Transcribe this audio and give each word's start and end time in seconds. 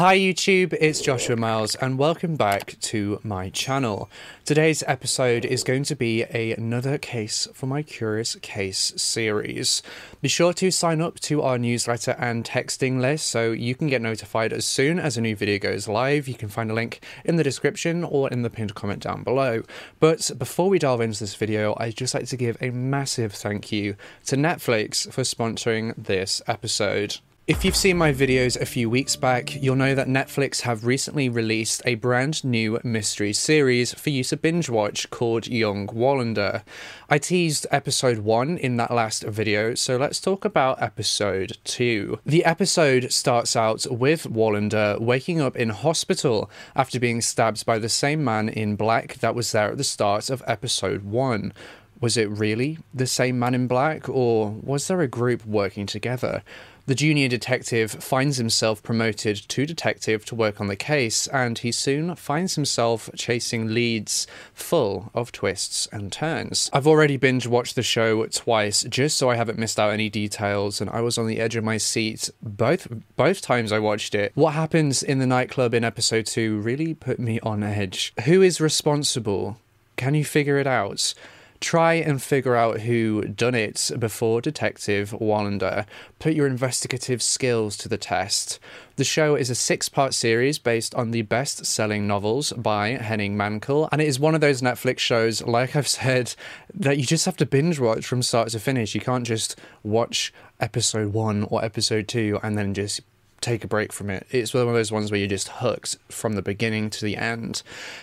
Hi 0.00 0.16
YouTube, 0.16 0.72
it's 0.80 1.02
Joshua 1.02 1.36
Miles 1.36 1.74
and 1.74 1.98
welcome 1.98 2.34
back 2.34 2.80
to 2.80 3.20
my 3.22 3.50
channel. 3.50 4.08
Today's 4.46 4.82
episode 4.86 5.44
is 5.44 5.62
going 5.62 5.82
to 5.82 5.94
be 5.94 6.22
a, 6.32 6.52
another 6.52 6.96
case 6.96 7.46
for 7.52 7.66
my 7.66 7.82
Curious 7.82 8.34
Case 8.36 8.94
series. 8.96 9.82
Be 10.22 10.28
sure 10.30 10.54
to 10.54 10.70
sign 10.70 11.02
up 11.02 11.20
to 11.20 11.42
our 11.42 11.58
newsletter 11.58 12.12
and 12.12 12.46
texting 12.46 12.98
list 12.98 13.28
so 13.28 13.52
you 13.52 13.74
can 13.74 13.88
get 13.88 14.00
notified 14.00 14.54
as 14.54 14.64
soon 14.64 14.98
as 14.98 15.18
a 15.18 15.20
new 15.20 15.36
video 15.36 15.58
goes 15.58 15.86
live. 15.86 16.26
You 16.28 16.34
can 16.34 16.48
find 16.48 16.70
a 16.70 16.74
link 16.74 17.04
in 17.26 17.36
the 17.36 17.44
description 17.44 18.02
or 18.02 18.30
in 18.30 18.40
the 18.40 18.48
pinned 18.48 18.74
comment 18.74 19.02
down 19.02 19.22
below. 19.22 19.64
But 19.98 20.30
before 20.38 20.70
we 20.70 20.78
delve 20.78 21.02
into 21.02 21.20
this 21.20 21.34
video, 21.34 21.76
I'd 21.76 21.94
just 21.96 22.14
like 22.14 22.24
to 22.28 22.38
give 22.38 22.56
a 22.62 22.70
massive 22.70 23.34
thank 23.34 23.70
you 23.70 23.96
to 24.24 24.36
Netflix 24.36 25.12
for 25.12 25.24
sponsoring 25.24 25.92
this 25.98 26.40
episode. 26.46 27.18
If 27.50 27.64
you've 27.64 27.74
seen 27.74 27.98
my 27.98 28.12
videos 28.12 28.56
a 28.60 28.64
few 28.64 28.88
weeks 28.88 29.16
back, 29.16 29.60
you'll 29.60 29.74
know 29.74 29.96
that 29.96 30.06
Netflix 30.06 30.60
have 30.60 30.86
recently 30.86 31.28
released 31.28 31.82
a 31.84 31.96
brand 31.96 32.44
new 32.44 32.78
mystery 32.84 33.32
series 33.32 33.92
for 33.92 34.10
you 34.10 34.22
to 34.22 34.36
binge 34.36 34.70
watch 34.70 35.10
called 35.10 35.48
Young 35.48 35.88
Wallander. 35.88 36.62
I 37.08 37.18
teased 37.18 37.66
episode 37.72 38.18
1 38.18 38.56
in 38.56 38.76
that 38.76 38.92
last 38.92 39.24
video, 39.24 39.74
so 39.74 39.96
let's 39.96 40.20
talk 40.20 40.44
about 40.44 40.80
episode 40.80 41.58
2. 41.64 42.20
The 42.24 42.44
episode 42.44 43.12
starts 43.12 43.56
out 43.56 43.84
with 43.90 44.28
Wallander 44.32 45.00
waking 45.00 45.40
up 45.40 45.56
in 45.56 45.70
hospital 45.70 46.48
after 46.76 47.00
being 47.00 47.20
stabbed 47.20 47.66
by 47.66 47.80
the 47.80 47.88
same 47.88 48.22
man 48.22 48.48
in 48.48 48.76
black 48.76 49.14
that 49.14 49.34
was 49.34 49.50
there 49.50 49.72
at 49.72 49.76
the 49.76 49.82
start 49.82 50.30
of 50.30 50.44
episode 50.46 51.02
1. 51.02 51.52
Was 52.00 52.16
it 52.16 52.30
really 52.30 52.78
the 52.94 53.08
same 53.08 53.40
man 53.40 53.54
in 53.54 53.66
black, 53.66 54.08
or 54.08 54.50
was 54.62 54.86
there 54.86 55.00
a 55.00 55.08
group 55.08 55.44
working 55.44 55.84
together? 55.84 56.44
The 56.90 56.96
junior 56.96 57.28
detective 57.28 57.92
finds 57.92 58.38
himself 58.38 58.82
promoted 58.82 59.36
to 59.36 59.64
detective 59.64 60.24
to 60.24 60.34
work 60.34 60.60
on 60.60 60.66
the 60.66 60.74
case, 60.74 61.28
and 61.28 61.56
he 61.56 61.70
soon 61.70 62.16
finds 62.16 62.56
himself 62.56 63.08
chasing 63.14 63.72
leads 63.72 64.26
full 64.52 65.08
of 65.14 65.30
twists 65.30 65.86
and 65.92 66.10
turns. 66.10 66.68
I've 66.72 66.88
already 66.88 67.16
binge 67.16 67.46
watched 67.46 67.76
the 67.76 67.84
show 67.84 68.26
twice 68.26 68.82
just 68.82 69.16
so 69.16 69.30
I 69.30 69.36
haven't 69.36 69.56
missed 69.56 69.78
out 69.78 69.92
any 69.92 70.10
details, 70.10 70.80
and 70.80 70.90
I 70.90 71.00
was 71.00 71.16
on 71.16 71.28
the 71.28 71.38
edge 71.38 71.54
of 71.54 71.62
my 71.62 71.76
seat 71.76 72.28
both 72.42 72.88
both 73.14 73.40
times 73.40 73.70
I 73.70 73.78
watched 73.78 74.16
it. 74.16 74.32
What 74.34 74.54
happens 74.54 75.00
in 75.00 75.20
the 75.20 75.28
nightclub 75.28 75.74
in 75.74 75.84
episode 75.84 76.26
2 76.26 76.58
really 76.58 76.94
put 76.94 77.20
me 77.20 77.38
on 77.44 77.62
edge. 77.62 78.12
Who 78.24 78.42
is 78.42 78.60
responsible? 78.60 79.58
Can 79.94 80.16
you 80.16 80.24
figure 80.24 80.58
it 80.58 80.66
out? 80.66 81.14
Try 81.60 81.94
and 81.94 82.22
figure 82.22 82.56
out 82.56 82.80
who 82.80 83.22
done 83.22 83.54
it 83.54 83.90
before 83.98 84.40
Detective 84.40 85.10
Wallander. 85.10 85.84
Put 86.18 86.32
your 86.32 86.46
investigative 86.46 87.22
skills 87.22 87.76
to 87.78 87.88
the 87.88 87.98
test. 87.98 88.58
The 88.96 89.04
show 89.04 89.34
is 89.34 89.50
a 89.50 89.54
six 89.54 89.88
part 89.88 90.14
series 90.14 90.58
based 90.58 90.94
on 90.94 91.10
the 91.10 91.22
best 91.22 91.66
selling 91.66 92.06
novels 92.06 92.52
by 92.54 92.90
Henning 92.90 93.36
Mankell, 93.36 93.90
and 93.92 94.00
it 94.00 94.08
is 94.08 94.18
one 94.18 94.34
of 94.34 94.40
those 94.40 94.62
Netflix 94.62 95.00
shows, 95.00 95.42
like 95.42 95.76
I've 95.76 95.88
said, 95.88 96.34
that 96.72 96.96
you 96.96 97.04
just 97.04 97.26
have 97.26 97.36
to 97.36 97.46
binge 97.46 97.78
watch 97.78 98.06
from 98.06 98.22
start 98.22 98.48
to 98.50 98.58
finish. 98.58 98.94
You 98.94 99.02
can't 99.02 99.26
just 99.26 99.58
watch 99.82 100.32
episode 100.60 101.12
one 101.12 101.44
or 101.44 101.64
episode 101.64 102.08
two 102.08 102.38
and 102.42 102.56
then 102.56 102.74
just 102.74 103.00
take 103.40 103.64
a 103.64 103.68
break 103.68 103.92
from 103.92 104.10
it. 104.10 104.26
It's 104.30 104.52
one 104.52 104.68
of 104.68 104.74
those 104.74 104.92
ones 104.92 105.10
where 105.10 105.18
you're 105.18 105.28
just 105.28 105.48
hooked 105.48 105.96
from 106.08 106.34
the 106.34 106.42
beginning 106.42 106.90
to 106.90 107.04
the 107.04 107.16
end. 107.16 107.62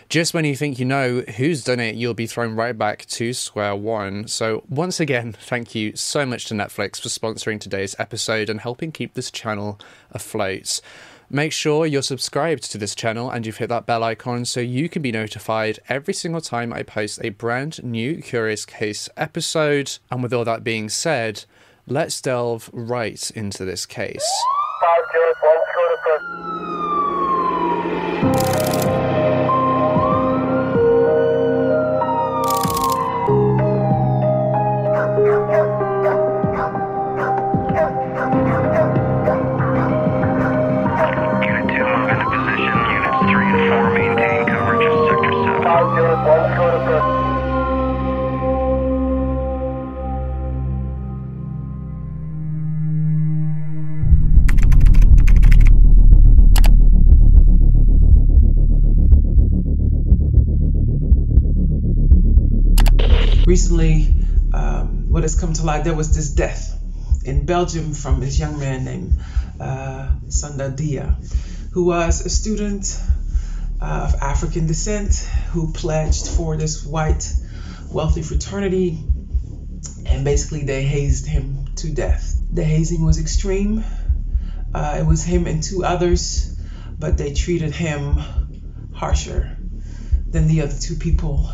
Just 0.10 0.34
when 0.34 0.46
you 0.46 0.56
think 0.56 0.80
you 0.80 0.86
know 0.86 1.22
who's 1.38 1.64
done 1.64 1.80
it, 1.80 1.96
you'll 1.96 2.14
be 2.14 2.28
thrown 2.28 2.56
right 2.56 2.78
back 2.78 3.06
to 3.06 3.34
square 3.34 3.76
one. 3.76 4.28
So, 4.28 4.64
once 4.70 5.00
again, 5.00 5.34
thank 5.40 5.76
you 5.76 5.96
so 5.96 6.26
much 6.26 6.46
to 6.46 6.54
Netflix 6.54 7.02
for 7.02 7.10
sponsoring 7.10 7.60
today's 7.60 7.96
episode 8.00 8.50
and 8.50 8.62
helping 8.62 8.92
keep 8.92 9.14
this 9.14 9.32
channel 9.32 9.80
afloat. 10.12 10.82
Make 11.30 11.52
sure 11.52 11.86
you're 11.86 12.02
subscribed 12.04 12.72
to 12.72 12.78
this 12.78 12.96
channel 12.96 13.30
and 13.30 13.46
you've 13.46 13.58
hit 13.58 13.68
that 13.68 13.86
bell 13.86 14.02
icon 14.02 14.46
so 14.46 14.62
you 14.62 14.88
can 14.88 15.02
be 15.02 15.12
notified 15.12 15.78
every 15.90 16.14
single 16.14 16.40
time 16.40 16.72
I 16.72 16.84
post 16.84 17.20
a 17.22 17.30
brand 17.30 17.84
new 17.84 18.22
Curious 18.22 18.66
Case 18.66 19.10
episode. 19.18 19.98
And 20.10 20.24
with 20.24 20.34
all 20.34 20.46
that 20.46 20.64
being 20.64 20.88
said, 20.88 21.44
let's 21.86 22.22
delve 22.22 22.70
right 22.72 23.30
into 23.32 23.66
this 23.66 23.86
case. 23.86 24.26
Música 26.24 26.77
recently, 63.58 64.14
um, 64.54 65.10
what 65.10 65.24
has 65.24 65.34
come 65.40 65.52
to 65.52 65.64
light, 65.64 65.84
there 65.84 65.96
was 65.96 66.16
this 66.16 66.30
death 66.30 66.80
in 67.26 67.44
Belgium 67.44 67.92
from 67.92 68.20
this 68.20 68.38
young 68.38 68.60
man 68.60 68.86
named 68.86 69.20
uh, 69.60 70.12
Sanda 70.28 70.70
Dia, 70.76 71.18
who 71.72 71.86
was 71.86 72.24
a 72.24 72.30
student 72.30 73.02
uh, 73.82 74.10
of 74.14 74.22
African 74.22 74.68
descent 74.68 75.16
who 75.54 75.74
pledged 75.74 76.28
for 76.28 76.56
this 76.56 76.86
white 76.86 77.34
wealthy 77.92 78.22
fraternity, 78.22 79.04
and 80.06 80.24
basically 80.24 80.64
they 80.64 80.84
hazed 80.84 81.26
him 81.26 81.66
to 81.78 81.90
death. 81.90 82.40
The 82.54 82.64
hazing 82.64 83.04
was 83.04 83.20
extreme. 83.20 83.84
Uh, 84.72 84.98
it 85.00 85.06
was 85.08 85.24
him 85.24 85.48
and 85.48 85.64
two 85.64 85.84
others, 85.84 86.56
but 87.00 87.18
they 87.18 87.34
treated 87.34 87.74
him 87.74 88.22
harsher 88.94 89.58
than 90.30 90.48
the 90.48 90.62
other 90.62 90.78
two 90.80 90.96
people 90.96 91.50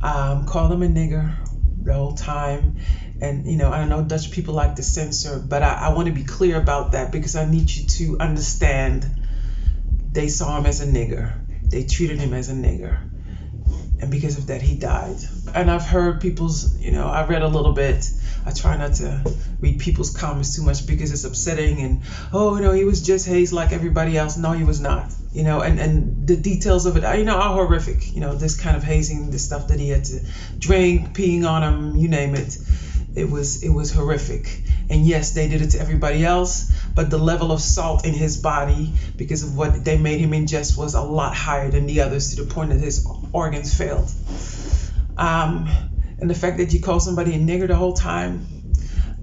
um, 0.00 0.46
called 0.46 0.72
him 0.72 0.82
a 0.82 0.86
nigger 0.86 1.34
the 1.82 1.92
whole 1.92 2.12
time. 2.12 2.76
And, 3.20 3.46
you 3.46 3.56
know, 3.56 3.70
I 3.70 3.78
don't 3.78 3.88
know 3.88 4.02
Dutch 4.02 4.30
people 4.30 4.54
like 4.54 4.76
to 4.76 4.82
censor, 4.82 5.38
but 5.38 5.62
I, 5.62 5.74
I 5.74 5.88
want 5.94 6.06
to 6.06 6.14
be 6.14 6.24
clear 6.24 6.56
about 6.56 6.92
that 6.92 7.10
because 7.10 7.34
I 7.34 7.44
need 7.44 7.70
you 7.70 7.86
to 7.86 8.18
understand 8.20 9.04
they 10.12 10.28
saw 10.28 10.56
him 10.56 10.66
as 10.66 10.80
a 10.80 10.86
nigger. 10.86 11.32
They 11.70 11.82
treated 11.82 12.18
him 12.18 12.32
as 12.32 12.48
a 12.48 12.54
nigger. 12.54 13.02
And 14.00 14.10
because 14.10 14.36
of 14.36 14.46
that, 14.46 14.62
he 14.62 14.76
died. 14.76 15.16
And 15.54 15.70
I've 15.70 15.84
heard 15.84 16.20
people's, 16.20 16.78
you 16.78 16.92
know, 16.92 17.08
I 17.08 17.24
read 17.24 17.42
a 17.42 17.48
little 17.48 17.72
bit. 17.72 18.08
I 18.46 18.52
try 18.52 18.76
not 18.76 18.94
to 18.94 19.22
read 19.58 19.80
people's 19.80 20.10
comments 20.10 20.54
too 20.54 20.62
much 20.62 20.86
because 20.86 21.10
it's 21.10 21.24
upsetting. 21.24 21.80
And, 21.82 22.02
oh, 22.32 22.54
you 22.54 22.62
know, 22.62 22.72
he 22.72 22.84
was 22.84 23.02
just 23.02 23.26
hazed 23.26 23.52
like 23.52 23.72
everybody 23.72 24.16
else. 24.16 24.36
No, 24.36 24.52
he 24.52 24.62
was 24.62 24.80
not 24.80 25.12
you 25.38 25.44
know, 25.44 25.60
and, 25.60 25.78
and 25.78 26.26
the 26.26 26.34
details 26.34 26.84
of 26.84 26.96
it, 26.96 27.04
you 27.16 27.22
know, 27.22 27.36
are 27.36 27.52
horrific. 27.52 28.12
You 28.12 28.20
know, 28.20 28.34
this 28.34 28.56
kind 28.56 28.74
of 28.74 28.82
hazing, 28.82 29.30
the 29.30 29.38
stuff 29.38 29.68
that 29.68 29.78
he 29.78 29.88
had 29.88 30.02
to 30.06 30.20
drink, 30.58 31.12
peeing 31.12 31.44
on 31.44 31.62
him, 31.62 31.94
you 31.94 32.08
name 32.08 32.34
it. 32.34 32.58
It 33.14 33.30
was 33.30 33.62
it 33.62 33.68
was 33.68 33.88
horrific. 33.88 34.60
And 34.90 35.06
yes, 35.06 35.30
they 35.30 35.46
did 35.46 35.60
it 35.60 35.70
to 35.70 35.78
everybody 35.78 36.24
else, 36.24 36.64
but 36.92 37.08
the 37.08 37.18
level 37.18 37.52
of 37.52 37.60
salt 37.60 38.04
in 38.04 38.14
his 38.14 38.36
body 38.36 38.92
because 39.16 39.42
of 39.42 39.56
what 39.56 39.84
they 39.84 39.94
made 39.94 40.18
him 40.18 40.32
ingest 40.32 40.76
was 40.76 40.94
a 40.94 41.02
lot 41.02 41.34
higher 41.34 41.70
than 41.70 41.86
the 41.86 42.00
others 42.00 42.30
to 42.30 42.42
the 42.42 42.44
point 42.44 42.70
that 42.70 42.80
his 42.80 43.06
organs 43.32 43.72
failed. 43.72 44.10
Um, 45.16 45.68
and 46.18 46.28
the 46.28 46.34
fact 46.34 46.56
that 46.56 46.72
you 46.72 46.80
call 46.80 46.98
somebody 46.98 47.32
a 47.34 47.38
nigger 47.38 47.68
the 47.68 47.76
whole 47.76 47.92
time, 47.92 48.44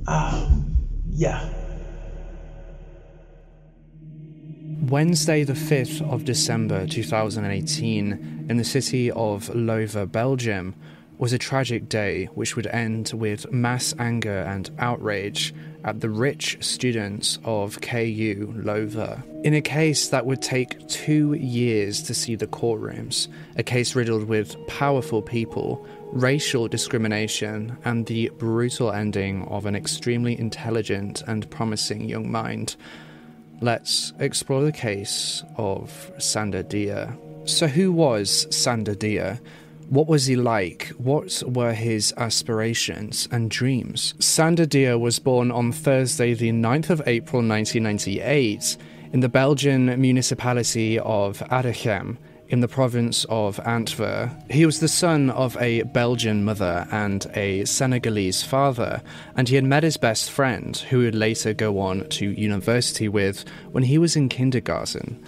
um, 0.08 0.78
yeah, 1.09 1.46
Wednesday, 4.90 5.44
the 5.44 5.53
5th 5.53 6.07
of 6.12 6.26
December 6.26 6.85
2018, 6.85 8.46
in 8.47 8.58
the 8.58 8.64
city 8.64 9.09
of 9.09 9.49
Leuven, 9.49 10.11
Belgium, 10.11 10.76
was 11.17 11.34
a 11.34 11.40
tragic 11.40 11.90
day 11.90 12.26
which 12.35 12.55
would 12.55 12.67
end 12.67 13.11
with 13.16 13.52
mass 13.52 13.96
anger 13.97 14.43
and 14.43 14.70
outrage 14.78 15.55
at 15.85 16.02
the 16.02 16.09
rich 16.09 16.58
students 16.59 17.40
of 17.43 17.82
KU 17.82 18.53
Leuven. 18.55 19.23
In 19.43 19.55
a 19.55 19.61
case 19.61 20.09
that 20.09 20.28
would 20.28 20.43
take 20.43 20.88
two 20.88 21.34
years 21.34 22.03
to 22.03 22.14
see 22.14 22.35
the 22.35 22.46
courtrooms, 22.46 23.28
a 23.55 23.64
case 23.64 23.96
riddled 23.96 24.28
with 24.28 24.55
powerful 24.67 25.23
people, 25.23 25.84
racial 26.11 26.67
discrimination, 26.67 27.76
and 27.85 28.05
the 28.05 28.29
brutal 28.38 28.91
ending 28.91 29.47
of 29.47 29.66
an 29.66 29.76
extremely 29.76 30.40
intelligent 30.40 31.23
and 31.26 31.49
promising 31.49 32.08
young 32.08 32.31
mind. 32.31 32.76
Let's 33.61 34.13
explore 34.19 34.63
the 34.63 34.72
case 34.72 35.43
of 35.57 36.11
Sanda 36.17 36.67
Dia. 36.67 37.17
So, 37.46 37.67
who 37.67 37.91
was 37.91 38.47
Sanda 38.47 38.97
Dia? 38.97 39.40
What 39.90 40.07
was 40.07 40.25
he 40.25 40.35
like? 40.35 40.87
What 40.97 41.41
were 41.47 41.73
his 41.73 42.13
aspirations 42.17 43.29
and 43.31 43.49
dreams? 43.49 44.13
Sanda 44.19 44.67
Dia 44.67 44.97
was 44.97 45.19
born 45.19 45.52
on 45.52 45.72
Thursday, 45.72 46.34
the 46.34 46.52
9th 46.52 46.90
of 46.90 47.02
April 47.05 47.41
1998, 47.41 48.78
in 49.13 49.19
the 49.22 49.29
Belgian 49.29 49.99
municipality 50.02 50.99
of 50.99 51.40
Edegem 51.49 52.17
in 52.50 52.59
the 52.59 52.68
province 52.68 53.26
of 53.30 53.59
Antwerp. 53.66 54.32
He 54.50 54.66
was 54.66 54.80
the 54.80 54.88
son 54.88 55.30
of 55.30 55.58
a 55.58 55.84
Belgian 55.84 56.44
mother 56.44 56.88
and 56.92 57.26
a 57.34 57.66
Senegalese 57.66 58.44
father, 58.44 59.02
and 59.36 59.50
he 59.50 59.56
had 59.56 59.64
met 59.64 59.84
his 59.84 59.97
best 59.97 60.30
friend, 60.30 60.76
who 60.90 61.00
would 61.00 61.16
later 61.16 61.53
go 61.53 61.80
on 61.80 62.08
to 62.09 62.32
university 62.32 63.08
with, 63.08 63.46
when 63.72 63.84
he 63.84 63.97
was 63.97 64.16
in 64.16 64.30
kindergarten. 64.30 65.24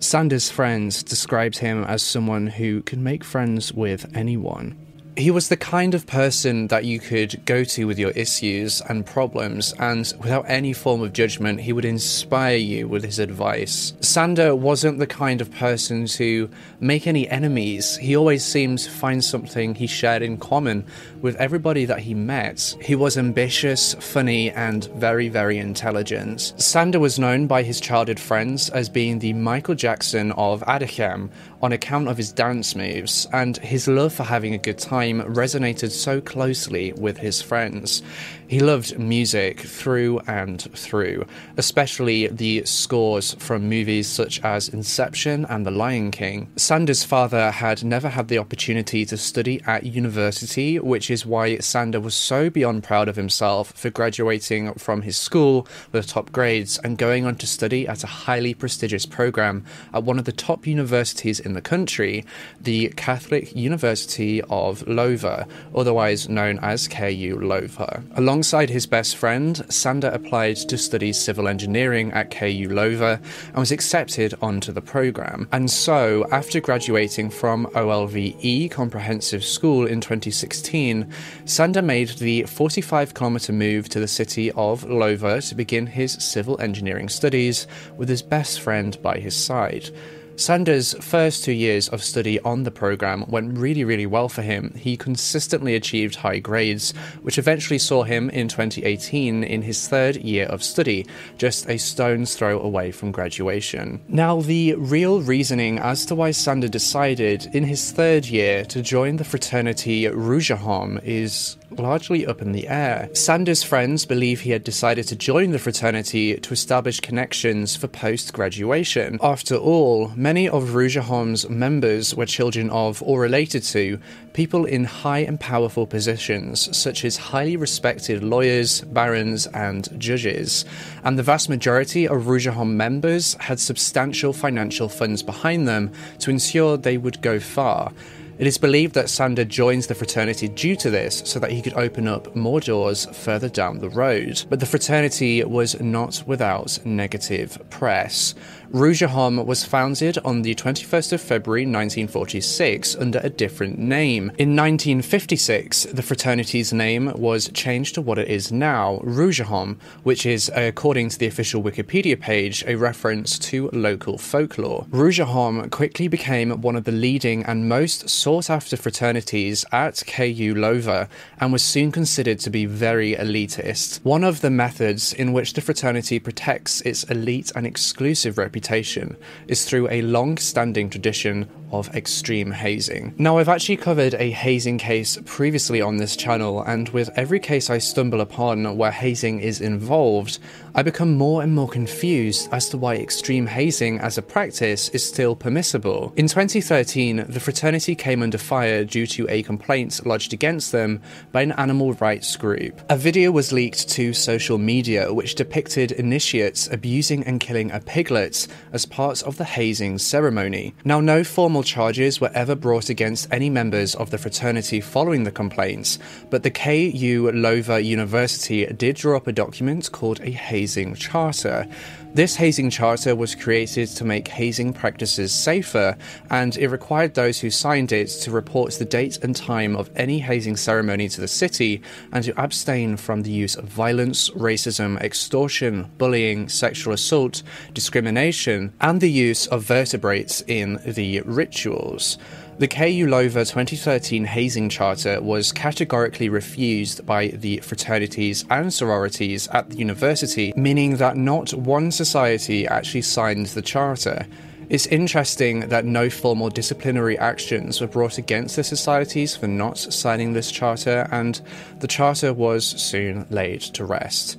Sanda's 0.00 0.50
friends 0.50 1.02
described 1.02 1.58
him 1.58 1.84
as 1.84 2.02
someone 2.02 2.46
who 2.46 2.82
could 2.82 3.00
make 3.00 3.24
friends 3.24 3.72
with 3.72 4.10
anyone 4.14 4.76
he 5.18 5.32
was 5.32 5.48
the 5.48 5.56
kind 5.56 5.94
of 5.94 6.06
person 6.06 6.68
that 6.68 6.84
you 6.84 7.00
could 7.00 7.44
go 7.44 7.64
to 7.64 7.86
with 7.86 7.98
your 7.98 8.12
issues 8.12 8.80
and 8.88 9.04
problems, 9.04 9.74
and 9.80 10.14
without 10.20 10.44
any 10.48 10.72
form 10.72 11.02
of 11.02 11.12
judgment, 11.12 11.60
he 11.60 11.72
would 11.72 11.84
inspire 11.84 12.56
you 12.56 12.86
with 12.86 13.02
his 13.02 13.18
advice. 13.18 13.92
Sanda 14.00 14.56
wasn't 14.56 14.98
the 14.98 15.06
kind 15.06 15.40
of 15.40 15.50
person 15.50 16.06
to 16.06 16.48
make 16.78 17.06
any 17.06 17.28
enemies. 17.28 17.96
He 17.96 18.16
always 18.16 18.44
seemed 18.44 18.78
to 18.80 18.90
find 18.90 19.22
something 19.24 19.74
he 19.74 19.88
shared 19.88 20.22
in 20.22 20.36
common 20.36 20.86
with 21.20 21.34
everybody 21.36 21.84
that 21.84 22.00
he 22.00 22.14
met. 22.14 22.76
He 22.80 22.94
was 22.94 23.18
ambitious, 23.18 23.94
funny, 23.94 24.52
and 24.52 24.84
very, 24.94 25.28
very 25.28 25.58
intelligent. 25.58 26.54
Sanda 26.58 27.00
was 27.00 27.18
known 27.18 27.48
by 27.48 27.64
his 27.64 27.80
childhood 27.80 28.20
friends 28.20 28.70
as 28.70 28.88
being 28.88 29.18
the 29.18 29.32
Michael 29.32 29.74
Jackson 29.74 30.30
of 30.32 30.62
Edegem 30.62 31.30
on 31.62 31.72
account 31.72 32.08
of 32.08 32.16
his 32.16 32.32
dance 32.32 32.74
moves, 32.74 33.26
and 33.32 33.56
his 33.58 33.88
love 33.88 34.12
for 34.12 34.24
having 34.24 34.54
a 34.54 34.58
good 34.58 34.78
time 34.78 35.20
resonated 35.22 35.90
so 35.90 36.20
closely 36.20 36.92
with 36.94 37.18
his 37.18 37.42
friends. 37.42 38.02
He 38.48 38.60
loved 38.60 38.98
music 38.98 39.60
through 39.60 40.20
and 40.20 40.62
through, 40.74 41.26
especially 41.58 42.28
the 42.28 42.64
scores 42.64 43.34
from 43.34 43.68
movies 43.68 44.08
such 44.08 44.42
as 44.42 44.70
Inception 44.70 45.44
and 45.50 45.66
The 45.66 45.70
Lion 45.70 46.10
King. 46.10 46.50
Sanda's 46.56 47.04
father 47.04 47.50
had 47.50 47.84
never 47.84 48.08
had 48.08 48.28
the 48.28 48.38
opportunity 48.38 49.04
to 49.04 49.18
study 49.18 49.60
at 49.66 49.84
university, 49.84 50.78
which 50.78 51.10
is 51.10 51.26
why 51.26 51.56
Sanda 51.58 52.00
was 52.00 52.14
so 52.14 52.48
beyond 52.48 52.84
proud 52.84 53.06
of 53.06 53.16
himself 53.16 53.72
for 53.72 53.90
graduating 53.90 54.72
from 54.74 55.02
his 55.02 55.18
school 55.18 55.68
with 55.92 56.06
top 56.06 56.32
grades 56.32 56.78
and 56.78 56.96
going 56.96 57.26
on 57.26 57.36
to 57.36 57.46
study 57.46 57.86
at 57.86 58.02
a 58.02 58.06
highly 58.06 58.54
prestigious 58.54 59.04
program 59.04 59.62
at 59.92 60.04
one 60.04 60.18
of 60.18 60.24
the 60.24 60.32
top 60.32 60.66
universities 60.66 61.38
in 61.38 61.52
the 61.52 61.60
country, 61.60 62.24
the 62.58 62.88
Catholic 62.96 63.54
University 63.54 64.40
of 64.44 64.86
Leuven, 64.86 65.46
otherwise 65.74 66.30
known 66.30 66.58
as 66.60 66.88
KU 66.88 67.36
Leuven. 67.42 68.06
Alongside 68.38 68.70
his 68.70 68.86
best 68.86 69.16
friend, 69.16 69.56
Sanda 69.66 70.14
applied 70.14 70.54
to 70.58 70.78
study 70.78 71.12
civil 71.12 71.48
engineering 71.48 72.12
at 72.12 72.30
KU 72.30 72.68
Leuven 72.68 73.20
and 73.48 73.56
was 73.56 73.72
accepted 73.72 74.32
onto 74.40 74.70
the 74.70 74.80
program. 74.80 75.48
And 75.50 75.68
so, 75.68 76.24
after 76.30 76.60
graduating 76.60 77.30
from 77.30 77.66
OLVE 77.74 78.70
Comprehensive 78.70 79.42
School 79.42 79.88
in 79.88 80.00
2016, 80.00 81.12
Sanda 81.46 81.84
made 81.84 82.10
the 82.10 82.44
45 82.44 83.12
kilometer 83.12 83.52
move 83.52 83.88
to 83.88 83.98
the 83.98 84.06
city 84.06 84.52
of 84.52 84.84
Leuven 84.84 85.48
to 85.48 85.56
begin 85.56 85.88
his 85.88 86.12
civil 86.12 86.60
engineering 86.60 87.08
studies 87.08 87.66
with 87.96 88.08
his 88.08 88.22
best 88.22 88.60
friend 88.60 89.02
by 89.02 89.18
his 89.18 89.34
side. 89.34 89.90
Sanda's 90.38 90.94
first 91.00 91.42
two 91.42 91.52
years 91.52 91.88
of 91.88 92.00
study 92.00 92.38
on 92.42 92.62
the 92.62 92.70
program 92.70 93.24
went 93.26 93.58
really, 93.58 93.82
really 93.82 94.06
well 94.06 94.28
for 94.28 94.42
him. 94.42 94.72
He 94.78 94.96
consistently 94.96 95.74
achieved 95.74 96.14
high 96.14 96.38
grades, 96.38 96.92
which 97.22 97.38
eventually 97.38 97.78
saw 97.80 98.04
him 98.04 98.30
in 98.30 98.46
2018 98.46 99.42
in 99.42 99.62
his 99.62 99.88
third 99.88 100.14
year 100.14 100.46
of 100.46 100.62
study, 100.62 101.06
just 101.38 101.68
a 101.68 101.76
stone's 101.76 102.36
throw 102.36 102.60
away 102.60 102.92
from 102.92 103.10
graduation. 103.10 104.00
Now, 104.06 104.40
the 104.40 104.74
real 104.74 105.22
reasoning 105.22 105.80
as 105.80 106.06
to 106.06 106.14
why 106.14 106.30
Sanda 106.30 106.70
decided 106.70 107.48
in 107.52 107.64
his 107.64 107.90
third 107.90 108.24
year 108.26 108.64
to 108.66 108.80
join 108.80 109.16
the 109.16 109.24
fraternity 109.24 110.04
Reuzegom 110.04 111.02
is 111.02 111.56
largely 111.70 112.26
up 112.26 112.40
in 112.42 112.52
the 112.52 112.68
air. 112.68 113.08
Sanda's 113.12 113.62
friends 113.62 114.04
believe 114.06 114.40
he 114.40 114.50
had 114.50 114.64
decided 114.64 115.06
to 115.08 115.16
join 115.16 115.50
the 115.50 115.58
fraternity 115.58 116.36
to 116.36 116.52
establish 116.52 117.00
connections 117.00 117.76
for 117.76 117.88
post 117.88 118.32
graduation. 118.32 119.18
After 119.22 119.56
all, 119.56 120.12
many 120.16 120.48
of 120.48 120.70
Reuzegom's 120.70 121.48
members 121.48 122.14
were 122.14 122.26
children 122.26 122.70
of 122.70 123.02
or 123.02 123.20
related 123.20 123.62
to 123.64 123.98
people 124.32 124.64
in 124.64 124.84
high 124.84 125.18
and 125.18 125.40
powerful 125.40 125.86
positions, 125.86 126.76
such 126.76 127.04
as 127.04 127.16
highly 127.16 127.56
respected 127.56 128.22
lawyers, 128.22 128.82
barons, 128.82 129.46
and 129.48 129.88
judges. 130.00 130.64
And 131.04 131.18
the 131.18 131.22
vast 131.22 131.48
majority 131.48 132.06
of 132.06 132.22
Reuzegom 132.22 132.74
members 132.74 133.34
had 133.40 133.58
substantial 133.58 134.32
financial 134.32 134.88
funds 134.88 135.22
behind 135.22 135.66
them 135.66 135.92
to 136.20 136.30
ensure 136.30 136.76
they 136.76 136.98
would 136.98 137.20
go 137.20 137.40
far. 137.40 137.92
It 138.38 138.46
is 138.46 138.56
believed 138.56 138.94
that 138.94 139.06
Sanda 139.06 139.46
joins 139.46 139.88
the 139.88 139.96
fraternity 139.96 140.46
due 140.46 140.76
to 140.76 140.90
this 140.90 141.22
so 141.24 141.40
that 141.40 141.50
he 141.50 141.60
could 141.60 141.74
open 141.74 142.06
up 142.06 142.36
more 142.36 142.60
doors 142.60 143.06
further 143.06 143.48
down 143.48 143.80
the 143.80 143.88
road. 143.88 144.44
But 144.48 144.60
the 144.60 144.66
fraternity 144.66 145.42
was 145.42 145.80
not 145.80 146.22
without 146.24 146.78
negative 146.84 147.58
press. 147.68 148.36
Reuzegom 148.72 149.46
was 149.46 149.64
founded 149.64 150.18
on 150.26 150.42
the 150.42 150.54
21st 150.54 151.14
of 151.14 151.22
February 151.22 151.62
1946 151.62 152.96
under 152.96 153.18
a 153.20 153.30
different 153.30 153.78
name. 153.78 154.24
In 154.36 154.54
1956, 154.54 155.84
the 155.84 156.02
fraternity's 156.02 156.70
name 156.70 157.10
was 157.14 157.48
changed 157.54 157.94
to 157.94 158.02
what 158.02 158.18
it 158.18 158.28
is 158.28 158.52
now, 158.52 159.00
Reuzegom, 159.02 159.78
which 160.02 160.26
is, 160.26 160.50
uh, 160.50 160.60
according 160.60 161.08
to 161.08 161.18
the 161.18 161.26
official 161.26 161.62
Wikipedia 161.62 162.20
page, 162.20 162.62
a 162.66 162.74
reference 162.74 163.38
to 163.38 163.70
local 163.72 164.18
folklore. 164.18 164.84
Reuzegom 164.90 165.70
quickly 165.70 166.06
became 166.06 166.60
one 166.60 166.76
of 166.76 166.84
the 166.84 166.92
leading 166.92 167.44
and 167.44 167.70
most 167.70 168.10
sought 168.10 168.50
after 168.50 168.76
fraternities 168.76 169.64
at 169.72 170.02
KU 170.06 170.54
Leuven 170.54 171.08
and 171.40 171.54
was 171.54 171.62
soon 171.62 171.90
considered 171.90 172.38
to 172.40 172.50
be 172.50 172.66
very 172.66 173.14
elitist. 173.14 174.04
One 174.04 174.24
of 174.24 174.42
the 174.42 174.50
methods 174.50 175.14
in 175.14 175.32
which 175.32 175.54
the 175.54 175.62
fraternity 175.62 176.18
protects 176.18 176.82
its 176.82 177.04
elite 177.04 177.50
and 177.56 177.66
exclusive 177.66 178.36
reputation 178.36 178.57
reputation 178.58 179.16
is 179.46 179.64
through 179.64 179.88
a 179.88 180.02
long 180.02 180.36
standing 180.36 180.90
tradition 180.90 181.48
of 181.70 181.88
extreme 181.94 182.50
hazing. 182.50 183.14
Now, 183.18 183.38
I've 183.38 183.48
actually 183.48 183.76
covered 183.76 184.14
a 184.14 184.30
hazing 184.30 184.78
case 184.78 185.18
previously 185.26 185.80
on 185.80 185.98
this 185.98 186.16
channel, 186.16 186.62
and 186.62 186.88
with 186.88 187.10
every 187.14 187.38
case 187.38 187.70
I 187.70 187.78
stumble 187.78 188.20
upon 188.20 188.76
where 188.76 188.90
hazing 188.90 189.40
is 189.40 189.60
involved, 189.60 190.38
I 190.74 190.82
become 190.82 191.16
more 191.16 191.42
and 191.42 191.54
more 191.54 191.68
confused 191.68 192.48
as 192.52 192.68
to 192.70 192.78
why 192.78 192.96
extreme 192.96 193.46
hazing 193.46 193.98
as 194.00 194.18
a 194.18 194.22
practice 194.22 194.88
is 194.90 195.04
still 195.04 195.34
permissible. 195.34 196.12
In 196.16 196.28
2013, 196.28 197.24
the 197.28 197.40
fraternity 197.40 197.94
came 197.94 198.22
under 198.22 198.38
fire 198.38 198.84
due 198.84 199.06
to 199.08 199.26
a 199.28 199.42
complaint 199.42 200.04
lodged 200.06 200.32
against 200.32 200.72
them 200.72 201.00
by 201.32 201.42
an 201.42 201.52
animal 201.52 201.94
rights 201.94 202.36
group. 202.36 202.80
A 202.90 202.96
video 202.96 203.30
was 203.30 203.52
leaked 203.52 203.88
to 203.90 204.12
social 204.12 204.58
media 204.58 205.12
which 205.12 205.34
depicted 205.34 205.92
initiates 205.92 206.68
abusing 206.70 207.24
and 207.24 207.40
killing 207.40 207.70
a 207.70 207.80
piglet 207.80 208.46
as 208.72 208.84
part 208.84 209.22
of 209.22 209.38
the 209.38 209.44
hazing 209.44 209.98
ceremony. 209.98 210.74
Now, 210.84 211.00
no 211.00 211.24
formal 211.24 211.62
charges 211.62 212.20
were 212.20 212.30
ever 212.34 212.54
brought 212.54 212.90
against 212.90 213.32
any 213.32 213.48
members 213.48 213.94
of 213.94 214.10
the 214.10 214.18
fraternity 214.18 214.80
following 214.80 215.24
the 215.24 215.32
complaints, 215.32 215.98
but 216.30 216.42
the 216.42 216.50
KU 216.50 217.30
Leuven 217.32 217.84
University 217.84 218.66
did 218.66 218.96
draw 218.96 219.16
up 219.16 219.26
a 219.26 219.32
document 219.32 219.90
called 219.90 220.20
a 220.20 220.30
hazing 220.30 220.57
charter. 220.94 221.66
This 222.14 222.36
hazing 222.36 222.70
charter 222.70 223.14
was 223.14 223.34
created 223.34 223.88
to 223.90 224.04
make 224.04 224.28
hazing 224.28 224.72
practices 224.72 225.32
safer, 225.32 225.96
and 226.30 226.56
it 226.56 226.68
required 226.68 227.14
those 227.14 227.38
who 227.38 227.50
signed 227.50 227.92
it 227.92 228.08
to 228.22 228.30
report 228.30 228.72
the 228.72 228.84
date 228.84 229.18
and 229.22 229.36
time 229.36 229.76
of 229.76 229.90
any 229.94 230.18
hazing 230.18 230.56
ceremony 230.56 231.08
to 231.10 231.20
the 231.20 231.28
city 231.28 231.82
and 232.12 232.24
to 232.24 232.40
abstain 232.40 232.96
from 232.96 233.22
the 233.22 233.30
use 233.30 233.56
of 233.56 233.66
violence, 233.66 234.30
racism, 234.30 234.98
extortion, 235.00 235.90
bullying, 235.98 236.48
sexual 236.48 236.94
assault, 236.94 237.42
discrimination, 237.74 238.72
and 238.80 239.00
the 239.00 239.10
use 239.10 239.46
of 239.46 239.62
vertebrates 239.62 240.42
in 240.46 240.80
the 240.86 241.20
rituals. 241.20 242.18
The 242.58 242.66
KU 242.66 243.06
Leuven 243.06 243.46
2013 243.46 244.24
hazing 244.24 244.68
charter 244.68 245.22
was 245.22 245.52
categorically 245.52 246.28
refused 246.28 247.06
by 247.06 247.28
the 247.28 247.58
fraternities 247.58 248.44
and 248.50 248.74
sororities 248.74 249.46
at 249.52 249.70
the 249.70 249.76
university, 249.76 250.52
meaning 250.56 250.96
that 250.96 251.16
not 251.16 251.54
one 251.54 251.92
society 251.92 252.66
actually 252.66 253.02
signed 253.02 253.46
the 253.46 253.62
charter. 253.62 254.26
It's 254.68 254.86
interesting 254.86 255.68
that 255.68 255.84
no 255.84 256.10
formal 256.10 256.48
disciplinary 256.48 257.16
actions 257.16 257.80
were 257.80 257.86
brought 257.86 258.18
against 258.18 258.56
the 258.56 258.64
societies 258.64 259.36
for 259.36 259.46
not 259.46 259.78
signing 259.78 260.32
this 260.32 260.50
charter, 260.50 261.06
and 261.12 261.40
the 261.78 261.86
charter 261.86 262.32
was 262.32 262.66
soon 262.66 263.24
laid 263.30 263.60
to 263.60 263.84
rest. 263.84 264.36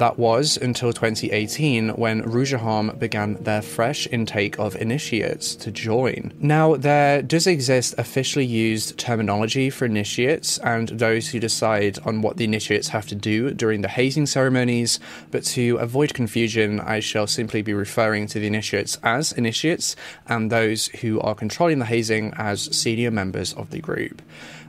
That 0.00 0.18
was 0.18 0.56
until 0.56 0.94
2018 0.94 1.90
when 1.90 2.22
Reuzegom 2.22 2.98
began 2.98 3.34
their 3.34 3.60
fresh 3.60 4.08
intake 4.10 4.58
of 4.58 4.74
initiates 4.76 5.54
to 5.56 5.70
join. 5.70 6.32
Now, 6.40 6.76
there 6.76 7.20
does 7.20 7.46
exist 7.46 7.94
officially 7.98 8.46
used 8.46 8.96
terminology 8.96 9.68
for 9.68 9.84
initiates 9.84 10.56
and 10.60 10.88
those 10.88 11.28
who 11.28 11.38
decide 11.38 11.98
on 12.06 12.22
what 12.22 12.38
the 12.38 12.44
initiates 12.44 12.88
have 12.88 13.08
to 13.08 13.14
do 13.14 13.50
during 13.50 13.82
the 13.82 13.88
hazing 13.88 14.24
ceremonies, 14.24 15.00
but 15.30 15.44
to 15.52 15.76
avoid 15.76 16.14
confusion, 16.14 16.80
I 16.80 17.00
shall 17.00 17.26
simply 17.26 17.60
be 17.60 17.74
referring 17.74 18.26
to 18.28 18.40
the 18.40 18.46
initiates 18.46 18.96
as 19.02 19.32
initiates 19.32 19.96
and 20.26 20.50
those 20.50 20.86
who 21.02 21.20
are 21.20 21.34
controlling 21.34 21.78
the 21.78 21.84
hazing 21.84 22.32
as 22.38 22.74
senior 22.74 23.10
members 23.10 23.52
of 23.52 23.68
the 23.68 23.80
group. 23.80 24.22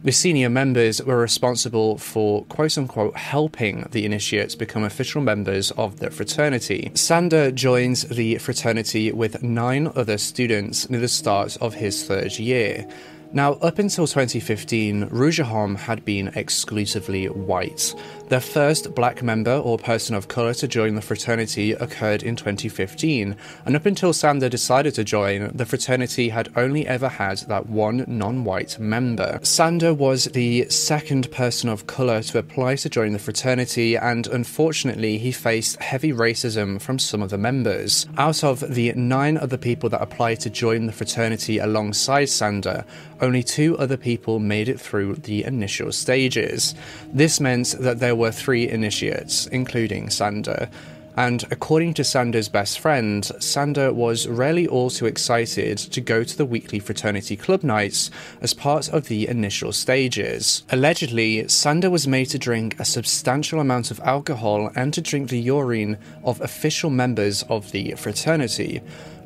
The 0.04 0.12
senior 0.12 0.50
members 0.50 1.00
were 1.04 1.18
responsible 1.18 2.00
for 2.00 2.44
quote 2.46 2.76
unquote 2.76 3.16
helping 3.16 3.88
the 3.92 4.04
initiates 4.04 4.56
become 4.56 4.84
official 4.84 5.22
members 5.22 5.70
of 5.72 6.00
the 6.00 6.10
fraternity. 6.10 6.90
Sanda 6.96 7.54
joins 7.54 8.08
the 8.08 8.40
fraternity 8.40 9.12
with 9.12 9.44
nine 9.44 9.92
other 9.96 10.18
students 10.18 10.90
near 10.90 11.02
the 11.02 11.08
start 11.08 11.56
of 11.62 11.76
his 11.76 12.04
third 12.04 12.40
year. 12.40 12.88
Now, 13.34 13.54
up 13.54 13.80
until 13.80 14.08
2015, 14.08 15.08
Reuzegom 15.08 15.78
had 15.78 16.04
been 16.04 16.30
exclusively 16.36 17.30
white. 17.30 17.96
Their 18.28 18.42
first 18.42 18.94
black 18.94 19.24
member 19.24 19.56
or 19.56 19.78
person 19.78 20.16
of 20.16 20.28
colour 20.28 20.54
to 20.56 20.68
join 20.68 20.96
the 20.96 21.02
fraternity 21.02 21.72
occurred 21.72 22.24
in 22.24 22.36
2015, 22.36 23.36
and 23.66 23.76
up 23.76 23.86
until 23.86 24.12
Sanda 24.12 24.50
decided 24.50 24.96
to 24.96 25.06
join, 25.06 25.52
the 25.56 25.66
fraternity 25.66 26.30
had 26.30 26.50
only 26.58 26.86
ever 26.88 27.08
had 27.08 27.40
that 27.48 27.68
one 27.68 28.04
non 28.08 28.44
white 28.44 28.78
member. 28.80 29.40
Sanda 29.44 29.96
was 29.96 30.26
the 30.26 30.70
second 30.70 31.32
person 31.32 31.70
of 31.70 31.88
colour 31.88 32.22
to 32.24 32.38
apply 32.38 32.76
to 32.78 32.90
join 32.90 33.14
the 33.14 33.20
fraternity, 33.20 33.96
and 33.96 34.28
unfortunately, 34.28 35.18
he 35.18 35.32
faced 35.32 35.82
heavy 35.82 36.12
racism 36.12 36.82
from 36.82 37.00
some 37.00 37.22
of 37.22 37.30
the 37.30 37.38
members. 37.38 38.08
Out 38.18 38.44
of 38.44 38.74
the 38.74 38.92
nine 38.94 39.38
other 39.38 39.58
people 39.58 39.90
that 39.90 40.02
applied 40.02 40.42
to 40.42 40.50
join 40.50 40.86
the 40.86 40.94
fraternity 40.94 41.60
alongside 41.60 42.28
Sanda, 42.28 42.86
only 43.22 43.44
two 43.44 43.78
other 43.78 43.98
people 43.98 44.40
made 44.40 44.68
it 44.68 44.80
through 44.80 45.16
the 45.16 45.44
initial 45.44 45.92
stages. 45.92 46.76
This 47.14 47.40
meant 47.40 47.76
that 47.80 48.00
there 48.00 48.16
were 48.16 48.32
three 48.32 48.68
initiates, 48.68 49.48
including 49.48 50.08
Sanda. 50.08 50.70
And 51.18 51.44
according 51.52 51.94
to 51.96 52.04
Sanda's 52.04 52.48
best 52.48 52.80
friend, 52.80 53.24
Sanda 53.40 53.94
was 53.94 54.28
rarely 54.28 54.66
all 54.66 54.90
too 54.90 55.06
excited 55.06 55.78
to 55.78 56.00
go 56.00 56.24
to 56.24 56.38
the 56.38 56.46
weekly 56.46 56.80
fraternity 56.80 57.36
club 57.36 57.64
nights 57.64 58.10
as 58.40 58.54
part 58.54 58.88
of 58.90 59.08
the 59.08 59.28
initial 59.28 59.74
stages. 59.74 60.64
Allegedly, 60.70 61.44
Sanda 61.44 61.92
was 61.92 62.08
made 62.08 62.28
to 62.28 62.40
drink 62.40 62.80
a 62.80 62.86
substantial 62.86 63.60
amount 63.60 63.92
of 63.92 64.00
alcohol 64.00 64.72
and 64.74 64.94
to 64.94 65.02
drink 65.02 65.30
the 65.30 65.40
urine 65.40 65.98
of 66.24 66.40
official 66.40 66.90
members 66.90 67.44
of 67.44 67.72
the 67.72 67.94
fraternity. 67.96 68.82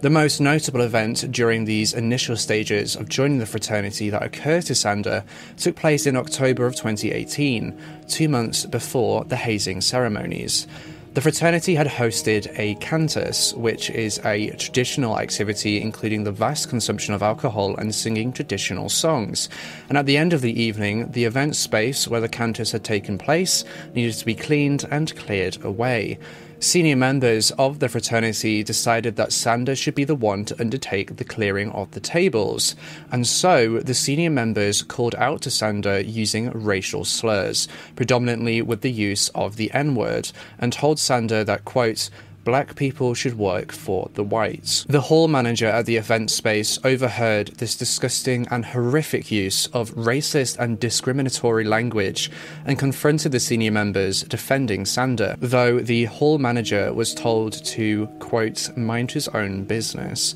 The 0.05 0.11
most 0.11 0.39
notable 0.39 0.81
event 0.81 1.31
during 1.31 1.65
these 1.65 1.91
initial 1.91 2.37
stages 2.37 2.95
of 2.95 3.09
joining 3.09 3.39
the 3.39 3.47
fraternity 3.47 4.11
that 4.11 4.21
occurred 4.21 4.65
to 4.67 4.73
Sanda 4.73 5.23
took 5.57 5.75
place 5.75 6.05
in 6.05 6.15
October 6.15 6.67
of 6.67 6.75
2018, 6.75 7.75
two 8.07 8.29
months 8.29 8.67
before 8.67 9.25
the 9.25 9.35
hazing 9.35 9.81
ceremonies. 9.81 10.67
The 11.15 11.21
fraternity 11.21 11.73
had 11.73 11.87
hosted 11.87 12.53
a 12.59 12.75
cantus, 12.75 13.55
which 13.55 13.89
is 13.89 14.19
a 14.23 14.51
traditional 14.57 15.17
activity 15.17 15.81
including 15.81 16.23
the 16.23 16.31
vast 16.31 16.69
consumption 16.69 17.15
of 17.15 17.23
alcohol 17.23 17.75
and 17.75 17.95
singing 17.95 18.31
traditional 18.31 18.89
songs. 18.89 19.49
And 19.89 19.97
at 19.97 20.05
the 20.05 20.17
end 20.17 20.33
of 20.33 20.41
the 20.41 20.61
evening, 20.61 21.13
the 21.13 21.25
event 21.25 21.55
space 21.55 22.07
where 22.07 22.21
the 22.21 22.29
cantus 22.29 22.73
had 22.73 22.83
taken 22.83 23.17
place 23.17 23.63
needed 23.95 24.13
to 24.13 24.25
be 24.27 24.35
cleaned 24.35 24.85
and 24.91 25.15
cleared 25.15 25.65
away. 25.65 26.19
Senior 26.65 26.95
members 26.95 27.51
of 27.59 27.77
the 27.77 27.87
fraternity 27.87 28.63
decided 28.63 29.17
that 29.17 29.29
Sanda 29.29 29.77
should 29.77 29.93
be 29.93 30.03
the 30.03 30.15
one 30.15 30.45
to 30.45 30.59
undertake 30.59 31.17
the 31.17 31.23
clearing 31.23 31.69
of 31.73 31.91
the 31.91 31.99
tables, 31.99 32.75
and 33.11 33.27
so 33.27 33.77
the 33.77 33.93
senior 33.93 34.31
members 34.31 34.81
called 34.81 35.13
out 35.13 35.43
to 35.43 35.49
Sanda 35.49 36.03
using 36.03 36.49
racial 36.49 37.05
slurs, 37.05 37.67
predominantly 37.95 38.63
with 38.63 38.81
the 38.81 38.91
use 38.91 39.29
of 39.35 39.57
the 39.57 39.71
N 39.73 39.93
word, 39.93 40.31
and 40.57 40.73
told 40.73 40.97
Sanda 40.97 41.45
that, 41.45 41.65
quote, 41.65 42.09
black 42.45 42.75
people 42.75 43.13
should 43.13 43.37
work 43.37 43.71
for 43.71 44.09
the 44.13 44.23
whites. 44.23 44.85
The 44.87 45.01
hall 45.01 45.27
manager 45.27 45.65
at 45.65 45.85
the 45.85 45.97
event 45.97 46.31
space 46.31 46.79
overheard 46.85 47.47
this 47.57 47.75
disgusting 47.75 48.47
and 48.49 48.63
horrific 48.63 49.31
use 49.31 49.65
of 49.67 49.91
racist 49.95 50.57
and 50.57 50.79
discriminatory 50.79 51.65
language 51.65 52.31
and 52.65 52.79
confronted 52.79 53.33
the 53.33 53.39
senior 53.39 53.71
members 53.71 54.21
defending 54.23 54.83
Sanda, 54.83 55.35
though 55.39 55.79
the 55.79 56.05
hall 56.05 56.37
manager 56.37 56.93
was 56.93 57.13
told 57.13 57.53
to, 57.65 58.07
quote, 58.19 58.69
mind 58.77 59.11
his 59.11 59.27
own 59.29 59.63
business. 59.63 60.35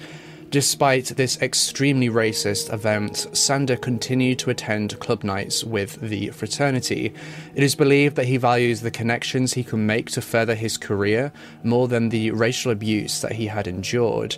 Despite 0.51 1.05
this 1.09 1.39
extremely 1.43 2.09
racist 2.09 2.73
event, 2.73 3.27
Sanda 3.33 3.79
continued 3.79 4.39
to 4.39 4.49
attend 4.49 4.99
club 4.99 5.23
nights 5.23 5.63
with 5.63 6.01
the 6.01 6.29
fraternity. 6.29 7.13
It 7.53 7.61
is 7.61 7.75
believed 7.75 8.15
that 8.15 8.25
he 8.25 8.37
values 8.37 8.81
the 8.81 8.89
connections 8.89 9.53
he 9.53 9.63
can 9.63 9.85
make 9.85 10.09
to 10.11 10.21
further 10.21 10.55
his 10.55 10.75
career 10.75 11.31
more 11.61 11.87
than 11.87 12.09
the 12.09 12.31
racial 12.31 12.71
abuse 12.71 13.21
that 13.21 13.33
he 13.33 13.45
had 13.45 13.67
endured. 13.67 14.37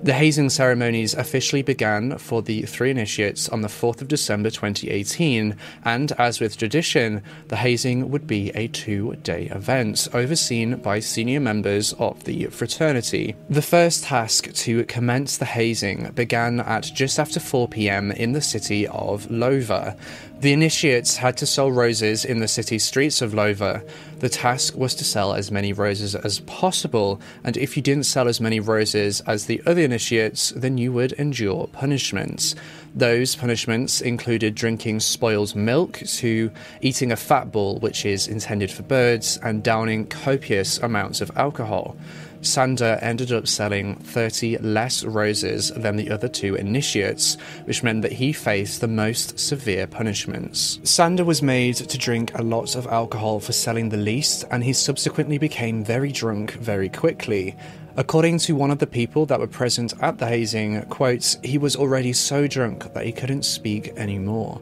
The 0.00 0.12
hazing 0.12 0.50
ceremonies 0.50 1.14
officially 1.14 1.62
began 1.62 2.18
for 2.18 2.40
the 2.40 2.62
three 2.62 2.90
initiates 2.90 3.48
on 3.48 3.62
the 3.62 3.68
4th 3.68 4.00
of 4.00 4.06
December 4.06 4.48
2018, 4.48 5.56
and 5.84 6.12
as 6.12 6.38
with 6.38 6.56
tradition, 6.56 7.20
the 7.48 7.56
hazing 7.56 8.08
would 8.10 8.24
be 8.26 8.50
a 8.50 8.68
two 8.68 9.16
day 9.24 9.46
event 9.46 10.06
overseen 10.14 10.76
by 10.76 11.00
senior 11.00 11.40
members 11.40 11.94
of 11.94 12.22
the 12.24 12.46
fraternity. 12.46 13.34
The 13.50 13.60
first 13.60 14.04
task 14.04 14.52
to 14.52 14.84
commence 14.84 15.36
the 15.36 15.44
hazing 15.44 16.12
began 16.14 16.60
at 16.60 16.84
just 16.84 17.18
after 17.18 17.40
4 17.40 17.66
pm 17.66 18.12
in 18.12 18.32
the 18.32 18.40
city 18.40 18.86
of 18.86 19.26
Leuven. 19.26 19.96
The 20.40 20.52
initiates 20.52 21.16
had 21.16 21.36
to 21.38 21.46
sell 21.46 21.72
roses 21.72 22.24
in 22.24 22.38
the 22.38 22.46
city 22.46 22.78
streets 22.78 23.20
of 23.20 23.32
Leuven. 23.32 23.82
The 24.20 24.28
task 24.28 24.76
was 24.76 24.94
to 24.94 25.04
sell 25.04 25.34
as 25.34 25.50
many 25.50 25.72
roses 25.72 26.14
as 26.14 26.38
possible, 26.40 27.20
and 27.42 27.56
if 27.56 27.76
you 27.76 27.82
didn't 27.82 28.06
sell 28.06 28.28
as 28.28 28.40
many 28.40 28.60
roses 28.60 29.20
as 29.22 29.46
the 29.46 29.60
other 29.66 29.80
initiates, 29.80 30.50
then 30.50 30.78
you 30.78 30.92
would 30.92 31.10
endure 31.14 31.66
punishments. 31.66 32.54
Those 32.94 33.34
punishments 33.34 34.00
included 34.00 34.54
drinking 34.54 35.00
spoiled 35.00 35.56
milk, 35.56 36.02
to 36.18 36.52
eating 36.80 37.10
a 37.10 37.16
fat 37.16 37.50
ball, 37.50 37.80
which 37.80 38.06
is 38.06 38.28
intended 38.28 38.70
for 38.70 38.84
birds, 38.84 39.40
and 39.42 39.64
downing 39.64 40.06
copious 40.06 40.78
amounts 40.78 41.20
of 41.20 41.32
alcohol. 41.36 41.96
Sanda 42.40 42.98
ended 43.02 43.32
up 43.32 43.48
selling 43.48 43.96
30 43.96 44.58
less 44.58 45.04
roses 45.04 45.70
than 45.70 45.96
the 45.96 46.10
other 46.10 46.28
two 46.28 46.54
initiates, 46.54 47.36
which 47.64 47.82
meant 47.82 48.02
that 48.02 48.12
he 48.12 48.32
faced 48.32 48.80
the 48.80 48.88
most 48.88 49.38
severe 49.38 49.86
punishments. 49.86 50.78
Sanda 50.78 51.24
was 51.24 51.42
made 51.42 51.76
to 51.76 51.98
drink 51.98 52.36
a 52.38 52.42
lot 52.42 52.76
of 52.76 52.86
alcohol 52.86 53.40
for 53.40 53.52
selling 53.52 53.88
the 53.88 53.96
least, 53.96 54.44
and 54.50 54.64
he 54.64 54.72
subsequently 54.72 55.38
became 55.38 55.84
very 55.84 56.12
drunk 56.12 56.52
very 56.52 56.88
quickly. 56.88 57.56
According 57.96 58.38
to 58.40 58.54
one 58.54 58.70
of 58.70 58.78
the 58.78 58.86
people 58.86 59.26
that 59.26 59.40
were 59.40 59.48
present 59.48 59.92
at 60.00 60.18
the 60.18 60.26
hazing, 60.26 60.82
quotes, 60.82 61.36
he 61.42 61.58
was 61.58 61.74
already 61.74 62.12
so 62.12 62.46
drunk 62.46 62.94
that 62.94 63.04
he 63.04 63.10
couldn't 63.10 63.42
speak 63.44 63.88
anymore. 63.96 64.60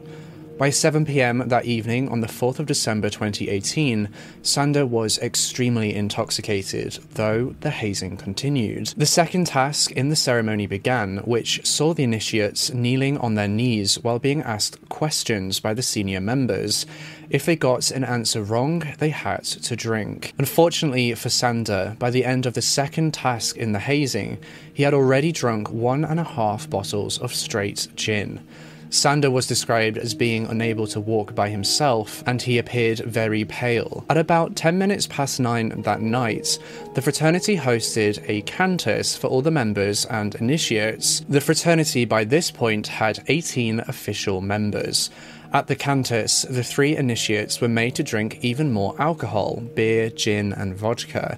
By 0.57 0.71
7 0.71 1.05
pm 1.05 1.49
that 1.49 1.65
evening 1.65 2.09
on 2.09 2.21
the 2.21 2.27
4th 2.27 2.57
of 2.57 2.65
December 2.65 3.11
2018, 3.11 4.09
Sanda 4.41 4.89
was 4.89 5.19
extremely 5.19 5.93
intoxicated, 5.93 6.97
though 7.13 7.53
the 7.59 7.69
hazing 7.69 8.17
continued. 8.17 8.87
The 8.97 9.05
second 9.05 9.45
task 9.45 9.91
in 9.91 10.09
the 10.09 10.15
ceremony 10.15 10.65
began, 10.65 11.17
which 11.17 11.63
saw 11.63 11.93
the 11.93 12.03
initiates 12.03 12.73
kneeling 12.73 13.19
on 13.19 13.35
their 13.35 13.47
knees 13.47 13.99
while 13.99 14.17
being 14.17 14.41
asked 14.41 14.89
questions 14.89 15.59
by 15.59 15.75
the 15.75 15.83
senior 15.83 16.21
members. 16.21 16.87
If 17.29 17.45
they 17.45 17.55
got 17.55 17.91
an 17.91 18.03
answer 18.03 18.41
wrong, 18.41 18.83
they 18.97 19.09
had 19.09 19.43
to 19.43 19.75
drink. 19.75 20.33
Unfortunately 20.39 21.13
for 21.13 21.29
Sanda, 21.29 21.99
by 21.99 22.09
the 22.09 22.25
end 22.25 22.47
of 22.47 22.55
the 22.55 22.63
second 22.63 23.13
task 23.13 23.57
in 23.57 23.73
the 23.73 23.79
hazing, 23.79 24.39
he 24.73 24.81
had 24.81 24.95
already 24.95 25.31
drunk 25.31 25.69
one 25.69 26.03
and 26.03 26.19
a 26.19 26.23
half 26.23 26.67
bottles 26.67 27.19
of 27.19 27.31
straight 27.31 27.89
gin. 27.95 28.41
Sanda 28.89 29.31
was 29.31 29.47
described 29.47 29.97
as 29.97 30.13
being 30.13 30.45
unable 30.45 30.87
to 30.87 30.99
walk 30.99 31.35
by 31.35 31.49
himself, 31.49 32.23
and 32.25 32.41
he 32.41 32.57
appeared 32.57 32.99
very 32.99 33.43
pale. 33.45 34.05
At 34.09 34.17
about 34.17 34.55
10 34.55 34.77
minutes 34.77 35.07
past 35.07 35.39
9 35.39 35.81
that 35.81 36.01
night, 36.01 36.57
the 36.93 37.01
fraternity 37.01 37.57
hosted 37.57 38.23
a 38.27 38.41
cantus 38.43 39.17
for 39.17 39.27
all 39.27 39.41
the 39.41 39.51
members 39.51 40.05
and 40.05 40.35
initiates. 40.35 41.21
The 41.27 41.41
fraternity 41.41 42.05
by 42.05 42.23
this 42.23 42.49
point 42.51 42.87
had 42.87 43.23
18 43.27 43.81
official 43.81 44.41
members. 44.41 45.09
At 45.53 45.67
the 45.67 45.75
cantus, 45.75 46.43
the 46.43 46.63
three 46.63 46.95
initiates 46.95 47.61
were 47.61 47.69
made 47.69 47.95
to 47.95 48.03
drink 48.03 48.39
even 48.41 48.71
more 48.71 48.95
alcohol 48.99 49.63
beer, 49.75 50.09
gin, 50.09 50.51
and 50.51 50.75
vodka. 50.75 51.37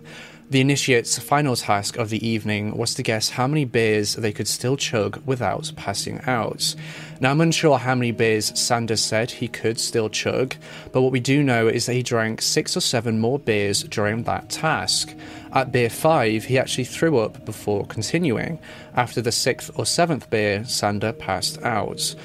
The 0.52 0.62
initiate's 0.62 1.20
final 1.20 1.56
task 1.56 1.96
of 1.98 2.10
the 2.10 2.28
evening 2.28 2.76
was 2.76 2.96
to 2.96 3.04
guess 3.04 3.30
how 3.30 3.46
many 3.46 3.66
beers 3.66 4.16
they 4.16 4.32
could 4.32 4.48
still 4.48 4.78
chug 4.78 5.22
without 5.24 5.72
passing 5.76 6.22
out. 6.26 6.74
Now, 7.20 7.30
I'm 7.30 7.42
unsure 7.42 7.78
how 7.78 7.94
many 7.94 8.12
beers 8.12 8.60
Sanders 8.60 9.00
said 9.00 9.30
he 9.30 9.48
could 9.48 9.80
still 9.80 10.10
chug, 10.10 10.56
but 10.92 11.04
what 11.04 11.12
we 11.12 11.20
do 11.20 11.44
know 11.44 11.68
is 11.68 11.86
that 11.86 11.94
he 11.94 12.02
drank 12.02 12.42
six 12.42 12.76
or 12.76 12.82
seven 12.82 13.20
more 13.20 13.38
beers 13.38 13.84
during 13.84 14.24
that 14.24 14.50
task. 14.50 15.16
At 15.54 15.72
beer 15.72 15.90
five, 15.92 16.46
he 16.46 16.58
actually 16.58 16.86
threw 16.86 17.20
up 17.20 17.46
before 17.46 17.86
continuing. 17.86 18.58
After 18.96 19.22
the 19.22 19.32
sixth 19.32 19.70
or 19.76 19.86
seventh 19.86 20.32
beer, 20.32 20.62
Sanda 20.62 21.16
passed 21.16 21.62
out. 21.62 22.16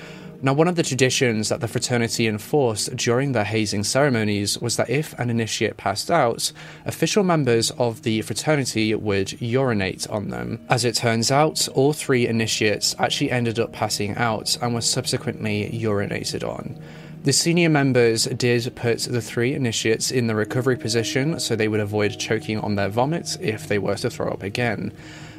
Now, 0.44 0.52
one 0.52 0.68
of 0.68 0.76
the 0.76 0.82
traditions 0.82 1.48
that 1.48 1.62
the 1.62 1.68
fraternity 1.68 2.26
enforced 2.26 2.94
during 2.96 3.32
their 3.32 3.44
hazing 3.44 3.82
ceremonies 3.82 4.58
was 4.58 4.76
that 4.76 4.90
if 4.90 5.18
an 5.18 5.30
initiate 5.30 5.78
passed 5.78 6.10
out, 6.10 6.52
official 6.84 7.24
members 7.24 7.70
of 7.78 8.02
the 8.02 8.20
fraternity 8.20 8.94
would 8.94 9.40
urinate 9.40 10.06
on 10.10 10.28
them. 10.28 10.60
As 10.68 10.84
it 10.84 10.96
turns 10.96 11.30
out, 11.30 11.66
all 11.68 11.94
three 11.94 12.26
initiates 12.26 12.94
actually 12.98 13.30
ended 13.30 13.58
up 13.58 13.72
passing 13.72 14.16
out 14.16 14.58
and 14.60 14.74
were 14.74 14.82
subsequently 14.82 15.70
urinated 15.72 16.46
on. 16.46 16.78
The 17.22 17.32
senior 17.32 17.70
members 17.70 18.26
did 18.26 18.70
put 18.76 18.98
the 18.98 19.22
three 19.22 19.54
initiates 19.54 20.10
in 20.10 20.26
the 20.26 20.34
recovery 20.34 20.76
position 20.76 21.40
so 21.40 21.56
they 21.56 21.68
would 21.68 21.80
avoid 21.80 22.20
choking 22.20 22.58
on 22.58 22.74
their 22.74 22.90
vomit 22.90 23.38
if 23.40 23.66
they 23.66 23.78
were 23.78 23.94
to 23.94 24.10
throw 24.10 24.28
up 24.28 24.42
again. 24.42 24.92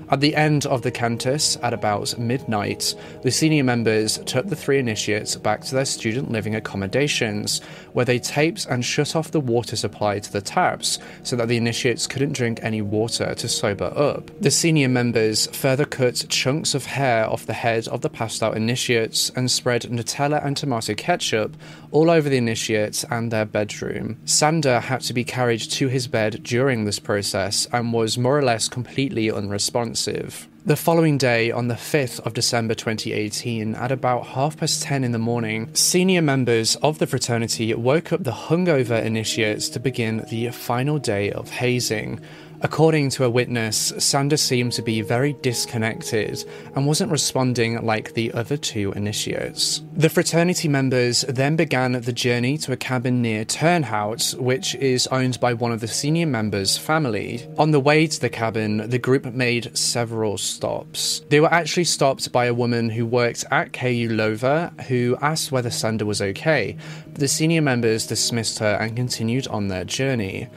At 0.09 0.21
the 0.21 0.35
end 0.35 0.67
of 0.67 0.83
the 0.83 0.91
cantus, 0.91 1.57
at 1.63 1.74
about 1.74 2.17
midnight, 2.19 2.93
the 3.24 3.31
senior 3.31 3.63
members 3.63 4.19
took 4.19 4.47
the 4.47 4.55
three 4.55 4.77
initiates 4.77 5.35
back 5.35 5.62
to 5.62 5.74
their 5.74 5.85
student 5.85 6.31
living 6.31 6.53
accommodations, 6.53 7.59
where 7.93 8.05
they 8.05 8.19
taped 8.19 8.67
and 8.67 8.85
shut 8.85 9.15
off 9.15 9.31
the 9.31 9.39
water 9.39 9.75
supply 9.75 10.19
to 10.19 10.31
the 10.31 10.41
taps 10.41 11.00
so 11.24 11.35
that 11.35 11.47
the 11.47 11.57
initiates 11.57 12.05
couldn't 12.05 12.33
drink 12.33 12.59
any 12.62 12.83
water 12.83 13.33
to 13.33 13.47
sober 13.47 13.91
up. 13.95 14.29
The 14.41 14.51
senior 14.51 14.89
members 14.89 15.47
further 15.47 15.85
cut 15.85 16.25
chunks 16.29 16.75
of 16.75 16.85
hair 16.85 17.27
off 17.27 17.47
the 17.47 17.53
head 17.53 17.88
of 17.88 18.01
the 18.01 18.09
passed 18.09 18.43
out 18.43 18.55
initiates 18.55 19.31
and 19.31 19.50
spread 19.50 19.83
Nutella 19.83 20.45
and 20.45 20.55
tomato 20.55 20.93
ketchup 20.93 21.55
all 21.95 22.09
over 22.09 22.27
the 22.27 22.35
initiates 22.35 23.05
and 23.05 23.31
their 23.31 23.45
bedroom. 23.45 24.17
Sanda 24.25 24.81
had 24.81 24.99
to 24.99 25.13
be 25.13 25.23
carried 25.23 25.61
to 25.61 25.87
his 25.87 26.07
bed 26.07 26.43
during 26.43 26.83
this 26.83 26.99
process 26.99 27.69
and 27.71 27.93
was 27.93 28.17
more 28.17 28.37
or 28.37 28.43
less 28.43 28.67
completely 28.67 29.31
unresponsive. 29.31 30.45
The 30.65 30.75
following 30.75 31.17
day, 31.17 31.51
on 31.51 31.69
the 31.69 31.75
5th 31.75 32.19
of 32.25 32.33
December 32.33 32.73
2018, 32.73 33.75
at 33.75 33.93
about 33.93 34.27
half 34.27 34.57
past 34.57 34.83
10 34.83 35.05
in 35.05 35.13
the 35.13 35.19
morning, 35.19 35.73
senior 35.73 36.21
members 36.21 36.75
of 36.77 36.97
the 36.97 37.07
fraternity 37.07 37.73
woke 37.73 38.11
up 38.11 38.23
the 38.23 38.31
hungover 38.31 39.01
initiates 39.01 39.69
to 39.69 39.79
begin 39.79 40.25
the 40.29 40.49
final 40.49 40.97
day 40.97 41.31
of 41.31 41.49
hazing. 41.49 42.19
According 42.62 43.09
to 43.12 43.25
a 43.25 43.29
witness, 43.29 43.91
Sanda 43.93 44.39
seemed 44.39 44.74
to 44.74 44.81
be 44.81 45.01
very 45.01 45.33
disconnected 45.41 46.43
and 46.75 46.88
wasn't 46.88 47.12
responding 47.12 47.85
like 47.85 48.13
the 48.13 48.31
other 48.33 48.57
two 48.57 48.91
initiates. 48.93 49.81
The 49.93 50.09
fraternity 50.09 50.67
members 50.67 51.21
then 51.27 51.55
began 51.55 51.93
the 51.93 52.13
journey 52.13 52.57
to 52.59 52.71
a 52.71 52.77
cabin 52.77 53.21
near 53.21 53.45
Turnhout, 53.45 54.39
which 54.39 54.75
is 54.75 55.07
owned 55.07 55.39
by 55.39 55.53
one 55.53 55.71
of 55.71 55.81
the 55.81 55.88
senior 55.88 56.27
members' 56.27 56.77
family. 56.77 57.47
On 57.57 57.71
the 57.71 57.79
way 57.79 58.07
to 58.07 58.19
the 58.19 58.29
cabin, 58.29 58.89
the 58.89 59.00
group 59.00 59.25
made 59.25 59.75
several 59.77 60.38
stops. 60.38 61.21
They 61.29 61.39
were 61.39 61.53
actually 61.53 61.85
stopped 61.85 62.31
by 62.31 62.45
a 62.45 62.53
woman 62.53 62.89
who 62.89 63.05
worked 63.05 63.45
at 63.51 63.74
KU 63.74 64.09
Leuven 64.09 64.79
who 64.81 65.17
asked 65.21 65.51
whether 65.51 65.69
Sanda 65.69 66.03
was 66.03 66.21
okay, 66.21 66.77
the 67.13 67.27
senior 67.27 67.62
members 67.62 68.07
dismissed 68.07 68.59
her 68.59 68.77
and 68.79 68.95
continued 68.95 69.47
on 69.47 69.67
their 69.67 69.85
journey. 69.85 70.50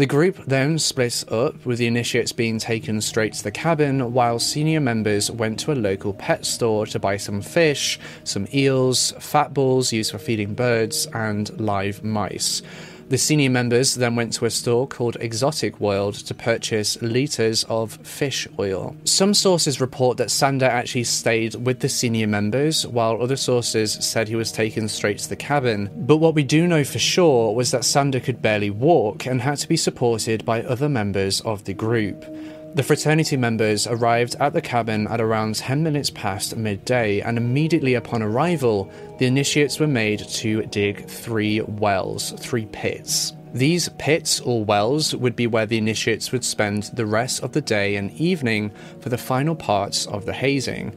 The 0.00 0.06
group 0.06 0.46
then 0.46 0.78
split 0.78 1.30
up, 1.30 1.66
with 1.66 1.78
the 1.78 1.86
initiates 1.86 2.32
being 2.32 2.58
taken 2.58 3.02
straight 3.02 3.34
to 3.34 3.44
the 3.44 3.50
cabin, 3.50 4.14
while 4.14 4.38
senior 4.38 4.80
members 4.80 5.30
went 5.30 5.60
to 5.60 5.72
a 5.72 5.74
local 5.74 6.14
pet 6.14 6.46
store 6.46 6.86
to 6.86 6.98
buy 6.98 7.18
some 7.18 7.42
fish, 7.42 8.00
some 8.24 8.48
eels, 8.54 9.12
fat 9.18 9.52
balls 9.52 9.92
used 9.92 10.12
for 10.12 10.18
feeding 10.18 10.54
birds, 10.54 11.06
and 11.12 11.60
live 11.60 12.02
mice. 12.02 12.62
The 13.10 13.18
senior 13.18 13.50
members 13.50 13.96
then 13.96 14.14
went 14.14 14.32
to 14.34 14.44
a 14.44 14.50
store 14.50 14.86
called 14.86 15.16
Exotic 15.18 15.80
World 15.80 16.14
to 16.14 16.32
purchase 16.32 16.96
litres 17.02 17.64
of 17.64 17.94
fish 18.06 18.46
oil. 18.56 18.94
Some 19.02 19.34
sources 19.34 19.80
report 19.80 20.16
that 20.18 20.28
Sanda 20.28 20.68
actually 20.68 21.02
stayed 21.02 21.56
with 21.56 21.80
the 21.80 21.88
senior 21.88 22.28
members, 22.28 22.86
while 22.86 23.20
other 23.20 23.34
sources 23.34 23.94
said 23.94 24.28
he 24.28 24.36
was 24.36 24.52
taken 24.52 24.86
straight 24.86 25.18
to 25.18 25.28
the 25.28 25.34
cabin. 25.34 25.90
But 25.92 26.18
what 26.18 26.36
we 26.36 26.44
do 26.44 26.68
know 26.68 26.84
for 26.84 27.00
sure 27.00 27.52
was 27.52 27.72
that 27.72 27.82
Sanda 27.82 28.22
could 28.22 28.40
barely 28.40 28.70
walk 28.70 29.26
and 29.26 29.40
had 29.40 29.58
to 29.58 29.68
be 29.68 29.76
supported 29.76 30.44
by 30.44 30.62
other 30.62 30.88
members 30.88 31.40
of 31.40 31.64
the 31.64 31.74
group. 31.74 32.24
The 32.72 32.84
fraternity 32.84 33.36
members 33.36 33.88
arrived 33.88 34.36
at 34.38 34.52
the 34.52 34.60
cabin 34.60 35.08
at 35.08 35.20
around 35.20 35.56
10 35.56 35.82
minutes 35.82 36.08
past 36.08 36.56
midday, 36.56 37.20
and 37.20 37.36
immediately 37.36 37.94
upon 37.94 38.22
arrival, 38.22 38.88
the 39.18 39.26
initiates 39.26 39.80
were 39.80 39.88
made 39.88 40.20
to 40.20 40.62
dig 40.66 41.04
three 41.06 41.62
wells, 41.62 42.30
three 42.38 42.66
pits. 42.66 43.32
These 43.52 43.88
pits 43.98 44.38
or 44.38 44.64
wells 44.64 45.16
would 45.16 45.34
be 45.34 45.48
where 45.48 45.66
the 45.66 45.78
initiates 45.78 46.30
would 46.30 46.44
spend 46.44 46.84
the 46.94 47.06
rest 47.06 47.42
of 47.42 47.50
the 47.50 47.60
day 47.60 47.96
and 47.96 48.12
evening 48.12 48.70
for 49.00 49.08
the 49.08 49.18
final 49.18 49.56
parts 49.56 50.06
of 50.06 50.24
the 50.24 50.32
hazing. 50.32 50.94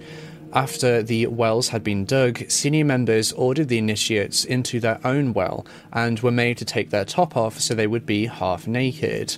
After 0.53 1.01
the 1.01 1.25
wells 1.25 1.69
had 1.69 1.83
been 1.83 2.05
dug, 2.05 2.51
senior 2.51 2.85
members 2.85 3.31
ordered 3.31 3.69
the 3.69 3.79
initiates 3.79 4.45
into 4.45 4.79
their 4.79 4.99
own 5.03 5.33
well 5.33 5.65
and 5.91 6.19
were 6.19 6.29
made 6.29 6.59
to 6.59 6.65
take 6.65 6.91
their 6.91 7.05
top 7.05 7.35
off 7.35 7.59
so 7.59 7.73
they 7.73 7.87
would 7.87 8.05
be 8.05 8.27
half 8.27 8.67
naked. 8.67 9.35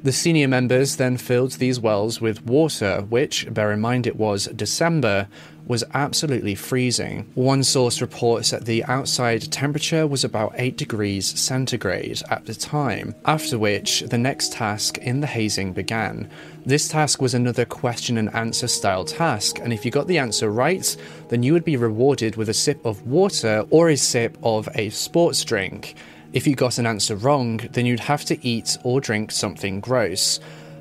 The 0.00 0.12
senior 0.12 0.46
members 0.46 0.94
then 0.94 1.16
filled 1.16 1.52
these 1.52 1.80
wells 1.80 2.20
with 2.20 2.46
water, 2.46 3.04
which, 3.08 3.52
bear 3.52 3.72
in 3.72 3.80
mind 3.80 4.06
it 4.06 4.14
was 4.14 4.46
December, 4.46 5.26
was 5.66 5.82
absolutely 5.92 6.54
freezing. 6.54 7.30
One 7.34 7.64
source 7.64 8.00
reports 8.00 8.52
that 8.52 8.64
the 8.64 8.84
outside 8.84 9.50
temperature 9.52 10.06
was 10.06 10.22
about 10.22 10.54
8 10.56 10.76
degrees 10.76 11.38
centigrade 11.38 12.22
at 12.30 12.46
the 12.46 12.54
time, 12.54 13.16
after 13.26 13.58
which 13.58 14.02
the 14.02 14.16
next 14.16 14.52
task 14.52 14.98
in 14.98 15.20
the 15.20 15.26
hazing 15.26 15.72
began. 15.72 16.30
This 16.64 16.88
task 16.88 17.20
was 17.20 17.34
another 17.34 17.64
question 17.64 18.18
and 18.18 18.32
answer 18.34 18.68
style 18.68 19.04
task, 19.04 19.58
and 19.58 19.72
if 19.72 19.84
you 19.84 19.90
got 19.90 20.06
the 20.06 20.18
answer 20.18 20.48
right, 20.48 20.96
then 21.28 21.42
you 21.42 21.52
would 21.52 21.64
be 21.64 21.76
rewarded 21.76 22.36
with 22.36 22.48
a 22.48 22.54
sip 22.54 22.86
of 22.86 23.06
water 23.06 23.66
or 23.70 23.90
a 23.90 23.96
sip 23.96 24.38
of 24.44 24.68
a 24.76 24.90
sports 24.90 25.44
drink. 25.44 25.96
If 26.30 26.46
you 26.46 26.54
got 26.54 26.78
an 26.78 26.84
answer 26.84 27.16
wrong, 27.16 27.56
then 27.72 27.86
you'd 27.86 28.00
have 28.00 28.24
to 28.26 28.46
eat 28.46 28.76
or 28.82 29.00
drink 29.00 29.32
something 29.32 29.80
gross. 29.80 30.40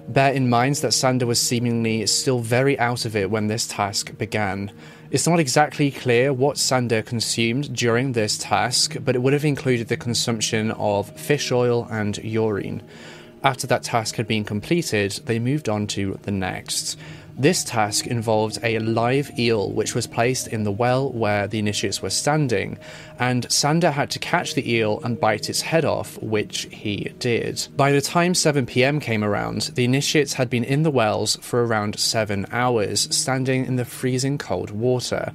Bear 0.10 0.34
in 0.34 0.50
mind 0.50 0.76
that 0.78 0.92
Sanda 0.92 1.24
was 1.24 1.40
seemingly 1.42 2.06
still 2.08 2.40
very 2.40 2.78
out 2.80 3.06
of 3.06 3.16
it 3.16 3.32
when 3.32 3.48
this 3.48 3.66
task 3.66 4.18
began. 4.18 4.72
It's 5.10 5.26
not 5.26 5.40
exactly 5.40 5.90
clear 5.90 6.34
what 6.34 6.58
Sanda 6.58 7.06
consumed 7.06 7.74
during 7.74 8.12
this 8.12 8.38
task, 8.38 8.98
but 9.04 9.16
it 9.16 9.22
would 9.22 9.32
have 9.32 9.46
included 9.46 9.88
the 9.88 9.96
consumption 9.96 10.72
of 10.72 11.18
fish 11.18 11.50
oil 11.50 11.88
and 11.90 12.18
urine. 12.18 12.84
After 13.42 13.68
that 13.68 13.84
task 13.84 14.16
had 14.16 14.28
been 14.28 14.44
completed, 14.44 15.12
they 15.26 15.40
moved 15.40 15.70
on 15.70 15.88
to 15.88 16.20
the 16.24 16.32
next. 16.32 16.98
This 17.40 17.64
task 17.64 18.08
involved 18.08 18.58
a 18.64 18.80
live 18.80 19.38
eel 19.38 19.72
which 19.72 19.94
was 19.94 20.08
placed 20.08 20.48
in 20.48 20.64
the 20.64 20.72
well 20.72 21.12
where 21.12 21.46
the 21.48 21.60
initiates 21.60 22.02
were 22.02 22.10
standing, 22.10 22.80
and 23.20 23.48
Sanda 23.50 23.92
had 23.92 24.10
to 24.12 24.20
catch 24.20 24.56
the 24.56 24.74
eel 24.74 25.00
and 25.04 25.20
bite 25.20 25.48
its 25.48 25.62
head 25.62 25.86
off, 25.86 26.20
which 26.20 26.68
he 26.72 27.14
did. 27.20 27.68
By 27.76 27.92
the 27.92 28.02
time 28.02 28.34
7 28.34 28.66
pm 28.66 29.00
came 29.00 29.24
around, 29.24 29.70
the 29.76 29.86
initiates 29.86 30.34
had 30.34 30.50
been 30.50 30.64
in 30.64 30.82
the 30.82 30.90
wells 30.90 31.36
for 31.44 31.64
around 31.64 32.00
7 32.00 32.48
hours, 32.52 33.08
standing 33.16 33.68
in 33.68 33.76
the 33.76 33.86
freezing 33.86 34.40
cold 34.40 34.72
water. 34.72 35.32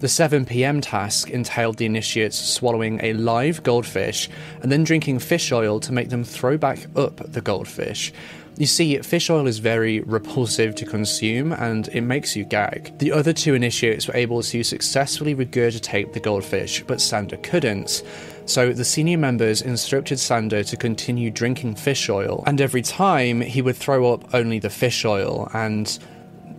The 0.00 0.08
7 0.08 0.44
pm 0.44 0.82
task 0.82 1.30
entailed 1.30 1.78
the 1.78 1.86
initiates 1.86 2.38
swallowing 2.38 3.00
a 3.02 3.14
live 3.14 3.62
goldfish 3.62 4.28
and 4.60 4.70
then 4.70 4.84
drinking 4.84 5.20
fish 5.20 5.50
oil 5.50 5.80
to 5.80 5.92
make 5.92 6.10
them 6.10 6.22
throw 6.22 6.58
back 6.58 6.86
up 6.94 7.32
the 7.32 7.40
goldfish. 7.40 8.12
You 8.58 8.64
see, 8.64 8.96
fish 9.00 9.28
oil 9.28 9.46
is 9.46 9.58
very 9.58 10.00
repulsive 10.00 10.74
to 10.76 10.86
consume 10.86 11.52
and 11.52 11.88
it 11.88 12.00
makes 12.00 12.34
you 12.34 12.44
gag. 12.44 12.96
The 12.98 13.12
other 13.12 13.34
two 13.34 13.52
initiates 13.52 14.08
were 14.08 14.16
able 14.16 14.42
to 14.42 14.64
successfully 14.64 15.34
regurgitate 15.34 16.14
the 16.14 16.20
goldfish, 16.20 16.82
but 16.86 16.98
Sanda 16.98 17.42
couldn't. 17.42 18.02
So 18.46 18.72
the 18.72 18.84
senior 18.84 19.18
members 19.18 19.60
instructed 19.60 20.16
Sanda 20.16 20.66
to 20.68 20.76
continue 20.76 21.30
drinking 21.30 21.74
fish 21.74 22.08
oil, 22.08 22.44
and 22.46 22.60
every 22.60 22.80
time 22.80 23.42
he 23.42 23.60
would 23.60 23.76
throw 23.76 24.12
up 24.12 24.32
only 24.32 24.58
the 24.58 24.70
fish 24.70 25.04
oil, 25.04 25.50
and 25.52 25.98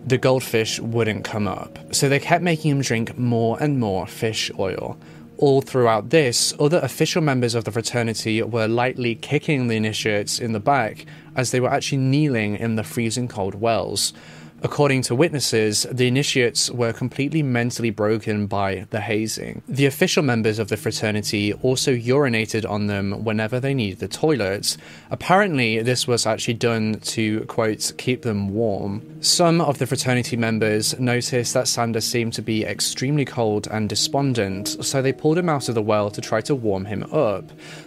the 0.06 0.18
goldfish 0.18 0.78
wouldn't 0.78 1.24
come 1.24 1.48
up. 1.48 1.78
So 1.92 2.08
they 2.08 2.20
kept 2.20 2.44
making 2.44 2.70
him 2.70 2.80
drink 2.82 3.18
more 3.18 3.60
and 3.60 3.80
more 3.80 4.06
fish 4.06 4.50
oil. 4.58 4.98
All 5.38 5.60
throughout 5.60 6.10
this, 6.10 6.52
other 6.58 6.80
official 6.82 7.22
members 7.22 7.54
of 7.54 7.62
the 7.62 7.70
fraternity 7.70 8.42
were 8.42 8.66
lightly 8.66 9.14
kicking 9.14 9.68
the 9.68 9.76
initiates 9.76 10.40
in 10.40 10.52
the 10.52 10.58
back 10.58 11.06
as 11.36 11.52
they 11.52 11.60
were 11.60 11.70
actually 11.70 11.98
kneeling 11.98 12.56
in 12.56 12.74
the 12.74 12.82
freezing 12.82 13.28
cold 13.28 13.54
wells. 13.54 14.12
According 14.60 15.02
to 15.02 15.14
witnesses, 15.14 15.86
the 15.90 16.08
initiates 16.08 16.68
were 16.70 16.92
completely 16.92 17.42
mentally 17.42 17.90
broken 17.90 18.46
by 18.46 18.86
the 18.90 19.00
hazing. 19.00 19.62
The 19.68 19.86
official 19.86 20.24
members 20.24 20.58
of 20.58 20.68
the 20.68 20.76
fraternity 20.76 21.52
also 21.52 21.92
urinated 21.92 22.68
on 22.68 22.88
them 22.88 23.24
whenever 23.24 23.60
they 23.60 23.72
needed 23.72 24.00
the 24.00 24.08
toilets. 24.08 24.76
Apparently, 25.10 25.80
this 25.82 26.08
was 26.08 26.26
actually 26.26 26.54
done 26.54 26.98
to, 27.00 27.42
quote, 27.42 27.92
keep 27.98 28.22
them 28.22 28.48
warm. 28.48 29.22
Some 29.22 29.60
of 29.60 29.78
the 29.78 29.86
fraternity 29.86 30.36
members 30.36 30.98
noticed 30.98 31.54
that 31.54 31.66
Sanda 31.66 32.02
seemed 32.02 32.32
to 32.34 32.42
be 32.42 32.64
extremely 32.64 33.24
cold 33.24 33.68
and 33.70 33.88
despondent, 33.88 34.84
so 34.84 35.00
they 35.00 35.12
pulled 35.12 35.38
him 35.38 35.48
out 35.48 35.68
of 35.68 35.74
the 35.74 35.82
well 35.82 36.10
to 36.10 36.20
try 36.20 36.40
to 36.42 36.54
warm 36.54 36.84
him 36.84 37.04
up. 37.12 37.44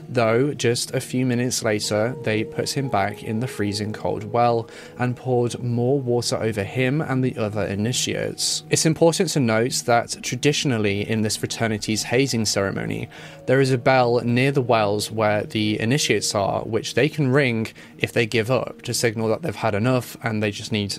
Though, 0.08 0.54
just 0.54 0.94
a 0.94 1.00
few 1.00 1.26
minutes 1.26 1.64
later, 1.64 2.16
they 2.24 2.44
put 2.44 2.76
him 2.76 2.90
back 2.90 3.24
in 3.24 3.40
the 3.40 3.48
freezing 3.48 3.94
cold 3.94 4.26
well 4.26 4.70
and 5.00 5.16
poured 5.16 5.64
more 5.64 6.00
water 6.02 6.36
over 6.36 6.61
him 6.64 7.02
and 7.02 7.24
the 7.24 7.38
other 7.38 7.66
initiates. 7.66 8.64
It's 8.70 8.86
important 8.86 9.30
to 9.32 9.40
note 9.40 9.84
that 9.86 10.18
traditionally 10.22 11.08
in 11.08 11.22
this 11.22 11.38
fraternity's 11.38 12.04
hazing 12.04 12.46
ceremony, 12.46 13.10
there 13.46 13.62
is 13.62 13.72
a 13.72 13.78
bell 13.78 14.22
near 14.22 14.52
the 14.52 14.62
wells 14.62 15.12
where 15.12 15.44
the 15.44 15.80
initiates 15.80 16.34
are, 16.36 16.62
which 16.64 16.94
they 16.94 17.10
can 17.10 17.32
ring 17.32 17.68
if 17.98 18.14
they 18.14 18.26
give 18.26 18.50
up 18.52 18.82
to 18.84 18.94
signal 18.94 19.28
that 19.30 19.42
they've 19.42 19.56
had 19.56 19.76
enough 19.76 20.18
and 20.24 20.42
they 20.42 20.52
just 20.52 20.72
need 20.72 20.96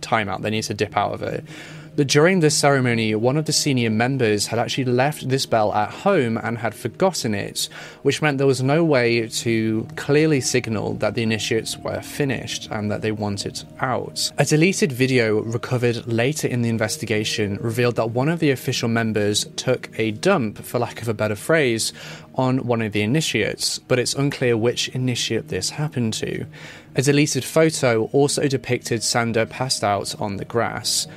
time 0.00 0.28
out, 0.28 0.42
they 0.42 0.50
need 0.50 0.62
to 0.64 0.74
dip 0.74 0.96
out 0.96 1.12
of 1.12 1.22
it. 1.22 1.44
But 1.98 2.06
during 2.06 2.38
this 2.38 2.54
ceremony, 2.54 3.12
one 3.16 3.36
of 3.36 3.46
the 3.46 3.52
senior 3.52 3.90
members 3.90 4.46
had 4.46 4.60
actually 4.60 4.84
left 4.84 5.28
this 5.28 5.46
bell 5.46 5.74
at 5.74 5.90
home 5.90 6.38
and 6.38 6.56
had 6.58 6.72
forgotten 6.72 7.34
it, 7.34 7.68
which 8.02 8.22
meant 8.22 8.38
there 8.38 8.46
was 8.46 8.62
no 8.62 8.84
way 8.84 9.26
to 9.26 9.84
clearly 9.96 10.40
signal 10.40 10.94
that 10.98 11.16
the 11.16 11.24
initiates 11.24 11.76
were 11.76 12.00
finished 12.00 12.68
and 12.70 12.88
that 12.88 13.02
they 13.02 13.10
wanted 13.10 13.64
out. 13.80 14.30
A 14.38 14.44
deleted 14.44 14.92
video 14.92 15.42
recovered 15.42 16.06
later 16.06 16.46
in 16.46 16.62
the 16.62 16.68
investigation 16.68 17.58
revealed 17.60 17.96
that 17.96 18.12
one 18.12 18.28
of 18.28 18.38
the 18.38 18.52
official 18.52 18.88
members 18.88 19.46
took 19.56 19.90
a 19.98 20.12
dump, 20.12 20.58
for 20.58 20.78
lack 20.78 21.02
of 21.02 21.08
a 21.08 21.14
better 21.14 21.34
phrase, 21.34 21.92
on 22.36 22.64
one 22.64 22.80
of 22.80 22.92
the 22.92 23.02
initiates, 23.02 23.80
but 23.80 23.98
it's 23.98 24.14
unclear 24.14 24.56
which 24.56 24.88
initiate 24.90 25.48
this 25.48 25.70
happened 25.70 26.12
to. 26.12 26.46
A 26.94 27.02
deleted 27.02 27.44
photo 27.44 28.04
also 28.12 28.46
depicted 28.46 29.00
Sanda 29.00 29.50
passed 29.50 29.82
out 29.82 30.14
on 30.20 30.36
the 30.36 30.44
grass. 30.44 31.08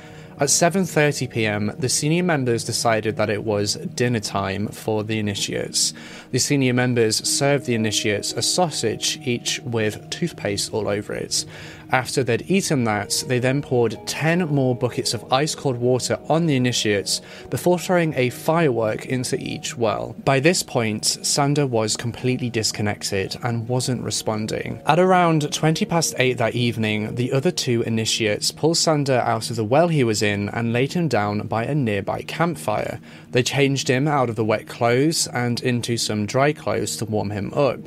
At 0.42 0.48
7:30 0.48 1.30
p.m., 1.30 1.72
the 1.78 1.88
senior 1.88 2.24
members 2.24 2.64
decided 2.64 3.16
that 3.16 3.30
it 3.30 3.44
was 3.44 3.74
dinner 3.74 4.18
time 4.18 4.66
for 4.66 5.04
the 5.04 5.20
initiates. 5.20 5.94
The 6.32 6.40
senior 6.40 6.74
members 6.74 7.16
served 7.18 7.66
the 7.66 7.76
initiates 7.76 8.32
a 8.32 8.42
sausage, 8.42 9.20
each 9.22 9.60
with 9.60 10.10
toothpaste 10.10 10.74
all 10.74 10.88
over 10.88 11.12
it. 11.12 11.44
After 11.92 12.24
they'd 12.24 12.50
eaten 12.50 12.84
that, 12.84 13.22
they 13.26 13.38
then 13.38 13.60
poured 13.60 13.98
10 14.06 14.48
more 14.48 14.74
buckets 14.74 15.12
of 15.12 15.30
ice 15.30 15.54
cold 15.54 15.76
water 15.76 16.18
on 16.26 16.46
the 16.46 16.56
initiates 16.56 17.20
before 17.50 17.78
throwing 17.78 18.14
a 18.14 18.30
firework 18.30 19.04
into 19.04 19.38
each 19.38 19.76
well. 19.76 20.16
By 20.24 20.40
this 20.40 20.62
point, 20.62 21.02
Sanda 21.02 21.68
was 21.68 21.98
completely 21.98 22.48
disconnected 22.48 23.36
and 23.42 23.68
wasn't 23.68 24.02
responding. 24.02 24.80
At 24.86 24.98
around 24.98 25.52
20 25.52 25.84
past 25.84 26.14
8 26.16 26.38
that 26.38 26.54
evening, 26.54 27.14
the 27.14 27.30
other 27.30 27.50
two 27.50 27.82
initiates 27.82 28.50
pulled 28.50 28.76
Sanda 28.76 29.20
out 29.20 29.50
of 29.50 29.56
the 29.56 29.64
well 29.64 29.88
he 29.88 30.02
was 30.02 30.22
in 30.22 30.48
and 30.48 30.72
laid 30.72 30.94
him 30.94 31.08
down 31.08 31.46
by 31.46 31.64
a 31.64 31.74
nearby 31.74 32.22
campfire. 32.22 33.00
They 33.32 33.42
changed 33.42 33.88
him 33.88 34.08
out 34.08 34.30
of 34.30 34.36
the 34.36 34.44
wet 34.44 34.66
clothes 34.66 35.26
and 35.26 35.60
into 35.60 35.98
some 35.98 36.24
dry 36.24 36.54
clothes 36.54 36.96
to 36.96 37.04
warm 37.04 37.30
him 37.30 37.52
up 37.52 37.80